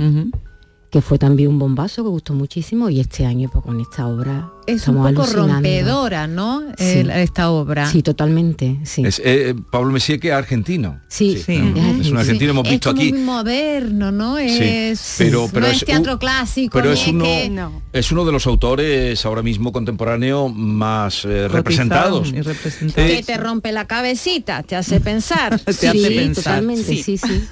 que 0.91 1.01
fue 1.03 1.19
también 1.19 1.51
un 1.51 1.59
bombazo, 1.59 2.03
que 2.03 2.09
gustó 2.11 2.33
muchísimo. 2.33 2.89
Y 2.91 3.01
este 3.01 3.27
año 3.27 3.51
pues, 3.53 3.65
con 3.65 3.81
esta 3.81 4.07
obra 4.07 4.51
Es 4.67 4.87
un 4.89 4.95
estamos 4.97 5.11
poco 5.11 5.23
alucinando. 5.23 5.53
rompedora, 5.55 6.27
¿no? 6.27 6.61
Sí. 6.79 6.85
El- 6.85 7.11
esta 7.11 7.51
obra. 7.51 7.91
Sí, 7.91 8.03
totalmente. 8.03 8.79
Sí. 8.85 9.03
Es, 9.05 9.21
eh, 9.25 9.55
Pablo 9.71 9.91
Messier 9.93 10.21
que 10.21 10.29
es 10.29 10.35
argentino. 10.35 11.01
Sí, 11.09 11.43
Sí, 11.45 11.59
¿no? 11.59 12.01
Es 12.01 12.11
un 12.11 12.19
argentino, 12.19 12.51
hemos 12.53 12.67
es 12.67 12.71
visto 12.73 12.91
como 12.91 13.01
aquí. 13.03 13.13
muy 13.13 13.23
moderno, 13.23 14.13
¿no? 14.13 14.37
Sí, 14.37 14.45
Es, 14.61 15.17
pero- 15.19 15.49
pero 15.53 15.67
no 15.67 15.73
es 15.73 15.79
es 15.79 15.85
teatro 15.85 16.13
un- 16.13 16.19
clásico, 16.19 16.73
pero 16.79 16.93
ni 16.93 17.01
es 17.01 17.07
uno, 17.09 17.25
que- 17.25 17.99
es 17.99 18.13
uno 18.13 18.25
de 18.25 18.33
los 18.33 18.47
autores 18.47 19.25
ahora 19.27 19.43
mismo 19.43 19.73
contemporáneo 19.73 20.49
más 20.49 21.25
eh, 21.25 21.49
representados. 21.49 22.33
que 22.33 23.23
te 23.27 23.37
rompe 23.39 23.73
la 23.73 23.87
cabecita, 23.87 24.63
te 24.63 24.77
hace 24.77 25.01
pensar. 25.01 25.59
Te 25.65 25.71
hace 25.89 25.93
Sí, 26.09 26.15
pensar. 26.15 26.45
totalmente, 26.45 26.85
sí, 27.03 27.17
sí. 27.19 27.45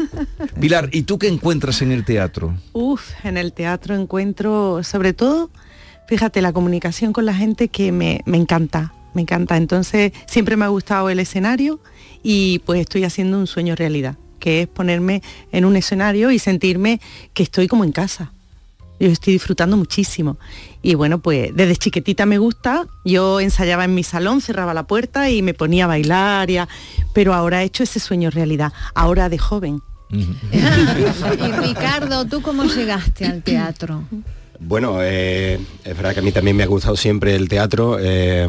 Pilar, 0.61 0.91
¿y 0.93 1.03
tú 1.03 1.19
qué 1.19 1.29
encuentras 1.29 1.83
en 1.83 1.93
el 1.93 2.05
teatro? 2.05 2.55
Uf, 2.73 3.03
en 3.25 3.37
el 3.37 3.53
teatro 3.53 3.95
encuentro 3.95 4.83
sobre 4.85 5.13
todo, 5.13 5.51
fíjate, 6.09 6.43
la 6.43 6.53
comunicación 6.53 7.13
con 7.13 7.25
la 7.27 7.35
gente 7.35 7.69
que 7.69 7.93
me, 7.93 8.23
me 8.27 8.37
encanta, 8.39 8.93
me 9.15 9.23
encanta. 9.23 9.57
Entonces 9.57 10.13
siempre 10.27 10.57
me 10.57 10.65
ha 10.65 10.69
gustado 10.69 11.09
el 11.11 11.21
escenario 11.21 11.79
y 12.23 12.59
pues 12.61 12.81
estoy 12.81 13.05
haciendo 13.05 13.39
un 13.39 13.47
sueño 13.47 13.77
realidad, 13.77 14.17
que 14.41 14.63
es 14.63 14.69
ponerme 14.69 15.23
en 15.53 15.65
un 15.65 15.77
escenario 15.77 16.31
y 16.33 16.39
sentirme 16.41 17.01
que 17.35 17.43
estoy 17.45 17.69
como 17.69 17.85
en 17.85 17.93
casa. 17.93 18.33
Yo 19.01 19.07
estoy 19.11 19.35
disfrutando 19.35 19.77
muchísimo. 19.77 20.39
Y 20.83 20.95
bueno, 20.95 21.21
pues 21.21 21.55
desde 21.55 21.77
chiquitita 21.77 22.27
me 22.27 22.39
gusta. 22.39 22.85
Yo 23.05 23.39
ensayaba 23.39 23.85
en 23.85 23.95
mi 23.95 24.03
salón, 24.03 24.41
cerraba 24.41 24.75
la 24.75 24.89
puerta 24.89 25.31
y 25.31 25.41
me 25.41 25.55
ponía 25.55 25.85
a 25.85 25.87
bailar. 25.87 26.51
y 26.51 26.57
a- 26.57 26.69
Pero 27.15 27.33
ahora 27.33 27.63
he 27.63 27.67
hecho 27.67 27.85
ese 27.85 28.01
sueño 28.01 28.31
realidad, 28.31 28.73
ahora 28.97 29.29
de 29.29 29.39
joven. 29.39 29.81
y 30.11 31.53
Ricardo, 31.53 32.25
¿tú 32.25 32.43
cómo 32.43 32.65
llegaste 32.65 33.27
al 33.27 33.43
teatro? 33.45 34.03
Bueno, 34.61 34.99
eh, 35.03 35.59
es 35.85 35.97
verdad 35.97 36.15
que 36.15 36.21
a 36.21 36.23
mí 36.23 36.33
también 36.33 36.57
me 36.57 36.65
ha 36.65 36.67
gustado 36.67 36.97
siempre 36.97 37.35
el 37.35 37.49
teatro. 37.49 37.99
eh, 38.01 38.47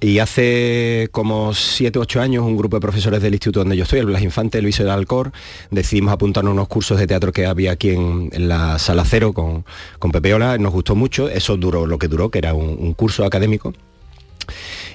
y 0.00 0.20
hace 0.20 1.08
como 1.10 1.52
7 1.52 1.98
o 1.98 2.02
8 2.02 2.20
años 2.20 2.44
un 2.44 2.56
grupo 2.56 2.76
de 2.76 2.80
profesores 2.80 3.20
del 3.20 3.34
instituto 3.34 3.60
donde 3.60 3.76
yo 3.76 3.82
estoy, 3.82 3.98
el 3.98 4.06
Blas 4.06 4.22
Infante, 4.22 4.62
Luis 4.62 4.78
del 4.78 4.90
Alcor, 4.90 5.32
decidimos 5.72 6.12
apuntarnos 6.12 6.52
a 6.52 6.54
unos 6.54 6.68
cursos 6.68 7.00
de 7.00 7.08
teatro 7.08 7.32
que 7.32 7.46
había 7.46 7.72
aquí 7.72 7.90
en, 7.90 8.30
la 8.48 8.78
Sala 8.78 9.04
Cero 9.04 9.32
con, 9.32 9.64
con 9.98 10.12
Pepe 10.12 10.34
Ola. 10.34 10.56
Nos 10.58 10.72
gustó 10.72 10.94
mucho, 10.94 11.28
eso 11.28 11.56
duró 11.56 11.84
lo 11.84 11.98
que 11.98 12.06
duró, 12.06 12.30
que 12.30 12.38
era 12.38 12.54
un, 12.54 12.94
curso 12.94 13.24
académico. 13.24 13.74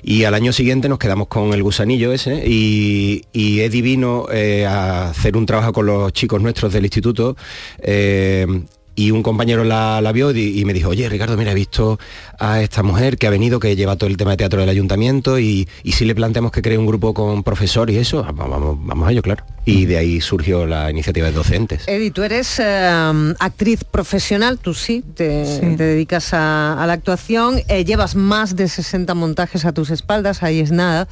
Y 0.03 0.23
al 0.23 0.35
año 0.35 0.53
siguiente 0.53 0.87
nos 0.87 0.99
quedamos 0.99 1.27
con 1.27 1.53
el 1.53 1.63
gusanillo 1.63 2.13
ese 2.13 2.43
y, 2.47 3.23
y 3.33 3.59
Eddie 3.59 3.81
vino 3.81 4.27
eh, 4.31 4.65
a 4.65 5.09
hacer 5.09 5.35
un 5.35 5.45
trabajo 5.45 5.73
con 5.73 5.85
los 5.85 6.13
chicos 6.13 6.41
nuestros 6.41 6.71
del 6.71 6.85
instituto. 6.85 7.35
eh, 7.79 8.47
y 8.95 9.11
un 9.11 9.23
compañero 9.23 9.63
la, 9.63 10.01
la 10.01 10.11
vio 10.11 10.31
y, 10.31 10.59
y 10.59 10.65
me 10.65 10.73
dijo, 10.73 10.89
oye 10.89 11.07
Ricardo, 11.09 11.35
mira, 11.37 11.51
he 11.51 11.55
visto 11.55 11.99
a 12.39 12.61
esta 12.61 12.83
mujer 12.83 13.17
que 13.17 13.27
ha 13.27 13.29
venido, 13.29 13.59
que 13.59 13.75
lleva 13.75 13.95
todo 13.95 14.09
el 14.09 14.17
tema 14.17 14.31
de 14.31 14.37
teatro 14.37 14.59
del 14.59 14.69
ayuntamiento 14.69 15.39
y, 15.39 15.67
y 15.83 15.91
si 15.93 16.05
le 16.05 16.13
planteamos 16.15 16.51
que 16.51 16.61
cree 16.61 16.77
un 16.77 16.85
grupo 16.85 17.13
con 17.13 17.43
profesor 17.43 17.89
y 17.89 17.97
eso, 17.97 18.23
ah, 18.27 18.31
vamos, 18.33 18.77
vamos 18.81 19.07
a 19.07 19.11
ello, 19.11 19.21
claro. 19.21 19.43
Y 19.65 19.85
de 19.85 19.97
ahí 19.97 20.19
surgió 20.21 20.65
la 20.65 20.91
iniciativa 20.91 21.27
de 21.27 21.31
docentes. 21.33 21.87
Eddie, 21.87 22.11
tú 22.11 22.21
eres 22.23 22.59
eh, 22.59 23.33
actriz 23.39 23.83
profesional, 23.85 24.59
tú 24.59 24.73
sí, 24.73 25.03
te, 25.15 25.45
Sí. 25.45 25.75
te 25.77 25.83
dedicas 25.83 26.33
a, 26.33 26.81
a 26.81 26.85
la 26.87 26.93
actuación, 26.93 27.61
eh, 27.69 27.85
llevas 27.85 28.15
más 28.15 28.55
de 28.55 28.67
60 28.67 29.13
montajes 29.13 29.65
a 29.65 29.71
tus 29.71 29.89
espaldas, 29.89 30.43
ahí 30.43 30.59
es 30.59 30.71
nada, 30.71 31.07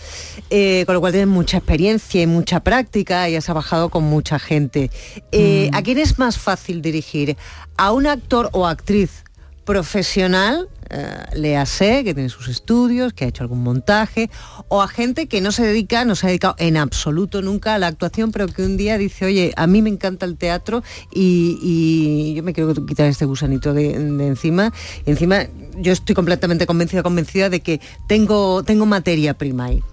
eh, 0.49 0.83
con 0.85 0.95
lo 0.95 0.99
cual 1.01 1.13
tienes 1.13 1.29
mucha 1.29 1.57
experiencia 1.57 2.21
y 2.21 2.27
mucha 2.27 2.59
práctica 2.61 3.29
y 3.29 3.35
has 3.35 3.45
trabajado 3.45 3.89
con 3.89 4.03
mucha 4.03 4.37
gente. 4.39 4.89
Eh, 5.31 5.69
Mm. 5.71 5.75
¿A 5.75 5.81
quién 5.83 5.97
es 5.99 6.17
más 6.19 6.37
fácil 6.37 6.81
dirigir? 6.81 7.35
¿A 7.77 7.91
un 7.91 8.07
actor 8.07 8.49
o 8.53 8.67
actriz 8.67 9.23
profesional? 9.65 10.69
eh, 10.91 11.35
léase, 11.35 12.03
que 12.03 12.13
tiene 12.13 12.29
sus 12.29 12.47
estudios, 12.47 13.13
que 13.13 13.25
ha 13.25 13.27
hecho 13.27 13.43
algún 13.43 13.63
montaje, 13.63 14.29
o 14.67 14.81
a 14.81 14.87
gente 14.87 15.27
que 15.27 15.41
no 15.41 15.51
se 15.51 15.63
dedica, 15.63 16.05
no 16.05 16.15
se 16.15 16.27
ha 16.27 16.29
dedicado 16.29 16.55
en 16.57 16.77
absoluto 16.77 17.41
nunca 17.41 17.75
a 17.75 17.79
la 17.79 17.87
actuación, 17.87 18.31
pero 18.31 18.47
que 18.47 18.63
un 18.63 18.77
día 18.77 18.97
dice, 18.97 19.25
oye, 19.25 19.53
a 19.55 19.67
mí 19.67 19.81
me 19.81 19.89
encanta 19.89 20.25
el 20.25 20.37
teatro 20.37 20.83
y, 21.11 22.33
yo 22.35 22.43
me 22.43 22.53
quiero 22.53 22.73
quitar 22.85 23.07
este 23.07 23.25
gusanito 23.25 23.73
de, 23.73 23.97
de 23.97 24.27
encima. 24.27 24.73
Y 25.05 25.11
encima 25.11 25.47
yo 25.77 25.93
estoy 25.93 26.15
completamente 26.15 26.65
convencida, 26.65 27.03
convencida 27.03 27.49
de 27.49 27.61
que 27.61 27.79
tengo, 28.07 28.63
tengo 28.63 28.85
materia 28.85 29.37
prima 29.37 29.65
ahí. 29.65 29.83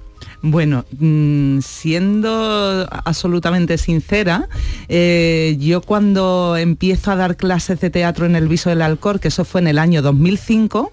Bueno, 0.41 0.85
mm, 0.99 1.59
siendo 1.61 2.87
absolutamente 2.91 3.77
sincera, 3.77 4.49
eh, 4.89 5.57
yo 5.59 5.81
cuando 5.81 6.57
empiezo 6.57 7.11
a 7.11 7.17
dar 7.17 7.37
clases 7.37 7.81
de 7.81 7.91
teatro 7.91 8.25
en 8.25 8.37
el 8.37 8.47
Viso 8.47 8.71
del 8.71 8.83
Alcor, 8.83 9.19
que 9.19 9.29
eso 9.29 9.45
fue 9.45 9.61
en 9.61 9.67
el 9.67 9.79
año 9.79 10.01
2005, 10.01 10.93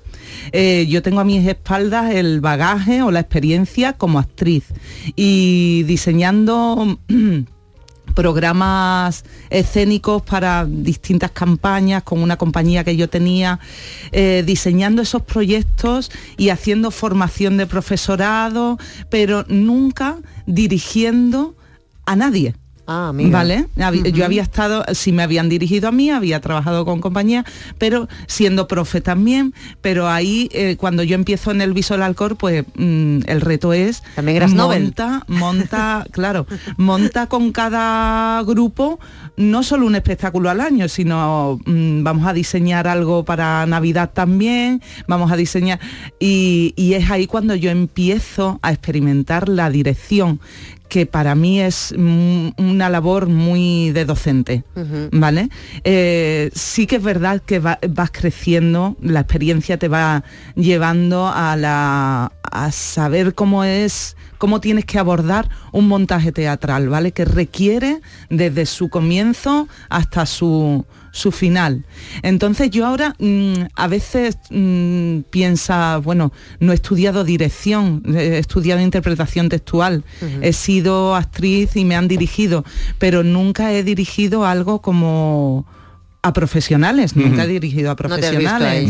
eh, 0.51 0.87
yo 0.89 1.03
tengo 1.03 1.19
a 1.19 1.23
mis 1.23 1.47
espaldas 1.47 2.13
el 2.13 2.41
bagaje 2.41 3.03
o 3.03 3.11
la 3.11 3.19
experiencia 3.19 3.93
como 3.93 4.19
actriz. 4.19 4.65
Y 5.15 5.83
diseñando 5.83 6.97
programas 8.15 9.25
escénicos 9.51 10.23
para 10.23 10.65
distintas 10.65 11.31
campañas 11.31 12.01
con 12.01 12.23
una 12.23 12.37
compañía 12.37 12.83
que 12.83 12.95
yo 12.95 13.07
tenía, 13.09 13.59
eh, 14.11 14.43
diseñando 14.45 15.03
esos 15.03 15.21
proyectos 15.21 16.11
y 16.37 16.49
haciendo 16.49 16.89
formación 16.89 17.57
de 17.57 17.67
profesorado, 17.67 18.79
pero 19.09 19.45
nunca 19.47 20.17
dirigiendo 20.47 21.55
a 22.05 22.15
nadie. 22.15 22.55
Ah, 22.87 23.09
amiga. 23.09 23.39
¿Vale? 23.39 23.67
Yo 24.13 24.25
había 24.25 24.43
estado, 24.43 24.85
si 24.93 25.11
me 25.11 25.23
habían 25.23 25.49
dirigido 25.49 25.87
a 25.87 25.91
mí, 25.91 26.11
había 26.11 26.39
trabajado 26.39 26.85
con 26.85 27.01
compañía, 27.01 27.43
pero 27.79 28.07
siendo 28.27 28.67
profe 28.67 29.01
también, 29.01 29.53
pero 29.81 30.07
ahí 30.07 30.49
eh, 30.51 30.75
cuando 30.77 31.01
yo 31.01 31.15
empiezo 31.15 31.51
en 31.51 31.61
el 31.61 31.73
Visual 31.73 32.03
Alcor, 32.03 32.35
pues 32.37 32.63
mm, 32.75 33.19
el 33.25 33.41
reto 33.41 33.73
es 33.73 34.03
También 34.15 34.37
eras 34.37 34.53
Nobel. 34.53 34.83
monta, 34.83 35.23
monta, 35.27 36.05
claro, 36.11 36.45
monta 36.77 37.27
con 37.27 37.51
cada 37.51 38.43
grupo 38.43 38.99
no 39.37 39.63
solo 39.63 39.87
un 39.87 39.95
espectáculo 39.95 40.49
al 40.49 40.61
año, 40.61 40.87
sino 40.87 41.59
mm, 41.65 42.03
vamos 42.03 42.27
a 42.27 42.33
diseñar 42.33 42.87
algo 42.87 43.25
para 43.25 43.65
Navidad 43.65 44.11
también, 44.13 44.81
vamos 45.07 45.31
a 45.31 45.35
diseñar 45.35 45.79
y, 46.19 46.73
y 46.75 46.93
es 46.93 47.09
ahí 47.09 47.25
cuando 47.25 47.55
yo 47.55 47.71
empiezo 47.71 48.59
a 48.61 48.71
experimentar 48.71 49.49
la 49.49 49.69
dirección 49.69 50.39
que 50.87 51.05
para 51.05 51.35
mí 51.35 51.59
es 51.61 51.93
mm, 51.97 52.49
una 52.57 52.89
labor 52.89 53.27
muy 53.27 53.91
de 53.91 54.05
docente, 54.05 54.63
¿vale? 55.11 55.49
Eh, 55.83 56.51
sí 56.53 56.85
que 56.87 56.97
es 56.97 57.03
verdad 57.03 57.41
que 57.45 57.59
va- 57.59 57.79
vas 57.89 58.11
creciendo, 58.11 58.95
la 59.01 59.21
experiencia 59.21 59.77
te 59.77 59.87
va 59.87 60.23
llevando 60.55 61.27
a, 61.27 61.55
la, 61.57 62.31
a 62.43 62.71
saber 62.71 63.33
cómo 63.35 63.63
es, 63.63 64.15
cómo 64.37 64.61
tienes 64.61 64.85
que 64.85 64.99
abordar 64.99 65.49
un 65.71 65.87
montaje 65.87 66.31
teatral, 66.31 66.89
¿vale? 66.89 67.11
Que 67.11 67.25
requiere 67.25 68.01
desde 68.29 68.65
su 68.65 68.89
comienzo 68.89 69.67
hasta 69.89 70.25
su, 70.25 70.85
su 71.15 71.31
final. 71.31 71.85
Entonces 72.23 72.69
yo 72.69 72.85
ahora 72.85 73.15
mm, 73.19 73.53
a 73.73 73.87
veces 73.87 74.37
mm, 74.49 75.19
piensa, 75.29 75.97
bueno, 75.97 76.33
no 76.59 76.73
he 76.73 76.75
estudiado 76.75 77.23
dirección, 77.23 78.03
he 78.13 78.37
estudiado 78.37 78.81
interpretación 78.81 79.47
textual, 79.47 80.03
he 80.41 80.51
sido 80.51 81.15
actriz 81.15 81.77
y 81.77 81.85
me 81.85 81.95
han 81.95 82.09
dirigido, 82.09 82.65
pero 82.99 83.23
nunca 83.23 83.71
he 83.71 83.83
dirigido 83.83 84.45
algo 84.45 84.81
como 84.81 85.65
a 86.25 86.33
profesionales, 86.33 87.15
nunca 87.15 87.43
he 87.43 87.45
Ujú. 87.45 87.53
dirigido 87.53 87.91
a 87.91 87.93
No 87.93 87.97
te 88.17 88.25
has 88.25 88.31
visto 88.35 88.57
profesionales. 88.57 88.89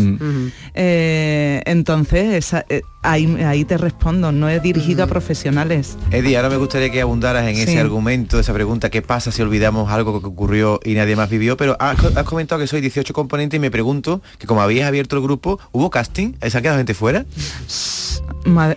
Eh, 0.74 1.62
entonces, 1.66 2.34
esa- 2.34 2.66
eh, 2.70 2.82
ahí, 3.04 3.26
ahí 3.44 3.66
te 3.66 3.78
respondo, 3.78 4.32
no 4.32 4.48
he 4.50 4.62
dirigido 4.62 5.04
a 5.04 5.08
profesionales. 5.08 5.98
Eddie, 6.12 6.38
ahora 6.38 6.50
me 6.50 6.56
gustaría 6.56 6.90
que 6.90 7.02
abundaras 7.02 7.46
en 7.50 7.56
Sí. 7.58 7.64
ese 7.64 7.80
argumento, 7.80 8.40
esa 8.40 8.54
pregunta, 8.54 8.90
¿qué 8.90 9.02
pasa 9.02 9.34
si 9.34 9.42
olvidamos 9.42 9.92
algo 9.92 10.22
que 10.22 10.28
ocurrió 10.28 10.80
y 10.86 10.94
nadie 10.94 11.18
más 11.18 11.30
vivió? 11.30 11.58
Pero 11.58 11.76
has, 11.80 11.98
has 12.16 12.24
comentado 12.24 12.62
que 12.62 12.68
soy 12.68 12.80
18 12.80 13.14
componentes 13.14 13.58
y 13.58 13.60
me 13.60 13.70
pregunto 13.70 14.22
que 14.40 14.48
como 14.48 14.62
habías 14.62 14.88
abierto 14.88 15.18
el 15.18 15.22
grupo, 15.22 15.60
¿hubo 15.74 15.90
casting? 15.90 16.34
¿Se 16.42 16.58
ha 16.58 16.62
quedado 16.62 16.78
gente 16.78 16.94
fuera? 16.94 17.26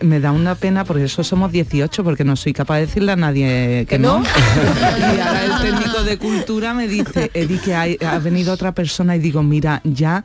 Me 0.02 0.18
da 0.20 0.32
una 0.32 0.54
pena 0.54 0.84
porque 0.84 1.04
eso 1.04 1.22
somos 1.22 1.52
18, 1.52 2.02
porque 2.02 2.24
no 2.24 2.36
soy 2.36 2.52
capaz 2.54 2.76
de 2.76 2.86
decirle 2.86 3.12
a 3.12 3.16
nadie 3.16 3.86
que, 3.88 3.98
no. 3.98 4.22
y 5.16 5.20
ahora 5.20 5.44
el 5.44 5.60
técnico 5.70 6.02
de 6.04 6.16
cultura 6.16 6.72
me 6.74 6.88
dice, 6.88 7.30
Edi, 7.34 7.58
que 7.58 7.74
hay- 7.74 7.98
ha 8.06 8.18
venido 8.18 8.47
otra 8.52 8.72
persona 8.72 9.16
y 9.16 9.18
digo, 9.18 9.42
mira, 9.42 9.80
ya 9.84 10.24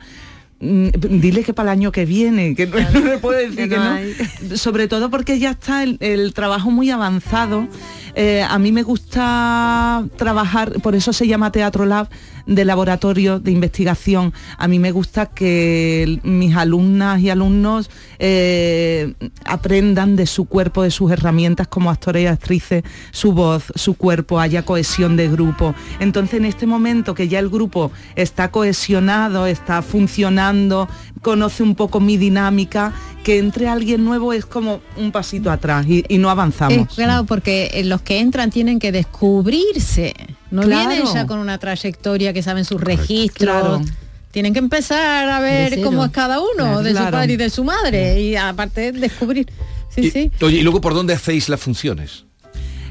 mm, 0.60 0.88
dile 1.20 1.44
que 1.44 1.54
para 1.54 1.72
el 1.72 1.78
año 1.78 1.92
que 1.92 2.04
viene, 2.06 2.54
que 2.54 2.66
no, 2.66 2.76
no 2.92 3.00
le 3.00 3.18
puedo 3.18 3.38
decir 3.38 3.56
Que 3.56 3.68
que 3.68 3.76
no. 3.76 4.56
Sobre 4.56 4.88
todo 4.88 5.10
porque 5.10 5.38
ya 5.38 5.50
está 5.50 5.82
el, 5.82 5.96
el 6.00 6.34
trabajo 6.34 6.70
muy 6.70 6.90
avanzado. 6.90 7.68
Eh, 8.14 8.44
a 8.48 8.58
mí 8.58 8.70
me 8.70 8.82
gusta 8.82 10.04
trabajar, 10.16 10.80
por 10.82 10.94
eso 10.94 11.12
se 11.12 11.26
llama 11.26 11.50
Teatro 11.50 11.84
Lab, 11.84 12.08
de 12.46 12.64
laboratorio 12.64 13.40
de 13.40 13.50
investigación. 13.50 14.32
A 14.58 14.68
mí 14.68 14.78
me 14.78 14.92
gusta 14.92 15.26
que 15.26 16.20
mis 16.22 16.54
alumnas 16.56 17.20
y 17.20 17.30
alumnos 17.30 17.90
eh, 18.18 19.14
aprendan 19.44 20.16
de 20.16 20.26
su 20.26 20.44
cuerpo, 20.46 20.82
de 20.82 20.90
sus 20.90 21.10
herramientas 21.10 21.68
como 21.68 21.90
actores 21.90 22.24
y 22.24 22.26
actrices, 22.26 22.84
su 23.10 23.32
voz, 23.32 23.72
su 23.74 23.94
cuerpo, 23.94 24.40
haya 24.40 24.64
cohesión 24.64 25.16
de 25.16 25.28
grupo. 25.28 25.74
Entonces 26.00 26.34
en 26.34 26.44
este 26.44 26.66
momento 26.66 27.14
que 27.14 27.28
ya 27.28 27.38
el 27.38 27.48
grupo 27.48 27.90
está 28.16 28.50
cohesionado, 28.50 29.46
está 29.46 29.82
funcionando, 29.82 30.88
conoce 31.22 31.62
un 31.62 31.74
poco 31.74 32.00
mi 32.00 32.16
dinámica, 32.16 32.92
que 33.24 33.38
entre 33.38 33.68
alguien 33.68 34.04
nuevo 34.04 34.32
es 34.32 34.44
como 34.44 34.80
un 34.96 35.10
pasito 35.10 35.50
atrás 35.50 35.86
y, 35.88 36.04
y 36.08 36.18
no 36.18 36.30
avanzamos. 36.30 36.88
Es 36.88 36.94
claro, 36.94 37.24
porque 37.24 37.70
eh, 37.72 37.84
los 37.84 38.02
que 38.02 38.20
entran 38.20 38.50
tienen 38.50 38.78
que 38.78 38.92
descubrirse. 38.92 40.14
No 40.54 40.62
Claro. 40.62 40.88
vienen 40.88 41.12
ya 41.12 41.26
con 41.26 41.40
una 41.40 41.58
trayectoria 41.58 42.32
que 42.32 42.42
saben 42.42 42.64
sus 42.64 42.80
registros. 42.80 43.50
Claro. 43.50 43.82
Tienen 44.30 44.52
que 44.52 44.60
empezar 44.60 45.28
a 45.28 45.40
ver 45.40 45.80
cómo 45.82 46.04
es 46.04 46.10
cada 46.12 46.40
uno, 46.40 46.80
de 46.82 46.92
su 46.94 47.10
padre 47.10 47.32
y 47.32 47.36
de 47.36 47.50
su 47.50 47.64
madre. 47.64 48.20
Y 48.20 48.36
aparte 48.36 48.92
descubrir. 48.92 49.48
Sí, 49.88 50.02
Y- 50.02 50.10
sí. 50.10 50.30
Oye, 50.42 50.58
¿y 50.58 50.62
luego 50.62 50.80
por 50.80 50.94
dónde 50.94 51.12
hacéis 51.14 51.48
las 51.48 51.60
funciones? 51.60 52.24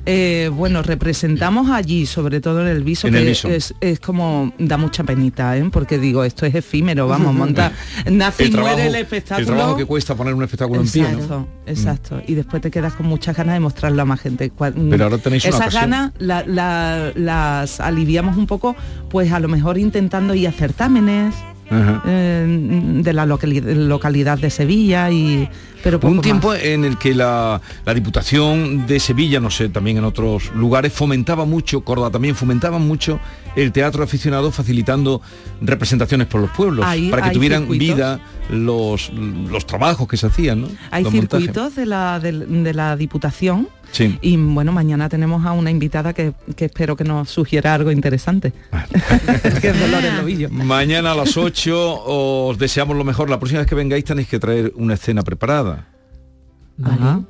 Eh, 0.06 0.50
bueno, 0.54 0.82
representamos 0.82 1.70
allí, 1.70 2.06
sobre 2.06 2.42
todo 2.42 2.62
en 2.62 2.68
el 2.68 2.84
viso, 2.84 3.08
En 3.08 3.14
que 3.14 3.20
el 3.22 3.26
Viso. 3.28 3.48
Es, 3.48 3.74
es 3.80 4.02
como 4.02 4.52
da 4.60 4.76
mucha 4.78 5.06
penita, 5.06 5.58
¿eh? 5.58 5.64
porque 5.72 5.98
digo, 5.98 6.26
esto 6.26 6.46
es 6.46 6.54
efímero, 6.56 7.08
vamos, 7.08 7.34
monta, 7.36 7.72
nace 8.12 8.46
y 8.48 8.52
muere 8.52 8.88
el 8.88 8.96
espectáculo. 8.96 9.48
el 9.48 9.54
trabajo 9.56 9.78
que 9.78 9.86
cuesta 9.86 10.14
poner 10.16 10.34
un 10.34 10.44
espectáculo 10.44 10.82
en 10.82 10.90
pie, 10.90 11.04
¿no? 11.04 11.08
Exacto, 11.10 11.48
exacto. 11.68 12.22
Y 12.28 12.34
después 12.34 12.62
te 12.62 12.70
quedas 12.70 12.94
con 12.94 13.06
muchas 13.06 13.36
ganas 13.38 13.54
de 13.54 13.62
mostrarlo 13.62 14.02
a 14.02 14.06
más 14.06 14.20
gente. 14.20 14.52
Cua- 14.52 14.74
Pero 14.90 15.04
ahora 15.06 15.18
tenéis 15.20 15.46
Esas 15.46 15.74
ganas 15.74 16.12
la- 16.20 16.44
la- 16.46 17.14
las 17.16 17.80
aliviamos 17.80 18.36
un 18.36 18.46
poco, 18.48 18.76
pues 19.10 19.32
a 19.32 19.40
lo 19.40 19.48
mejor 19.48 19.78
intentando 19.78 20.34
ir 20.36 20.50
a 20.50 20.52
certámenes. 20.52 21.34
Eh, 21.72 23.00
de 23.04 23.14
la 23.14 23.26
locali- 23.26 23.62
localidad 23.62 24.38
de 24.38 24.50
Sevilla 24.50 25.10
y 25.12 25.48
pero 25.84 26.00
un 26.04 26.16
más. 26.18 26.22
tiempo 26.24 26.54
en 26.56 26.86
el 26.86 26.98
que 26.98 27.14
la, 27.14 27.60
la 27.86 27.94
Diputación 27.94 28.86
de 28.88 29.00
Sevilla, 29.00 29.40
no 29.40 29.50
sé, 29.50 29.70
también 29.70 29.98
en 29.98 30.04
otros 30.06 30.52
lugares, 30.56 30.94
fomentaba 30.94 31.46
mucho, 31.46 31.82
Córdoba 31.82 32.10
también 32.10 32.36
fomentaba 32.36 32.78
mucho 32.80 33.20
el 33.56 33.72
teatro 33.72 34.04
aficionado 34.04 34.52
facilitando 34.52 35.22
representaciones 35.62 36.28
por 36.28 36.42
los 36.42 36.50
pueblos, 36.52 36.86
Hay- 36.88 37.10
para 37.10 37.24
que 37.30 37.32
tuvieran 37.36 37.62
circuitos. 37.64 37.96
vida 37.96 38.20
los, 38.50 39.12
los 39.14 39.66
trabajos 39.66 40.08
que 40.08 40.16
se 40.18 40.28
hacían, 40.28 40.62
¿no? 40.62 40.68
Hay 40.92 41.04
Los 41.04 41.12
circuitos 41.14 41.76
de 41.76 41.86
la, 41.86 42.20
de 42.20 42.74
la 42.74 42.96
Diputación 42.96 43.68
Sí. 43.94 44.18
y 44.22 44.36
bueno, 44.38 44.72
mañana 44.72 45.08
tenemos 45.08 45.46
a 45.46 45.52
una 45.52 45.70
invitada 45.70 46.14
que, 46.14 46.34
que 46.56 46.66
espero 46.66 46.96
que 46.96 47.04
nos 47.04 47.30
sugiera 47.30 47.74
algo 47.76 47.92
interesante. 47.92 48.52
que 49.62 49.70
es 49.70 49.80
Dolores 49.80 50.14
Novillo. 50.14 50.50
Mañana 50.50 51.12
a 51.12 51.16
las 51.16 51.38
8 51.38 52.04
os 52.06 52.58
deseamos 52.58 52.98
lo 52.98 53.04
mejor. 53.04 53.30
La 53.30 53.40
próxima 53.40 53.60
vez 53.60 53.70
que 53.70 53.76
vengáis 53.76 54.04
tenéis 54.04 54.28
que 54.28 54.40
traer 54.40 54.74
una 54.76 54.96
escena 54.96 55.22
preparada. 55.22 55.88
Ajá. 56.84 57.22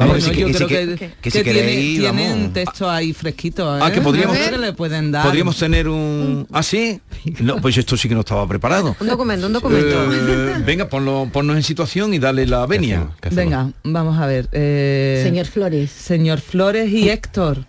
Vamos, 0.00 0.14
Bueno, 0.16 0.28
que 0.30 0.34
si- 0.34 0.40
yo 0.40 0.46
que 0.46 0.52
si- 0.54 0.64
creo 0.64 0.68
que- 0.88 0.96
que, 0.96 1.10
que 1.20 1.30
si 1.30 1.38
que 1.38 1.44
queréis, 1.44 1.98
tiene- 2.00 2.06
vamos. 2.06 2.22
tienen 2.22 2.52
texto 2.54 2.90
ahí 2.90 3.12
fresquito, 3.12 3.76
¿eh? 3.76 3.80
Ah, 3.82 3.92
que 3.92 4.00
podríamos, 4.00 4.36
le 4.58 4.72
pueden 4.72 5.12
dar. 5.12 5.26
podríamos 5.26 5.58
tener 5.58 5.88
un... 5.88 6.46
¿Ah, 6.52 6.62
sí? 6.62 7.00
No, 7.40 7.56
pues 7.60 7.76
esto 7.76 7.96
sí 7.98 8.08
que 8.08 8.14
no 8.14 8.20
estaba 8.20 8.48
preparado. 8.48 8.96
Un 8.98 9.06
documento, 9.06 9.46
un 9.46 9.52
documento. 9.52 10.10
Eh, 10.12 10.54
venga, 10.64 10.88
ponlo, 10.88 11.28
ponnos 11.30 11.54
en 11.56 11.62
situación 11.62 12.14
y 12.14 12.18
dale 12.18 12.46
la 12.46 12.64
venia. 12.66 13.08
Venga, 13.30 13.70
vamos 13.84 14.18
a 14.18 14.26
ver. 14.26 14.48
eh, 14.52 15.20
Señor 15.22 15.44
Flores. 15.46 15.90
Señor 15.90 16.40
Flores 16.40 16.90
y 16.90 17.10
Héctor. 17.10 17.66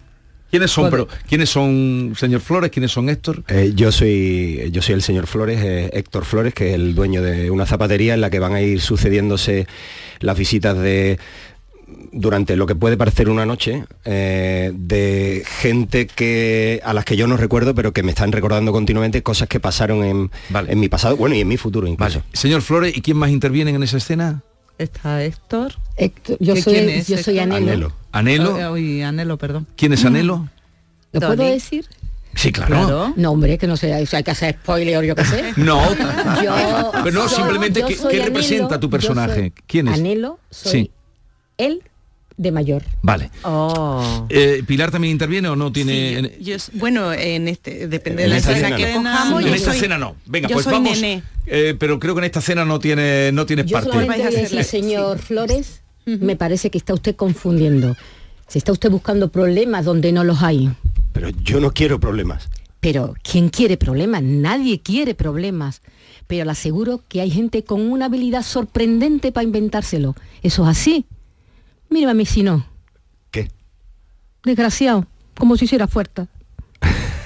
¿Quiénes 0.49 0.69
son, 0.71 0.89
pero, 0.91 1.07
¿quiénes 1.29 1.49
son, 1.49 2.13
señor 2.17 2.41
Flores? 2.41 2.71
¿Quiénes 2.71 2.91
son 2.91 3.07
Héctor? 3.07 3.41
Eh, 3.47 3.71
yo 3.73 3.89
soy 3.89 4.69
yo 4.73 4.81
soy 4.81 4.95
el 4.95 5.01
señor 5.01 5.25
Flores, 5.27 5.61
eh, 5.63 5.89
Héctor 5.93 6.25
Flores, 6.25 6.53
que 6.53 6.69
es 6.71 6.75
el 6.75 6.93
dueño 6.93 7.21
de 7.21 7.49
una 7.49 7.65
zapatería 7.65 8.13
en 8.15 8.19
la 8.21 8.29
que 8.29 8.39
van 8.39 8.53
a 8.53 8.61
ir 8.61 8.81
sucediéndose 8.81 9.65
las 10.19 10.37
visitas 10.37 10.77
de 10.77 11.17
durante 12.11 12.55
lo 12.55 12.65
que 12.65 12.75
puede 12.75 12.97
parecer 12.97 13.29
una 13.29 13.45
noche 13.45 13.85
eh, 14.05 14.71
de 14.75 15.43
gente 15.45 16.07
que 16.07 16.81
a 16.83 16.93
las 16.93 17.05
que 17.05 17.15
yo 17.15 17.25
no 17.27 17.37
recuerdo 17.37 17.73
pero 17.73 17.93
que 17.93 18.03
me 18.03 18.11
están 18.11 18.31
recordando 18.31 18.71
continuamente 18.71 19.23
cosas 19.23 19.47
que 19.47 19.59
pasaron 19.59 20.03
en, 20.03 20.31
en 20.67 20.79
mi 20.79 20.89
pasado 20.89 21.15
bueno 21.15 21.35
y 21.35 21.41
en 21.41 21.47
mi 21.47 21.57
futuro 21.57 21.87
incluso 21.87 22.21
Señor 22.33 22.61
Flores, 22.61 22.95
¿y 22.97 23.01
quién 23.01 23.17
más 23.17 23.29
interviene 23.29 23.71
en 23.71 23.81
esa 23.83 23.97
escena? 23.97 24.41
Está 24.77 25.23
Héctor. 25.23 25.73
Héctor, 25.95 26.37
yo 26.39 26.53
¿Qué- 26.55 26.61
soy- 26.63 26.73
quién 26.73 26.89
es 26.89 27.07
yo 27.07 27.17
soy 27.19 27.37
Héctor? 27.39 27.55
Anhelo. 27.57 27.93
Anhelo. 28.11 28.59
Eh, 28.59 28.69
uy, 28.71 29.01
Anhelo, 29.03 29.37
perdón. 29.37 29.67
¿Quién 29.75 29.93
es 29.93 30.03
Anhelo? 30.05 30.49
¿Lo 31.11 31.19
Tony. 31.19 31.35
puedo 31.35 31.49
decir? 31.51 31.85
Sí, 32.33 32.51
claro. 32.51 33.13
No, 33.15 33.31
hombre, 33.31 33.57
que 33.59 33.67
no 33.67 33.77
sé, 33.77 34.01
eso 34.01 34.17
hay 34.17 34.23
que 34.23 34.31
hacer 34.31 34.55
spoiler 34.55 34.97
o 34.97 35.03
yo 35.03 35.15
qué 35.15 35.23
sé. 35.25 35.53
No, 35.57 35.81
Yo 36.43 36.91
pero 37.03 37.11
no, 37.23 37.29
soy- 37.29 37.37
simplemente 37.43 37.81
yo 37.81 38.09
¿qué, 38.09 38.23
representa 38.23 38.79
tu 38.79 38.89
personaje? 38.89 39.35
soy 39.35 39.53
¿Quién 39.67 39.87
es? 39.89 39.99
Anhelo, 39.99 40.39
soy 40.49 40.71
Sí, 40.71 40.91
él 41.57 41.83
de 42.41 42.51
mayor. 42.51 42.83
vale. 43.01 43.29
Oh. 43.43 44.25
Eh, 44.29 44.63
¿Pilar 44.65 44.89
también 44.91 45.11
interviene 45.11 45.47
o 45.49 45.55
no 45.55 45.71
tiene...? 45.71 46.37
Yo 46.41 46.55
bueno, 46.73 47.13
en 47.13 47.47
este, 47.47 47.87
depende 47.87 48.23
en 48.23 48.29
de 48.29 48.33
la 48.35 48.37
escena 48.37 48.57
escena 48.57 48.75
que 48.77 48.93
no. 48.93 49.03
cojamos. 49.03 49.41
En 49.43 49.47
yo 49.49 49.53
esta 49.55 49.67
soy- 49.69 49.75
escena 49.77 49.97
no. 49.97 50.15
Venga, 50.25 50.47
yo 50.49 50.53
pues 50.55 50.63
soy 50.63 50.73
vamos. 50.73 50.99
nené. 50.99 51.23
eh, 51.45 51.75
pero 51.77 51.99
creo 51.99 52.15
que 52.15 52.19
en 52.19 52.25
esta 52.25 52.39
escena 52.39 52.65
no 52.65 52.79
tiene 52.79 53.31
no 53.31 53.45
tienes 53.45 53.65
Yo 53.67 53.75
parte. 53.75 53.91
solamente 53.91 54.23
voy 54.27 54.35
a 54.35 54.39
decir, 54.41 54.63
señor 54.63 55.19
Flores, 55.19 55.81
me 56.05 56.35
parece 56.35 56.69
que 56.71 56.77
está 56.79 56.93
usted 56.93 57.15
confundiendo. 57.15 57.95
Si 58.47 58.57
está 58.57 58.71
usted 58.71 58.89
buscando 58.89 59.29
problemas 59.29 59.85
donde 59.85 60.11
no 60.11 60.23
los 60.23 60.41
hay. 60.41 60.69
pero 61.13 61.29
yo 61.29 61.59
no 61.61 61.71
quiero 61.73 61.99
problemas 61.99 62.49
Pero 62.79 63.13
¿quién 63.23 63.49
quiere 63.49 63.77
problemas? 63.77 64.23
Nadie 64.23 64.81
quiere 64.81 65.13
problemas. 65.13 65.81
Pero 66.27 66.45
le 66.45 66.51
aseguro 66.51 67.03
que 67.07 67.21
hay 67.21 67.29
gente 67.29 67.63
con 67.63 67.81
una 67.91 68.05
habilidad 68.05 68.41
sorprendente 68.43 69.31
para 69.31 69.43
inventárselo. 69.43 70.15
Eso 70.41 70.63
es 70.63 70.69
así. 70.69 71.05
Mírame 71.91 72.25
si 72.25 72.41
no. 72.41 72.65
¿Qué? 73.31 73.51
Desgraciado, 74.43 75.05
como 75.37 75.57
si 75.57 75.65
hiciera 75.65 75.87
fuerza. 75.87 76.27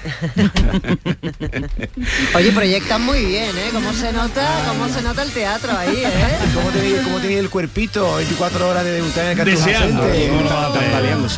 Oye, 2.34 2.52
proyectan 2.52 3.02
muy 3.02 3.24
bien, 3.24 3.56
¿eh? 3.56 3.68
¿Cómo 3.72 3.92
se 3.92 4.12
nota, 4.12 4.64
cómo 4.68 4.88
se 4.88 5.02
nota 5.02 5.22
el 5.22 5.30
teatro 5.30 5.72
ahí, 5.76 6.02
eh? 6.04 6.10
¿Cómo 6.54 6.70
tenía, 6.70 7.02
cómo 7.02 7.18
el 7.18 7.50
cuerpito 7.50 8.16
24 8.16 8.68
horas 8.68 8.84
de 8.84 8.92
debutar 8.92 9.26
en 9.26 9.38
el 9.38 9.44
Deseando. 9.44 10.02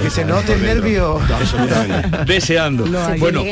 Que 0.02 0.10
se 0.10 0.24
note 0.24 0.52
el 0.52 0.62
nervio. 0.62 1.20
Deseando. 2.26 2.84
Bueno, 3.18 3.44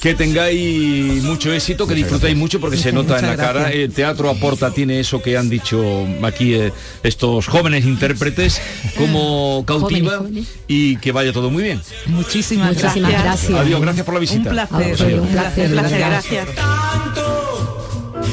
que 0.00 0.14
tengáis 0.14 1.22
mucho 1.22 1.52
éxito, 1.52 1.86
que 1.86 1.94
disfrutéis 1.94 2.36
mucho 2.36 2.60
porque 2.60 2.76
se 2.76 2.92
nota 2.92 3.18
en 3.18 3.26
la 3.26 3.36
cara. 3.36 3.60
gracias. 3.60 3.80
El 3.80 3.92
teatro 3.92 4.30
aporta, 4.30 4.72
tiene 4.72 5.00
eso 5.00 5.22
que 5.22 5.36
han 5.36 5.48
dicho 5.48 6.06
aquí 6.22 6.54
eh, 6.54 6.72
estos 7.02 7.46
jóvenes 7.46 7.84
intérpretes, 7.84 8.60
como 8.96 9.64
cautiva 9.66 10.18
Jóvenes, 10.18 10.48
y 10.66 10.96
que 10.96 11.12
vaya 11.12 11.32
todo 11.32 11.50
muy 11.50 11.62
bien. 11.62 11.80
Muchísimas, 12.06 12.74
Muchísimas 12.74 13.12
gracias. 13.12 13.58
Adiós, 13.58 13.80
gracias 13.80 14.04
por 14.04 14.14
la 14.14 14.20
visita. 14.20 14.29
Un 14.32 14.44
placer. 14.44 14.76
Un 14.76 14.88
placer, 14.96 15.20
Un 15.20 15.28
placer, 15.28 15.70
gracias. 15.70 16.08
gracias. 16.08 16.48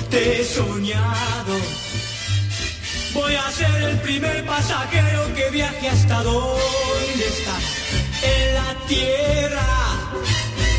Te 0.10 0.42
he 0.42 0.46
soñado. 0.46 1.56
Voy 3.14 3.34
a 3.36 3.52
ser 3.52 3.82
el 3.82 3.98
primer 4.02 4.46
pasajero 4.46 5.34
que 5.36 5.50
viaje 5.50 5.90
hasta 5.90 6.22
donde 6.24 7.26
estás. 7.28 7.64
En 8.22 8.54
la 8.54 8.88
tierra 8.88 9.68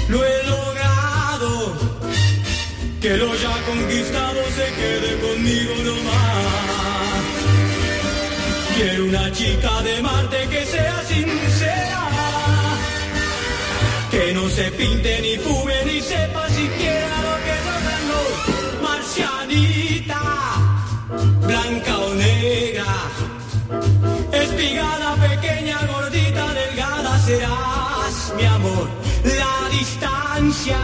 lo 0.08 0.24
he 0.24 0.42
logrado. 0.44 1.76
Que 3.00 3.16
lo 3.16 3.34
ya 3.34 3.62
conquistado 3.66 4.40
se 4.56 4.66
quede 4.74 5.18
conmigo 5.20 5.74
nomás. 5.84 6.38
Quiero 8.76 9.04
una 9.06 9.32
chica 9.32 9.82
de 9.82 10.02
Marte 10.02 10.48
que 10.48 10.64
sea 10.64 11.02
sincera. 11.08 12.17
Que 14.29 14.35
no 14.35 14.47
se 14.51 14.70
pinte 14.72 15.22
ni 15.22 15.39
fume 15.39 15.72
ni 15.87 16.03
sepa 16.03 16.47
siquiera 16.51 17.14
lo 17.26 17.35
que 17.47 17.57
yo 17.64 17.76
tengo. 17.89 18.20
Marcianita, 18.83 20.20
blanca 21.47 21.97
o 21.97 22.14
negra. 22.14 22.95
Espigada, 24.31 25.16
pequeña, 25.16 25.79
gordita, 25.87 26.45
delgada 26.53 27.18
serás 27.20 28.35
mi 28.37 28.45
amor. 28.45 28.91
La 29.24 29.70
distancia 29.79 30.79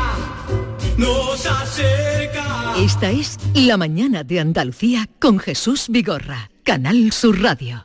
nos 0.96 1.44
acerca. 1.44 2.76
Esta 2.78 3.10
es 3.10 3.36
La 3.52 3.76
mañana 3.76 4.24
de 4.24 4.40
Andalucía 4.40 5.06
con 5.20 5.38
Jesús 5.38 5.88
Vigorra, 5.90 6.48
Canal 6.62 7.12
Sur 7.12 7.42
Radio. 7.42 7.84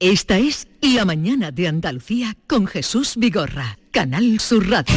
esta 0.00 0.38
es 0.38 0.68
La 0.82 1.04
mañana 1.04 1.50
de 1.50 1.68
Andalucía 1.68 2.36
con 2.46 2.66
Jesús 2.66 3.14
Vigorra, 3.16 3.78
Canal 3.90 4.38
Sur 4.40 4.68
Radio. 4.68 4.94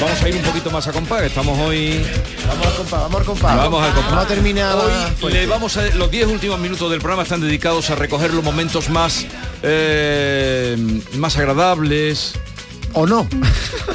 Vamos 0.00 0.22
a 0.22 0.28
ir 0.28 0.36
un 0.36 0.42
poquito 0.42 0.70
más 0.70 0.86
a 0.86 0.92
compás, 0.92 1.22
estamos 1.24 1.58
hoy... 1.58 2.00
Vamos 2.46 2.66
al 2.66 2.74
compás, 2.74 3.00
vamos 3.00 3.20
al 3.20 3.26
compás. 3.26 3.56
Vamos 3.56 3.84
al 3.84 3.92
compás. 3.92 4.10
Vamos 4.12 4.24
a 4.24 4.28
terminar 4.28 4.76
Hoy 5.20 5.32
le 5.32 5.46
vamos 5.46 5.76
a, 5.76 5.86
los 5.96 6.10
10 6.10 6.28
últimos 6.28 6.60
minutos 6.60 6.90
del 6.90 7.00
programa 7.00 7.24
están 7.24 7.40
dedicados 7.40 7.90
a 7.90 7.96
recoger 7.96 8.32
los 8.32 8.44
momentos 8.44 8.88
más 8.88 9.26
eh, 9.62 10.76
más 11.14 11.36
agradables. 11.36 12.34
O 12.94 13.06
no. 13.06 13.28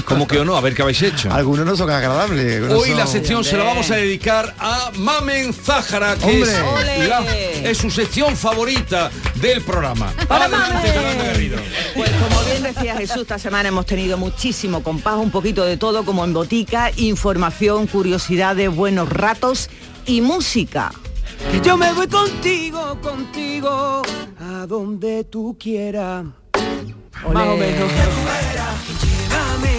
Como 0.06 0.28
que 0.28 0.40
o 0.40 0.46
no, 0.46 0.56
a 0.56 0.62
ver 0.62 0.76
qué 0.76 0.82
habéis 0.82 1.02
hecho. 1.02 1.32
Algunos 1.32 1.66
no 1.66 1.76
son 1.76 1.90
agradables. 1.90 2.70
Hoy 2.72 2.94
la 2.94 3.08
sección 3.08 3.44
se 3.44 3.58
la 3.58 3.64
vamos 3.64 3.90
a 3.92 3.96
dedicar 3.96 4.54
a 4.60 4.92
Mamen 4.96 5.54
Zájara, 5.54 6.16
que 6.16 6.26
¡Hombre! 6.26 7.04
es, 7.04 7.10
la- 7.10 7.70
es 7.70 7.78
su 7.78 7.90
sección 7.90 8.36
favorita 8.38 9.10
del 9.36 9.62
programa. 9.62 10.14
Adelante, 10.30 10.92
Fernando 10.92 11.24
Garrido. 11.26 11.58
Pues 11.96 12.10
como 12.12 12.42
bien 12.44 12.64
decía 12.64 12.96
Jesús, 12.96 13.22
esta 13.24 13.40
semana 13.40 13.70
hemos 13.70 13.86
tenido 13.86 14.18
muchísimo 14.18 14.84
compás, 14.84 15.16
un 15.18 15.32
poquito 15.32 15.64
de 15.66 15.78
todo, 15.78 16.06
como 16.06 16.24
en 16.24 16.34
botica, 16.34 16.92
información, 16.96 17.88
curiosidades, 17.88 18.74
buenos 18.74 19.10
ratos 19.10 19.70
y 20.06 20.22
música. 20.22 20.92
Yo 21.64 21.76
me 21.78 21.92
voy 21.94 22.08
contigo, 22.08 22.98
contigo, 23.02 24.02
a 24.40 24.66
donde 24.68 25.24
tú 25.26 25.58
quieras. 25.60 26.26
Más 27.32 27.48
o 27.48 27.56
menos. 27.58 27.90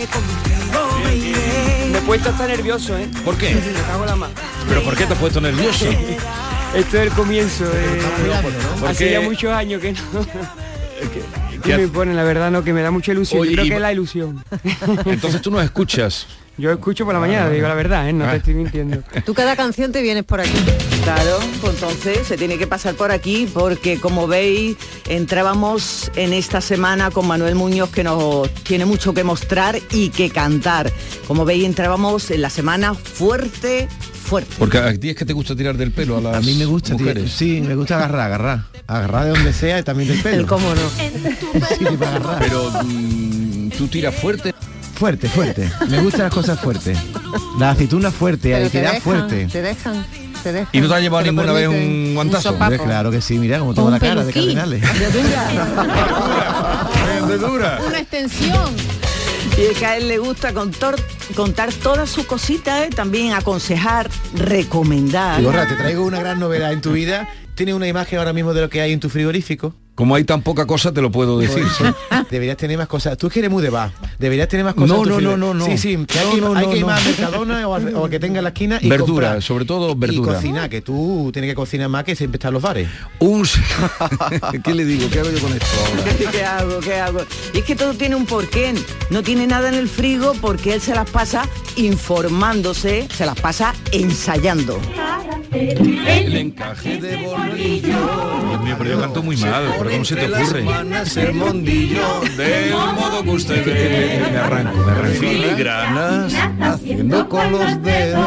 Llévame 0.05 0.07
contigo, 0.07 1.01
baby. 1.05 1.35
Me 1.93 1.99
he 1.99 2.03
puesto 2.03 2.29
hasta 2.31 2.47
nervioso, 2.47 2.97
¿eh? 2.99 3.09
¿Por 3.25 3.37
qué? 3.37 3.55
Me 3.55 3.73
cago 3.87 4.03
en 4.05 4.11
la 4.11 4.17
mar. 4.17 4.31
¿Pero 4.69 4.83
por 4.83 4.97
qué 4.97 5.07
te 5.07 5.13
has 5.13 5.19
puesto 5.19 5.41
nervioso? 5.41 5.87
Esto 6.75 6.97
es 6.99 7.03
el 7.07 7.11
comienzo. 7.11 7.65
Eh, 7.65 8.03
¿Por 8.81 8.89
hace 8.91 9.11
ya 9.13 9.21
muchos 9.21 9.53
años 9.53 9.81
que 9.81 9.93
no. 9.93 9.99
¿Qué 10.27 11.61
Que 11.63 11.75
ha- 11.75 11.79
me 11.79 11.89
pone, 11.89 12.13
la 12.15 12.25
verdad, 12.25 12.51
no, 12.51 12.65
que 12.65 12.73
me 12.73 12.83
da 12.83 12.91
mucha 12.91 13.13
ilusión. 13.13 13.41
Oye, 13.43 13.51
Yo 13.53 13.57
creo 13.57 13.69
que 13.69 13.75
es 13.77 13.81
la 13.81 13.93
ilusión. 13.93 14.45
Entonces 15.07 15.41
tú 15.41 15.51
no 15.51 15.61
escuchas. 15.61 16.27
Yo 16.57 16.71
escucho 16.71 17.05
por 17.05 17.13
la 17.15 17.21
mañana, 17.21 17.51
digo 17.51 17.67
la 17.67 17.75
verdad, 17.75 18.09
¿eh? 18.09 18.13
no 18.13 18.25
Ah. 18.27 18.31
te 18.31 18.37
estoy 18.37 18.55
mintiendo. 18.55 19.03
Tú 19.27 19.35
cada 19.35 19.57
canción 19.57 19.91
te 19.91 20.03
vienes 20.03 20.23
por 20.23 20.41
aquí. 20.41 20.53
Claro, 21.03 21.39
pues 21.61 21.75
entonces 21.75 22.27
se 22.27 22.37
tiene 22.37 22.59
que 22.59 22.67
pasar 22.69 22.95
por 22.95 23.11
aquí 23.11 23.49
porque 23.53 23.99
como 23.99 24.27
veis 24.29 24.77
entrábamos 25.09 26.11
en 26.15 26.33
esta 26.33 26.61
semana 26.61 27.11
con 27.11 27.27
Manuel 27.27 27.57
Muñoz 27.57 27.91
que 27.91 28.05
nos 28.05 28.49
tiene 28.63 28.85
mucho 28.85 29.13
que 29.15 29.25
mostrar 29.25 29.79
y 29.91 30.11
que 30.11 30.31
cantar. 30.31 30.93
Como 31.27 31.45
veis 31.45 31.65
entrábamos 31.65 32.31
en 32.31 32.41
la 32.41 32.51
semana 32.51 32.95
fuerte, 32.95 33.89
fuerte. 34.13 34.55
Porque 34.59 34.79
a 34.79 34.95
ti 34.97 35.11
es 35.11 35.17
que 35.17 35.25
te 35.25 35.33
gusta 35.33 35.57
tirar 35.57 35.77
del 35.77 35.91
pelo 35.91 36.19
a 36.19 36.21
las 36.21 36.37
A 36.37 36.41
mí 36.41 36.55
me 36.55 36.67
gusta, 36.67 36.91
tío, 36.97 36.99
mujeres. 37.07 37.33
sí, 37.33 37.61
me 37.61 37.75
gusta 37.75 37.97
agarrar, 37.97 38.21
agarrar. 38.21 38.61
Agarrar 38.87 39.25
de 39.25 39.31
donde 39.31 39.53
sea 39.53 39.81
y 39.81 39.83
también 39.83 40.09
del 40.11 40.19
pelo. 40.23 40.41
El 40.43 40.47
cómo 40.47 40.69
no. 40.73 40.83
Sí, 41.79 41.85
para 41.99 42.17
agarrar. 42.17 42.39
Pero 42.39 42.71
mm, 42.85 43.71
tú 43.71 43.89
tiras 43.89 44.15
fuerte. 44.15 44.55
Fuerte, 45.05 45.29
fuerte. 45.29 45.71
Me 45.91 46.01
gustan 46.01 46.23
las 46.23 46.33
cosas 46.33 46.59
fuertes. 46.59 46.97
La 47.59 47.73
aceituna 47.73 48.11
fuerte, 48.11 48.49
dejan, 48.49 49.03
fuerte. 49.03 49.47
te 49.53 49.61
dejan, 49.61 50.03
te 50.43 50.51
dejan. 50.51 50.69
¿Y 50.73 50.81
no 50.81 50.89
te 50.89 50.95
ha 50.95 51.01
llevado 51.01 51.23
Te 51.23 51.31
ninguna 51.31 51.53
vez 51.53 51.69
un 51.69 52.15
guantazo? 52.15 52.53
Hombre, 52.53 52.79
claro 52.79 53.11
que 53.11 53.21
sí, 53.21 53.39
mira 53.39 53.59
cómo 53.59 53.75
tengo 53.75 53.89
Un 53.89 53.93
la 53.93 54.01
cara 54.01 54.25
de 54.25 54.33
peluquín. 54.33 54.57
cardenales. 54.57 54.83
De 57.29 57.39
dura. 57.47 57.81
Una 57.87 57.99
extensión. 57.99 58.75
Y 59.59 59.73
es 59.73 59.79
que 59.79 59.85
a 59.85 59.99
él 59.99 60.09
le 60.09 60.17
gusta 60.17 60.55
contar, 60.55 60.95
contar 61.37 61.71
todas 61.75 62.09
sus 62.09 62.25
cositas, 62.25 62.87
¿eh? 62.87 62.89
también 62.89 63.35
aconsejar, 63.35 64.09
recomendar. 64.35 65.39
Y 65.39 65.45
Borra, 65.45 65.69
te 65.69 65.75
traigo 65.75 66.07
una 66.07 66.21
gran 66.21 66.41
novedad 66.41 66.73
en 66.73 66.81
tu 66.81 66.93
vida. 66.93 67.29
¿Tienes 67.55 67.75
una 67.75 67.87
imagen 67.87 68.21
ahora 68.21 68.33
mismo 68.33 68.55
de 68.55 68.63
lo 68.63 68.71
que 68.71 68.81
hay 68.81 68.93
en 68.93 69.01
tu 69.01 69.11
frigorífico? 69.11 69.75
Como 69.95 70.17
hay 70.17 70.25
tan 70.25 70.43
poca 70.43 70.67
cosa, 70.67 70.93
te 70.93 71.01
lo 71.01 71.13
puedo 71.13 71.39
decir. 71.39 71.65
Pues, 71.79 71.95
Deberías 72.31 72.57
tener 72.57 72.77
más 72.79 72.87
cosas. 72.89 73.17
Tú 73.19 73.27
es 73.29 73.33
que 73.33 73.39
eres 73.41 73.51
muy 73.51 73.63
de 73.63 73.71
bar. 73.71 73.91
Deberías 74.19 74.49
tener 74.49 74.65
más 74.65 74.75
cosas. 74.75 74.89
No, 74.97 75.05
no, 75.05 75.21
no, 75.21 75.37
no, 75.37 75.55
no. 75.55 75.65
Sí, 75.67 75.79
sí. 75.79 76.05
que 76.07 76.19
hay 76.19 76.27
No, 76.27 76.35
que, 76.35 76.41
no, 76.41 76.55
hay 76.55 76.67
que 76.67 76.75
ir 76.77 76.81
no. 76.83 76.87
más 76.89 77.01
a 77.01 77.05
Mercadona 77.09 77.69
o, 77.69 77.75
al- 77.75 77.95
o 77.95 78.05
al 78.05 78.11
que 78.11 78.21
tenga 78.21 78.39
en 78.39 78.45
la 78.45 78.51
esquina 78.51 78.79
y 78.81 78.89
verdura, 78.89 79.29
comprar. 79.29 79.43
sobre 79.43 79.65
todo 79.65 79.93
Y 79.93 79.95
verdura. 79.97 80.35
cocinar, 80.35 80.69
que 80.71 80.81
tú 80.83 81.31
tienes 81.33 81.51
que 81.51 81.55
cocinar 81.55 81.89
más 81.89 82.05
que 82.05 82.17
siempre 82.17 82.37
están 82.37 82.53
los 82.55 82.63
bares. 82.63 82.89
Un... 83.19 83.45
¿Qué 84.65 84.75
le 84.75 84.85
digo? 84.85 85.09
¿Qué 85.11 85.21
hago 85.21 85.31
yo 85.31 85.41
con 85.41 85.53
esto 85.53 85.67
ahora? 85.89 86.31
¿Qué 86.33 86.45
hago? 86.45 86.81
¿Qué 86.81 86.95
hago? 86.95 87.21
Y 87.53 87.59
es 87.59 87.65
que 87.65 87.77
todo 87.77 87.95
tiene 87.95 88.15
un 88.17 88.27
porqué. 88.27 88.75
No 89.11 89.23
tiene 89.23 89.47
nada 89.47 89.69
en 89.69 89.75
el 89.75 89.89
frigo 89.89 90.33
porque 90.41 90.75
él 90.75 90.81
se 90.81 90.95
las 90.95 91.09
pasa 91.11 91.49
informándose, 91.77 93.09
se 93.15 93.27
las 93.27 93.39
pasa 93.41 93.75
ensayando. 93.93 94.81
El 95.55 96.37
encaje 96.37 97.01
de 97.01 97.17
bolillo. 97.17 98.49
Dios 98.49 98.61
mío, 98.63 98.75
pero 98.77 98.91
yo 98.91 99.01
canto 99.01 99.23
muy 99.23 99.37
mal, 99.37 99.73
¿pero 99.79 99.91
cómo 99.91 100.05
se 100.05 100.17
te 100.17 100.27
ocurre? 100.27 100.65
el 101.17 101.33
mondillo 101.35 102.21
del 102.37 102.73
modo 102.73 103.23
que 103.23 103.31
usted 103.31 103.65
ve. 103.65 104.31
Me 104.33 104.39
arranco, 104.39 104.77
me 104.79 104.93
arranco. 104.93 105.21
Filigranas 105.21 106.35
haciendo 106.61 107.29
con 107.29 107.53
los 107.53 107.83
dedos. 107.83 108.27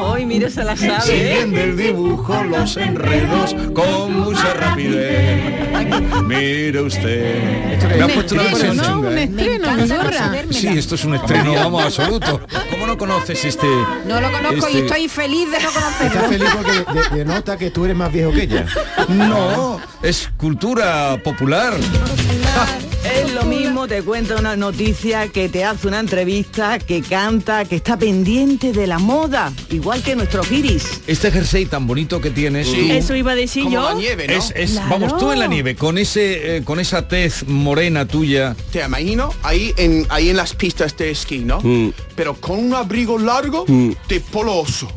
Hoy 0.00 0.26
mire, 0.26 0.50
se 0.50 0.62
la 0.62 0.76
sabe. 0.76 0.94
¿eh? 0.96 1.00
Siguiendo 1.00 1.60
el 1.60 1.76
dibujo, 1.76 2.44
los 2.44 2.76
enredos 2.76 3.54
con 3.72 4.20
mucha 4.20 4.52
rapidez. 4.54 5.42
Mire 6.24 6.82
usted. 6.82 7.78
Me 7.96 8.02
ha 8.02 8.08
puesto 8.08 8.34
una 8.34 8.44
versión 8.44 8.76
¿no? 8.76 8.82
chunga, 8.82 9.08
Un 9.08 9.18
¿eh? 9.18 9.22
estreno, 9.24 9.76
Vigorra. 9.76 10.32
Sí, 10.50 10.68
esto 10.68 10.94
es 10.96 11.04
un 11.04 11.14
estreno, 11.14 11.54
vamos, 11.54 11.84
absoluto. 11.84 12.40
¿Cómo 12.70 12.86
no 12.86 12.98
conoces 12.98 13.42
este? 13.44 13.66
No 14.06 14.20
lo 14.20 14.30
conozco 14.30 14.68
y 14.68 14.72
este- 14.78 14.86
estoy 14.86 15.08
feliz 15.08 15.50
de 15.50 15.58
no 15.58 15.68
Estás 16.06 16.28
de- 16.62 17.16
denota 17.16 17.56
que 17.56 17.70
tú 17.70 17.84
eres 17.84 17.96
más 17.96 18.12
viejo 18.12 18.30
que 18.32 18.42
ella. 18.44 18.66
No, 19.08 19.80
es 20.02 20.28
cultura 20.36 21.20
popular. 21.22 21.74
Es 23.04 23.32
lo 23.32 23.44
mismo, 23.44 23.86
te 23.86 24.02
cuenta 24.02 24.36
una 24.36 24.56
noticia, 24.56 25.28
que 25.28 25.48
te 25.48 25.64
hace 25.64 25.86
una 25.86 26.00
entrevista, 26.00 26.78
que 26.78 27.00
canta, 27.02 27.64
que 27.64 27.76
está 27.76 27.96
pendiente 27.96 28.72
de 28.72 28.86
la 28.86 28.98
moda, 28.98 29.52
igual 29.70 30.02
que 30.02 30.16
nuestro 30.16 30.42
Iris. 30.50 31.00
Este 31.06 31.30
jersey 31.30 31.66
tan 31.66 31.86
bonito 31.86 32.20
que 32.20 32.30
tienes. 32.30 32.66
tú- 32.70 32.76
Eso 32.90 33.14
iba 33.14 33.32
a 33.32 33.34
decir 33.36 33.62
Como 33.64 33.76
yo. 33.76 33.82
la 33.90 33.94
nieve, 33.94 34.26
¿no? 34.26 34.34
Es, 34.34 34.52
es- 34.56 34.72
Claro. 34.72 34.88
vamos 34.90 35.16
tú 35.18 35.30
en 35.32 35.38
la 35.38 35.46
nieve 35.46 35.76
con 35.76 35.96
ese 35.98 36.56
eh, 36.58 36.64
con 36.64 36.80
esa 36.80 37.06
tez 37.08 37.46
morena 37.46 38.06
tuya. 38.06 38.56
Te 38.72 38.84
imagino 38.84 39.32
ahí 39.42 39.72
en, 39.76 40.06
ahí 40.10 40.30
en 40.30 40.36
las 40.36 40.54
pistas 40.54 40.96
de 40.96 41.10
esquí, 41.10 41.38
¿no? 41.40 41.60
Pero 42.16 42.34
con 42.34 42.58
un 42.58 42.74
abrigo 42.74 43.18
largo 43.18 43.64
de 43.66 44.20
polo 44.20 44.56
oso. 44.56 44.88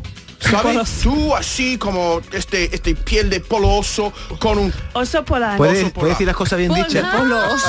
¿Sabes? 0.50 1.00
Tú 1.02 1.34
así 1.34 1.78
como 1.78 2.20
este, 2.32 2.74
este 2.74 2.94
piel 2.94 3.30
de 3.30 3.40
polo 3.40 3.70
oso 3.76 4.12
con 4.38 4.58
un... 4.58 4.72
Oso 4.92 5.24
polar. 5.24 5.56
¿Puedes, 5.56 5.84
Oso 5.84 5.92
puedes 5.92 6.14
decir 6.14 6.26
las 6.26 6.36
cosas 6.36 6.58
bien 6.58 6.74
dichas? 6.74 7.04
Polo 7.14 7.38
oso. 7.38 7.66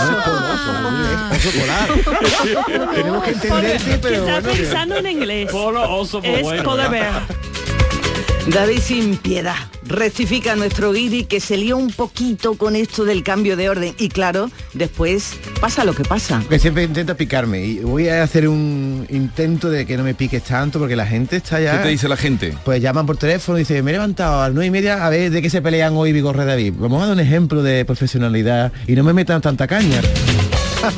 Oso 1.32 1.52
polar. 1.60 2.94
Tenemos 2.96 3.24
que 3.24 3.32
entenderte, 3.32 3.84
que 3.92 3.98
pero 3.98 4.16
está 4.16 4.32
bueno, 4.40 4.50
que- 4.52 4.58
pensando 4.64 4.96
en 4.98 5.08
inglés. 5.08 5.50
es 6.24 6.64
polar 6.64 6.90
bear. 6.92 7.22
David 8.48 8.80
sin 8.80 9.18
piedad. 9.18 9.56
Rectifica 9.86 10.54
a 10.54 10.56
nuestro 10.56 10.92
guiri 10.92 11.24
que 11.26 11.40
se 11.40 11.56
lió 11.58 11.78
un 11.78 11.92
poquito 11.92 12.56
con 12.56 12.76
esto 12.76 13.06
del 13.06 13.24
cambio 13.24 13.56
de 13.56 13.70
orden. 13.70 13.96
Y 13.98 14.10
claro, 14.10 14.50
después 14.74 15.34
pasa 15.62 15.86
lo 15.86 15.94
que 15.94 16.04
pasa. 16.04 16.44
que 16.50 16.60
siempre 16.60 16.84
intenta 16.84 17.16
picarme 17.16 17.64
y 17.66 17.80
voy 17.80 18.10
a 18.10 18.22
hacer 18.22 18.48
un 18.50 19.06
intento 19.10 19.70
de 19.70 19.86
que 19.86 19.96
no 19.98 20.04
me 20.04 20.14
piques 20.14 20.44
tanto 20.44 20.78
porque 20.80 20.96
la 20.96 21.06
gente 21.08 21.38
está 21.38 21.60
ya 21.62 21.78
¿Qué 21.78 21.84
te 21.84 21.90
dice 21.90 22.10
la 22.10 22.18
gente? 22.18 22.54
pues 22.66 22.82
llaman 22.82 23.06
por 23.06 23.16
teléfono 23.18 23.58
y 23.58 23.62
dice 23.62 23.82
me 23.82 23.92
he 23.92 23.94
levantado 23.94 24.42
a 24.42 24.48
las 24.48 24.54
nueve 24.54 24.68
y 24.68 24.72
media 24.72 25.06
a 25.06 25.10
ver 25.10 25.32
de 25.32 25.42
qué 25.42 25.50
se 25.50 25.62
pelean 25.62 25.94
hoy 25.96 26.12
Vigorre 26.12 26.44
David 26.46 26.74
vamos 26.78 27.02
a 27.02 27.06
dar 27.08 27.14
un 27.16 27.20
ejemplo 27.22 27.64
de 27.64 27.86
profesionalidad 27.86 28.72
y 28.88 28.94
no 28.94 29.04
me 29.04 29.14
metan 29.14 29.42
tanta 29.42 29.68
caña 29.68 30.02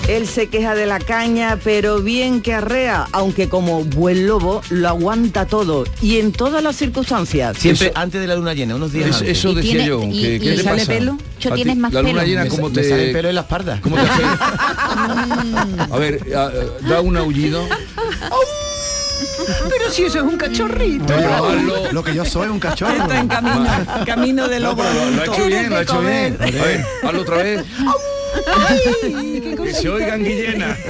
Él 0.07 0.27
se 0.27 0.47
queja 0.47 0.73
de 0.75 0.85
la 0.85 0.99
caña, 0.99 1.59
pero 1.63 2.01
bien 2.01 2.41
que 2.41 2.53
arrea, 2.53 3.07
aunque 3.11 3.49
como 3.49 3.83
buen 3.83 4.25
lobo 4.27 4.61
lo 4.69 4.87
aguanta 4.89 5.45
todo 5.45 5.83
y 6.01 6.19
en 6.19 6.31
todas 6.31 6.63
las 6.63 6.75
circunstancias. 6.75 7.57
siempre 7.57 7.87
Eso- 7.87 7.97
antes 7.97 8.21
de 8.21 8.27
la 8.27 8.35
luna 8.35 8.53
llena 8.53 8.75
unos 8.75 8.91
días 8.93 9.09
Es- 9.09 9.15
antes 9.17 9.37
eso 9.37 9.51
¿Y 9.51 9.55
decía 9.55 9.71
tiene- 9.71 9.87
yo. 9.87 10.01
y- 10.03 10.21
¿Qué, 10.21 10.35
y 10.35 10.39
qué 10.39 10.51
te 10.57 10.63
sale 10.63 10.79
pasa? 10.81 10.91
pelo? 10.93 11.17
Yo 11.39 11.49
ti, 11.51 11.55
tienes 11.55 11.77
más 11.77 11.93
La 11.93 12.01
luna 12.01 12.13
pelo. 12.21 12.25
llena, 12.27 12.43
me, 12.43 12.49
¿cómo 12.49 12.69
me 12.69 12.75
sale 12.83 12.87
te, 12.95 13.05
el 13.07 13.11
pelo 13.13 13.29
en 13.29 13.35
la 13.35 13.41
espalda 13.41 13.79
cómo 13.81 13.95
te 13.95 14.01
afecta? 14.01 15.87
A 15.91 15.97
ver, 15.97 16.19
a- 16.35 16.51
da 16.87 17.01
un 17.01 17.17
aullido. 17.17 17.67
Pero 19.69 19.91
si 19.91 20.03
eso 20.03 20.17
es 20.19 20.23
un 20.23 20.37
cachorrito. 20.37 21.13
Lo 21.91 22.03
que 22.03 22.13
yo 22.13 22.25
soy 22.25 22.47
un 22.49 22.59
cachorro 22.59 22.93
Está 23.03 23.19
en 23.19 23.27
camino, 23.27 23.69
camino 24.05 24.47
de 24.47 24.59
No, 24.59 24.69
lobo. 24.69 24.83
lo, 24.83 25.11
lo 25.11 25.21
ha 25.21 25.25
hecho 25.25 25.45
bien, 25.45 25.69
lo 25.69 25.75
ha 25.77 25.81
hecho 25.81 26.01
bien. 26.01 26.37
A 26.41 26.45
ver, 26.45 26.85
hazlo 27.03 27.21
otra 27.21 27.37
vez. 27.37 27.63
Que 29.63 29.73
se 29.73 29.89
oigan 29.89 30.23
Guillena. 30.23 30.77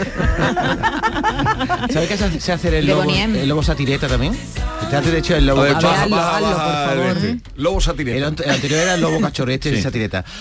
¿sabes 1.92 2.10
qué 2.10 2.18
se 2.18 2.40
se 2.42 2.52
hace 2.52 2.80
el 2.80 2.86
lobo, 2.88 3.04
el 3.04 3.48
lobo 3.48 3.64
satireta 3.64 4.08
también? 4.08 4.36
Este 4.92 5.12
de 5.12 5.18
hecho 5.20 5.36
el 5.36 5.46
lobo 5.46 5.62
ver, 5.62 5.76
baja, 5.76 6.04
hazlo, 6.04 6.16
baja, 6.16 6.36
hazlo, 6.38 6.48
por 6.50 6.58
baja 6.58 6.94
el 6.94 7.00
favor. 7.00 7.18
este. 7.18 7.38
Lobo 7.56 7.78
el, 7.78 7.84
satireta. 7.84 8.28
ant- 8.32 8.44
el 8.44 8.50
anterior 8.52 8.80
era 8.82 8.94
el 8.96 9.02
lobo 9.02 9.22
cachorro 9.22 9.52
este 9.52 9.70
Sí. 9.72 9.78
es 9.78 9.84
satireta 9.84 10.26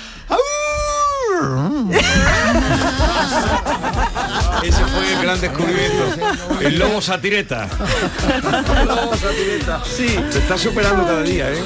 Ese 4.62 4.85
fue 4.85 5.12
el 5.12 5.23
gran 5.23 5.41
descubrimiento. 5.41 6.61
El 6.61 6.79
lobo 6.79 7.01
satireta. 7.03 7.69
El 8.81 8.87
lobo 8.87 9.17
satireta. 9.17 9.83
Sí. 9.85 10.09
Se 10.31 10.39
está 10.39 10.57
superando 10.57 11.05
cada 11.05 11.23
día, 11.23 11.51
¿eh? 11.53 11.62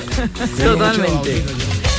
Totalmente. 0.65 1.45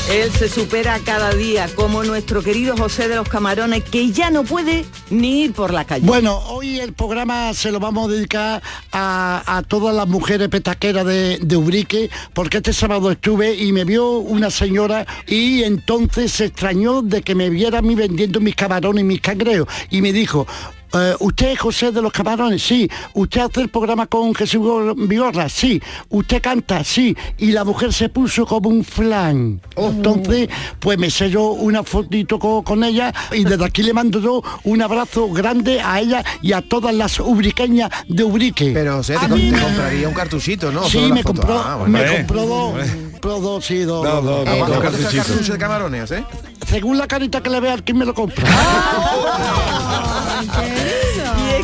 Él 0.10 0.32
se 0.32 0.50
supera 0.50 1.00
cada 1.06 1.34
día, 1.34 1.70
como 1.76 2.04
nuestro 2.04 2.42
querido 2.42 2.76
José 2.76 3.08
de 3.08 3.16
los 3.16 3.30
Camarones, 3.30 3.84
que 3.84 4.12
ya 4.12 4.32
no 4.32 4.44
puede 4.44 4.86
ni 5.10 5.44
ir 5.44 5.54
por 5.54 5.72
la 5.72 5.86
calle. 5.86 6.06
Bueno, 6.06 6.38
hoy 6.48 6.80
el 6.80 6.94
programa 6.94 7.54
se 7.54 7.72
lo 7.72 7.80
vamos 7.80 8.10
a 8.10 8.14
dedicar 8.14 8.64
a, 8.92 9.64
todas 9.68 9.96
las 9.96 10.08
mujeres 10.08 10.48
petaqueras 10.50 11.06
de, 11.06 11.38
de 11.40 11.56
Ubrique, 11.56 12.10
porque 12.34 12.58
este 12.58 12.74
sábado 12.74 13.12
estuve 13.12 13.54
y 13.54 13.72
me 13.72 13.86
vio 13.86 14.18
una 14.18 14.50
señora 14.50 15.06
y 15.28 15.64
entonces 15.64 16.32
se 16.32 16.46
extrañó 16.46 17.02
de 17.02 17.22
que 17.22 17.36
me 17.36 17.50
viera 17.50 17.80
a 17.80 17.82
mí 17.82 17.94
vendiendo 17.94 18.40
mis 18.40 18.56
camarones 18.56 19.02
y 19.02 19.06
mis 19.08 19.22
cangrejos 19.22 19.68
y 19.92 20.02
me 20.02 20.12
dijo, 20.12 20.48
eh, 20.94 21.16
¿usted 21.20 21.52
es 21.52 21.60
José 21.60 21.92
de 21.92 22.02
los 22.02 22.12
Camarones? 22.12 22.62
Sí. 22.64 22.90
¿Usted 23.14 23.42
hace 23.42 23.62
el 23.62 23.70
programa 23.70 24.08
con 24.08 24.34
Jesús 24.36 24.62
Vigorra? 25.08 25.50
Sí. 25.50 25.82
¿Usted 26.10 26.42
canta? 26.42 26.84
Sí. 26.84 27.16
Y 27.38 27.52
la 27.52 27.64
mujer 27.64 27.94
se 27.94 28.10
puso 28.10 28.46
como 28.46 28.70
un 28.70 28.84
flan. 28.84 29.62
Entonces, 29.76 30.50
pues 30.80 30.98
me 30.98 31.10
selló 31.10 31.52
una 31.52 31.84
fotito 31.84 32.40
co- 32.40 32.64
con, 32.64 32.84
ella 32.84 33.14
y 33.32 33.44
desde 33.44 33.66
aquí 33.66 33.84
le 33.84 33.94
mando 33.94 34.20
yo 34.20 34.42
un 34.64 34.82
abrazo 34.82 35.30
grande 35.30 35.82
a 35.82 36.00
ella 36.00 36.24
y 36.42 36.54
a 36.54 36.62
todas 36.62 36.94
las 36.94 37.20
ubriqueñas 37.20 37.90
de 38.08 38.24
Ubrique. 38.24 38.72
pero 38.74 39.00
o 39.00 39.04
sea, 39.04 39.20
te, 39.20 39.28
com- 39.30 39.40
te 39.40 39.60
compraría 39.60 40.08
un 40.08 40.14
cartuchito 40.14 40.72
¿no? 40.72 40.84
Sí, 40.84 41.00
me 41.12 41.24
compró, 41.24 41.60
Ah, 41.60 41.76
bueno. 41.76 41.92
me 41.98 42.04
Eh, 42.04 42.18
compró 42.18 42.46
dos, 42.46 42.88
eh. 42.88 43.12
dos, 43.22 43.66
sí, 43.66 43.80
dos. 43.80 44.04
Dos, 44.04 44.24
dos, 44.24 44.48
Eh, 44.48 44.50
dos, 44.50 44.58
¿Cuánto 44.58 44.58
dos 44.58 44.68
cuesta 44.68 44.88
el 44.88 44.94
cartuchitos. 45.04 45.28
cartucho 45.28 45.54
de 45.54 45.60
camarones, 45.60 46.12
eh? 46.12 46.24
Según 46.70 47.00
la 47.00 47.08
carita 47.08 47.42
que 47.42 47.50
le 47.50 47.60
vea, 47.60 47.78
¿quién 47.84 47.98
me 47.98 48.06
lo 48.06 48.14
compra? 48.14 48.48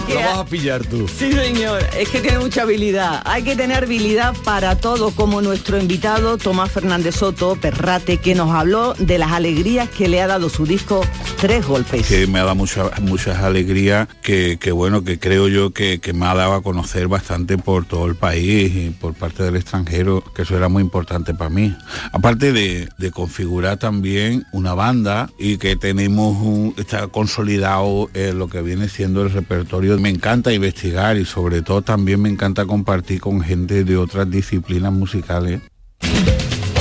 Que 0.08 0.14
Lo 0.14 0.20
vas 0.20 0.38
a 0.39 0.45
pillar 0.45 0.86
tú. 0.86 1.08
Sí, 1.08 1.32
señor, 1.32 1.82
es 1.97 2.10
que 2.10 2.22
tiene 2.22 2.38
mucha 2.38 2.62
habilidad. 2.62 3.22
Hay 3.26 3.41
que 3.43 3.56
tener 3.56 3.84
habilidad 3.84 4.36
para 4.43 4.76
todo, 4.78 5.10
como 5.12 5.41
nuestro 5.41 5.80
invitado 5.80 6.38
Tomás 6.38 6.72
Fernández 6.72 7.16
Soto, 7.16 7.56
Perrate, 7.60 8.18
que 8.18 8.36
nos 8.36 8.51
habló 8.51 8.93
de 8.99 9.18
las 9.18 9.32
alegrías 9.32 9.89
que 9.89 10.08
le 10.08 10.22
ha 10.22 10.28
dado 10.28 10.49
su 10.49 10.66
disco 10.68 11.01
Tres 11.39 11.66
Golpes. 11.66 12.06
que 12.08 12.28
me 12.28 12.38
ha 12.39 12.43
dado 12.43 12.56
mucha- 12.56 12.91
muchas 13.01 13.39
alegrías, 13.39 14.08
que, 14.22 14.58
que 14.60 14.72
bueno, 14.72 15.03
que 15.03 15.18
creo 15.18 15.47
yo 15.47 15.72
que, 15.72 15.99
que 15.99 16.14
me 16.14 16.28
ha 16.28 16.36
dado 16.36 16.53
a 16.53 16.62
conocer 16.62 17.08
bastante 17.08 17.58
por 17.58 17.86
todo 17.86 18.06
el 18.06 18.16
país 18.16 18.74
y 18.76 18.89
por 18.91 19.16
parte 19.16 19.41
del 19.43 19.56
extranjero, 19.56 20.24
que 20.36 20.43
eso 20.43 20.56
era 20.56 20.70
muy 20.70 20.84
importante 20.84 21.34
para 21.34 21.49
mí. 21.49 21.76
Aparte 22.12 22.53
de, 22.53 22.89
de 22.99 23.12
configurar 23.12 23.78
también 23.78 24.45
una 24.51 24.76
banda 24.76 25.30
y 25.39 25.58
que 25.58 25.76
tenemos 25.76 26.38
un, 26.41 26.76
está 26.78 27.08
consolidado 27.08 28.10
eh, 28.14 28.34
lo 28.36 28.47
que 28.49 28.62
viene 28.62 28.88
siendo 28.88 29.24
el 29.24 29.32
repertorio 29.32 29.95
pero 29.96 30.02
me 30.02 30.10
encanta 30.10 30.52
investigar 30.52 31.16
y 31.16 31.24
sobre 31.24 31.62
todo 31.62 31.82
también 31.82 32.22
me 32.22 32.28
encanta 32.28 32.66
compartir 32.66 33.22
con 33.22 33.39
gente 33.39 33.86
de 33.86 33.96
otras 33.96 34.30
disciplinas 34.30 34.91
musicales. 34.91 35.62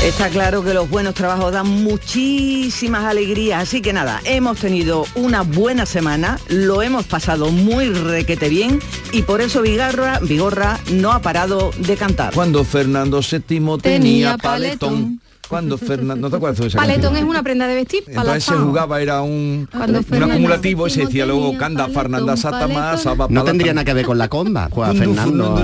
Está 0.04 0.28
claro 0.30 0.64
que 0.64 0.74
los 0.74 0.90
buenos 0.90 1.14
trabajos 1.14 1.52
dan 1.52 1.68
muchísimas 1.68 3.04
alegrías, 3.04 3.62
así 3.62 3.80
que 3.82 3.92
nada, 3.92 4.20
hemos 4.24 4.58
tenido 4.58 5.06
una 5.14 5.42
buena 5.42 5.86
semana, 5.86 6.38
lo 6.48 6.82
hemos 6.82 7.06
pasado 7.06 7.50
muy 7.52 7.88
requete 7.88 8.48
bien 8.48 8.80
y 9.12 9.22
por 9.22 9.40
eso 9.40 9.62
Vigorra, 9.62 10.18
Vigorra 10.20 10.80
no 10.92 11.12
ha 11.12 11.20
parado 11.22 11.70
de 11.78 11.96
cantar. 11.96 12.34
Cuando 12.34 12.64
Fernando 12.64 13.20
VII 13.20 13.40
tenía, 13.48 13.78
Tenía 13.80 14.36
paletón. 14.38 14.40
paletón. 14.40 15.20
Cuando 15.54 15.78
Fernando... 15.78 16.16
¿No 16.16 16.30
te 16.30 16.36
acuerdas 16.36 16.58
de 16.58 16.66
esa 16.66 16.78
Paletón 16.78 17.02
canción? 17.02 17.24
es 17.24 17.30
una 17.30 17.42
prenda 17.42 17.66
de 17.68 17.74
vestir. 17.76 18.04
Entonces 18.08 18.44
se 18.44 18.54
jugaba, 18.54 19.00
era 19.00 19.22
un, 19.22 19.68
Cuando 19.70 20.00
un 20.10 20.22
acumulativo 20.22 20.86
y 20.86 20.90
se 20.90 21.06
decía 21.06 21.26
luego 21.26 21.56
Canda 21.56 21.88
Fernanda 21.88 22.36
Satama. 22.36 22.96
Saba 22.96 23.26
No 23.30 23.44
tendría 23.44 23.72
nada 23.72 23.84
que 23.84 23.94
ver 23.94 24.04
con 24.06 24.18
la 24.18 24.28
comba, 24.28 24.68
Juan 24.70 24.96
Fernando. 24.96 25.62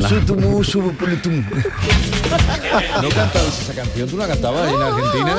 ¿No 3.02 3.08
cantabas 3.08 3.60
esa 3.62 3.74
canción? 3.74 4.08
¿Tú 4.08 4.16
la 4.16 4.28
cantabas 4.28 4.68
en 4.72 4.80
Argentina? 4.82 5.36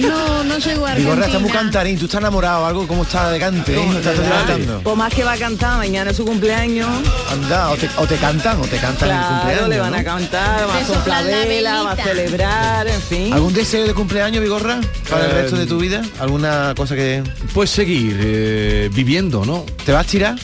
No, 0.00 0.44
no 0.44 0.58
llegó 0.58 0.86
a 0.86 0.94
Vigorra, 0.94 1.26
está 1.26 1.38
muy 1.40 1.50
cantarín, 1.50 1.98
tú 1.98 2.04
estás 2.04 2.20
enamorado, 2.20 2.64
algo 2.66 2.86
como 2.86 3.02
está 3.02 3.30
de 3.30 3.40
cante, 3.40 3.74
¿eh? 3.74 3.88
Está 3.96 4.12
todo 4.12 4.22
el 4.22 4.28
día 4.28 4.36
cantando. 4.46 4.80
Por 4.82 4.96
más 4.96 5.12
que 5.12 5.24
va 5.24 5.32
a 5.32 5.36
cantar, 5.36 5.78
mañana 5.78 6.10
es 6.12 6.16
su 6.16 6.24
cumpleaños. 6.24 6.88
Anda, 7.32 7.70
o 7.70 7.76
te, 7.76 7.88
o 7.98 8.06
te 8.06 8.16
cantan, 8.16 8.60
o 8.60 8.64
te 8.66 8.76
cantan 8.76 9.08
el 9.10 9.16
Claro, 9.16 9.28
cumpleaños. 9.34 9.68
le 9.68 9.78
van 9.80 9.92
¿no? 9.92 9.98
a 9.98 10.04
cantar, 10.04 10.68
va 10.68 10.76
a 10.78 10.84
soplar 10.84 11.24
vela, 11.24 11.82
va 11.82 11.92
a 11.92 11.96
celebrar, 11.96 12.86
en 12.86 13.02
fin. 13.02 13.32
¿Algún 13.32 13.52
deseo 13.52 13.79
de 13.86 13.94
cumpleaños, 13.94 14.42
Vigorra? 14.42 14.80
Para 15.08 15.24
el 15.26 15.30
Eh, 15.30 15.34
resto 15.42 15.56
de 15.56 15.66
tu 15.66 15.78
vida? 15.78 16.02
¿Alguna 16.18 16.74
cosa 16.76 16.94
que... 16.96 17.22
Pues 17.54 17.70
seguir 17.70 18.16
eh, 18.20 18.90
viviendo, 18.92 19.44
¿no? 19.44 19.64
¿Te 19.84 19.92
vas 19.92 20.06
a 20.06 20.08
tirar? 20.08 20.38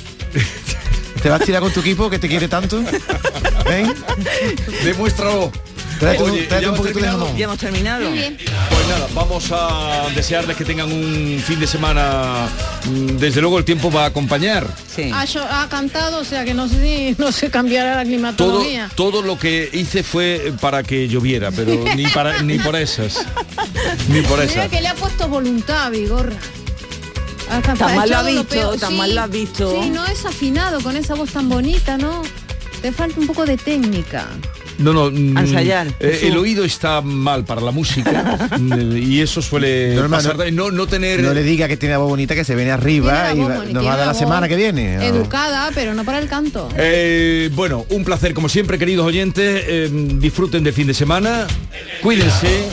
¿Te 1.23 1.29
vas 1.31 1.41
a 1.41 1.45
tirar 1.45 1.61
con 1.63 1.73
tu 1.73 1.81
equipo 1.81 2.09
que 2.11 2.19
te 2.19 2.29
quiere 2.29 2.49
tanto? 2.49 2.81
¿Eh? 3.71 3.87
Demuéstralo. 4.85 5.51
Tráete 5.99 6.23
un- 6.25 6.31
Oye, 6.31 6.43
tráete 6.43 6.65
¿ya 6.67 6.71
un 6.71 6.75
hemos 6.75 6.79
poquito 6.79 6.87
de 6.87 6.93
terminado? 7.03 7.19
jamón. 7.25 7.37
Ya 7.39 7.45
hemos 7.45 7.59
terminado. 7.59 8.11
Pues 8.11 8.89
nada, 8.89 9.09
vamos 9.15 9.49
a 9.53 10.09
desearles 10.15 10.57
que 10.57 10.65
tengan 10.65 10.93
un 10.93 11.43
fin 11.47 11.59
de 11.59 11.67
semana. 11.67 12.49
mm, 12.85 13.17
Desde 13.17 13.41
luego 13.41 13.59
el 13.59 13.65
tiempo 13.65 13.91
va 13.91 14.05
a 14.05 14.07
acompañar. 14.07 14.67
Sí. 14.95 15.11
Ha, 15.13 15.69
cantado, 15.69 16.19
o 16.19 16.25
sea 16.25 16.45
que 16.45 16.55
no 16.55 16.69
sé 16.69 16.81
si 16.83 17.17
no 17.21 17.33
se 17.33 17.51
cambiará 17.51 17.91
la 17.91 18.03
Todo, 18.03 18.05
climatología. 18.07 18.91
todo 18.95 19.23
lo 19.23 19.39
que 19.39 19.69
hice 19.73 20.03
fue 20.03 20.53
para 20.61 20.83
que 20.83 21.09
lloviera, 21.09 21.51
pero 21.51 21.73
ni 21.97 22.07
para 22.09 22.43
ni 22.43 22.59
por 22.59 22.77
esas. 22.77 23.25
Ni 24.09 24.21
por 24.23 24.39
Mira 24.41 24.45
esas. 24.53 24.69
que 24.71 24.81
le 24.81 24.89
ha 24.89 24.95
puesto 24.95 25.29
voluntad, 25.29 25.91
Vigorra. 25.91 26.37
Hasta 27.51 27.75
Tan 27.75 27.95
mal 27.97 28.11
lo 28.11 28.25
visto, 28.25 28.77
tan 28.77 28.91
Sí, 28.91 28.97
mal 28.97 29.15
lo 29.15 29.23
has 29.23 29.31
visto. 29.31 29.71
Sí, 29.83 29.91
no 29.91 30.05
es 30.07 30.25
afinado 30.27 30.81
con 30.81 30.97
esa 30.97 31.15
voz 31.15 31.31
tan 31.31 31.49
bonita, 31.49 31.97
¿no? 31.97 32.23
Te 32.83 32.91
falta 32.93 33.21
un 33.21 33.27
poco 33.27 33.47
de 33.47 33.57
técnica. 33.57 34.27
No, 34.79 34.93
no. 34.93 35.11
mm, 35.11 35.39
ensayar. 35.39 35.87
eh, 36.01 36.21
el 36.25 36.37
oído 36.37 36.65
está 36.65 37.01
mal 37.01 37.45
para 37.45 37.61
la 37.61 37.71
música 37.71 38.49
mm, 38.59 38.97
y 38.97 39.21
eso 39.21 39.41
suele 39.43 39.95
Norma, 39.95 40.17
pasar. 40.19 40.37
no- 40.37 40.51
No, 40.51 40.71
no 40.71 40.87
tener. 40.87 41.21
No 41.23 41.33
le 41.35 41.43
diga 41.43 41.69
que 41.69 41.77
tiene 41.77 41.93
la 41.95 41.99
voz 41.99 42.09
bonita, 42.11 42.35
que 42.35 42.45
se 42.45 42.55
viene 42.55 42.71
arriba 42.73 43.33
y 43.35 43.41
va- 43.41 43.65
nos 43.65 43.87
va 43.87 43.95
a 43.95 43.97
dar 43.97 44.07
la 44.09 44.15
semana 44.15 44.49
que 44.49 44.57
viene. 44.57 44.97
¿no? 44.97 45.03
Educada, 45.03 45.71
pero 45.75 45.95
no 45.95 46.05
para 46.05 46.19
el 46.19 46.29
canto. 46.29 46.69
Eh, 46.77 47.51
bueno, 47.55 47.87
un 47.91 48.05
placer 48.05 48.35
como 48.35 48.49
siempre, 48.49 48.79
queridos 48.79 49.07
oyentes. 49.07 49.65
eh, 49.67 49.89
disfruten 50.19 50.63
del 50.65 50.73
fin 50.73 50.87
de 50.87 50.95
semana. 50.95 51.47
Cuídense. 52.03 52.67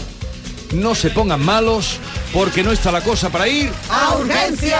No 0.74 0.96
se 0.96 1.10
pongan 1.12 1.44
malos 1.44 1.98
porque 2.34 2.64
no 2.64 2.72
está 2.72 2.92
la 2.92 3.02
cosa 3.02 3.30
para 3.30 3.48
ir. 3.48 3.70
¡A 3.90 4.16
urgencia! 4.18 4.80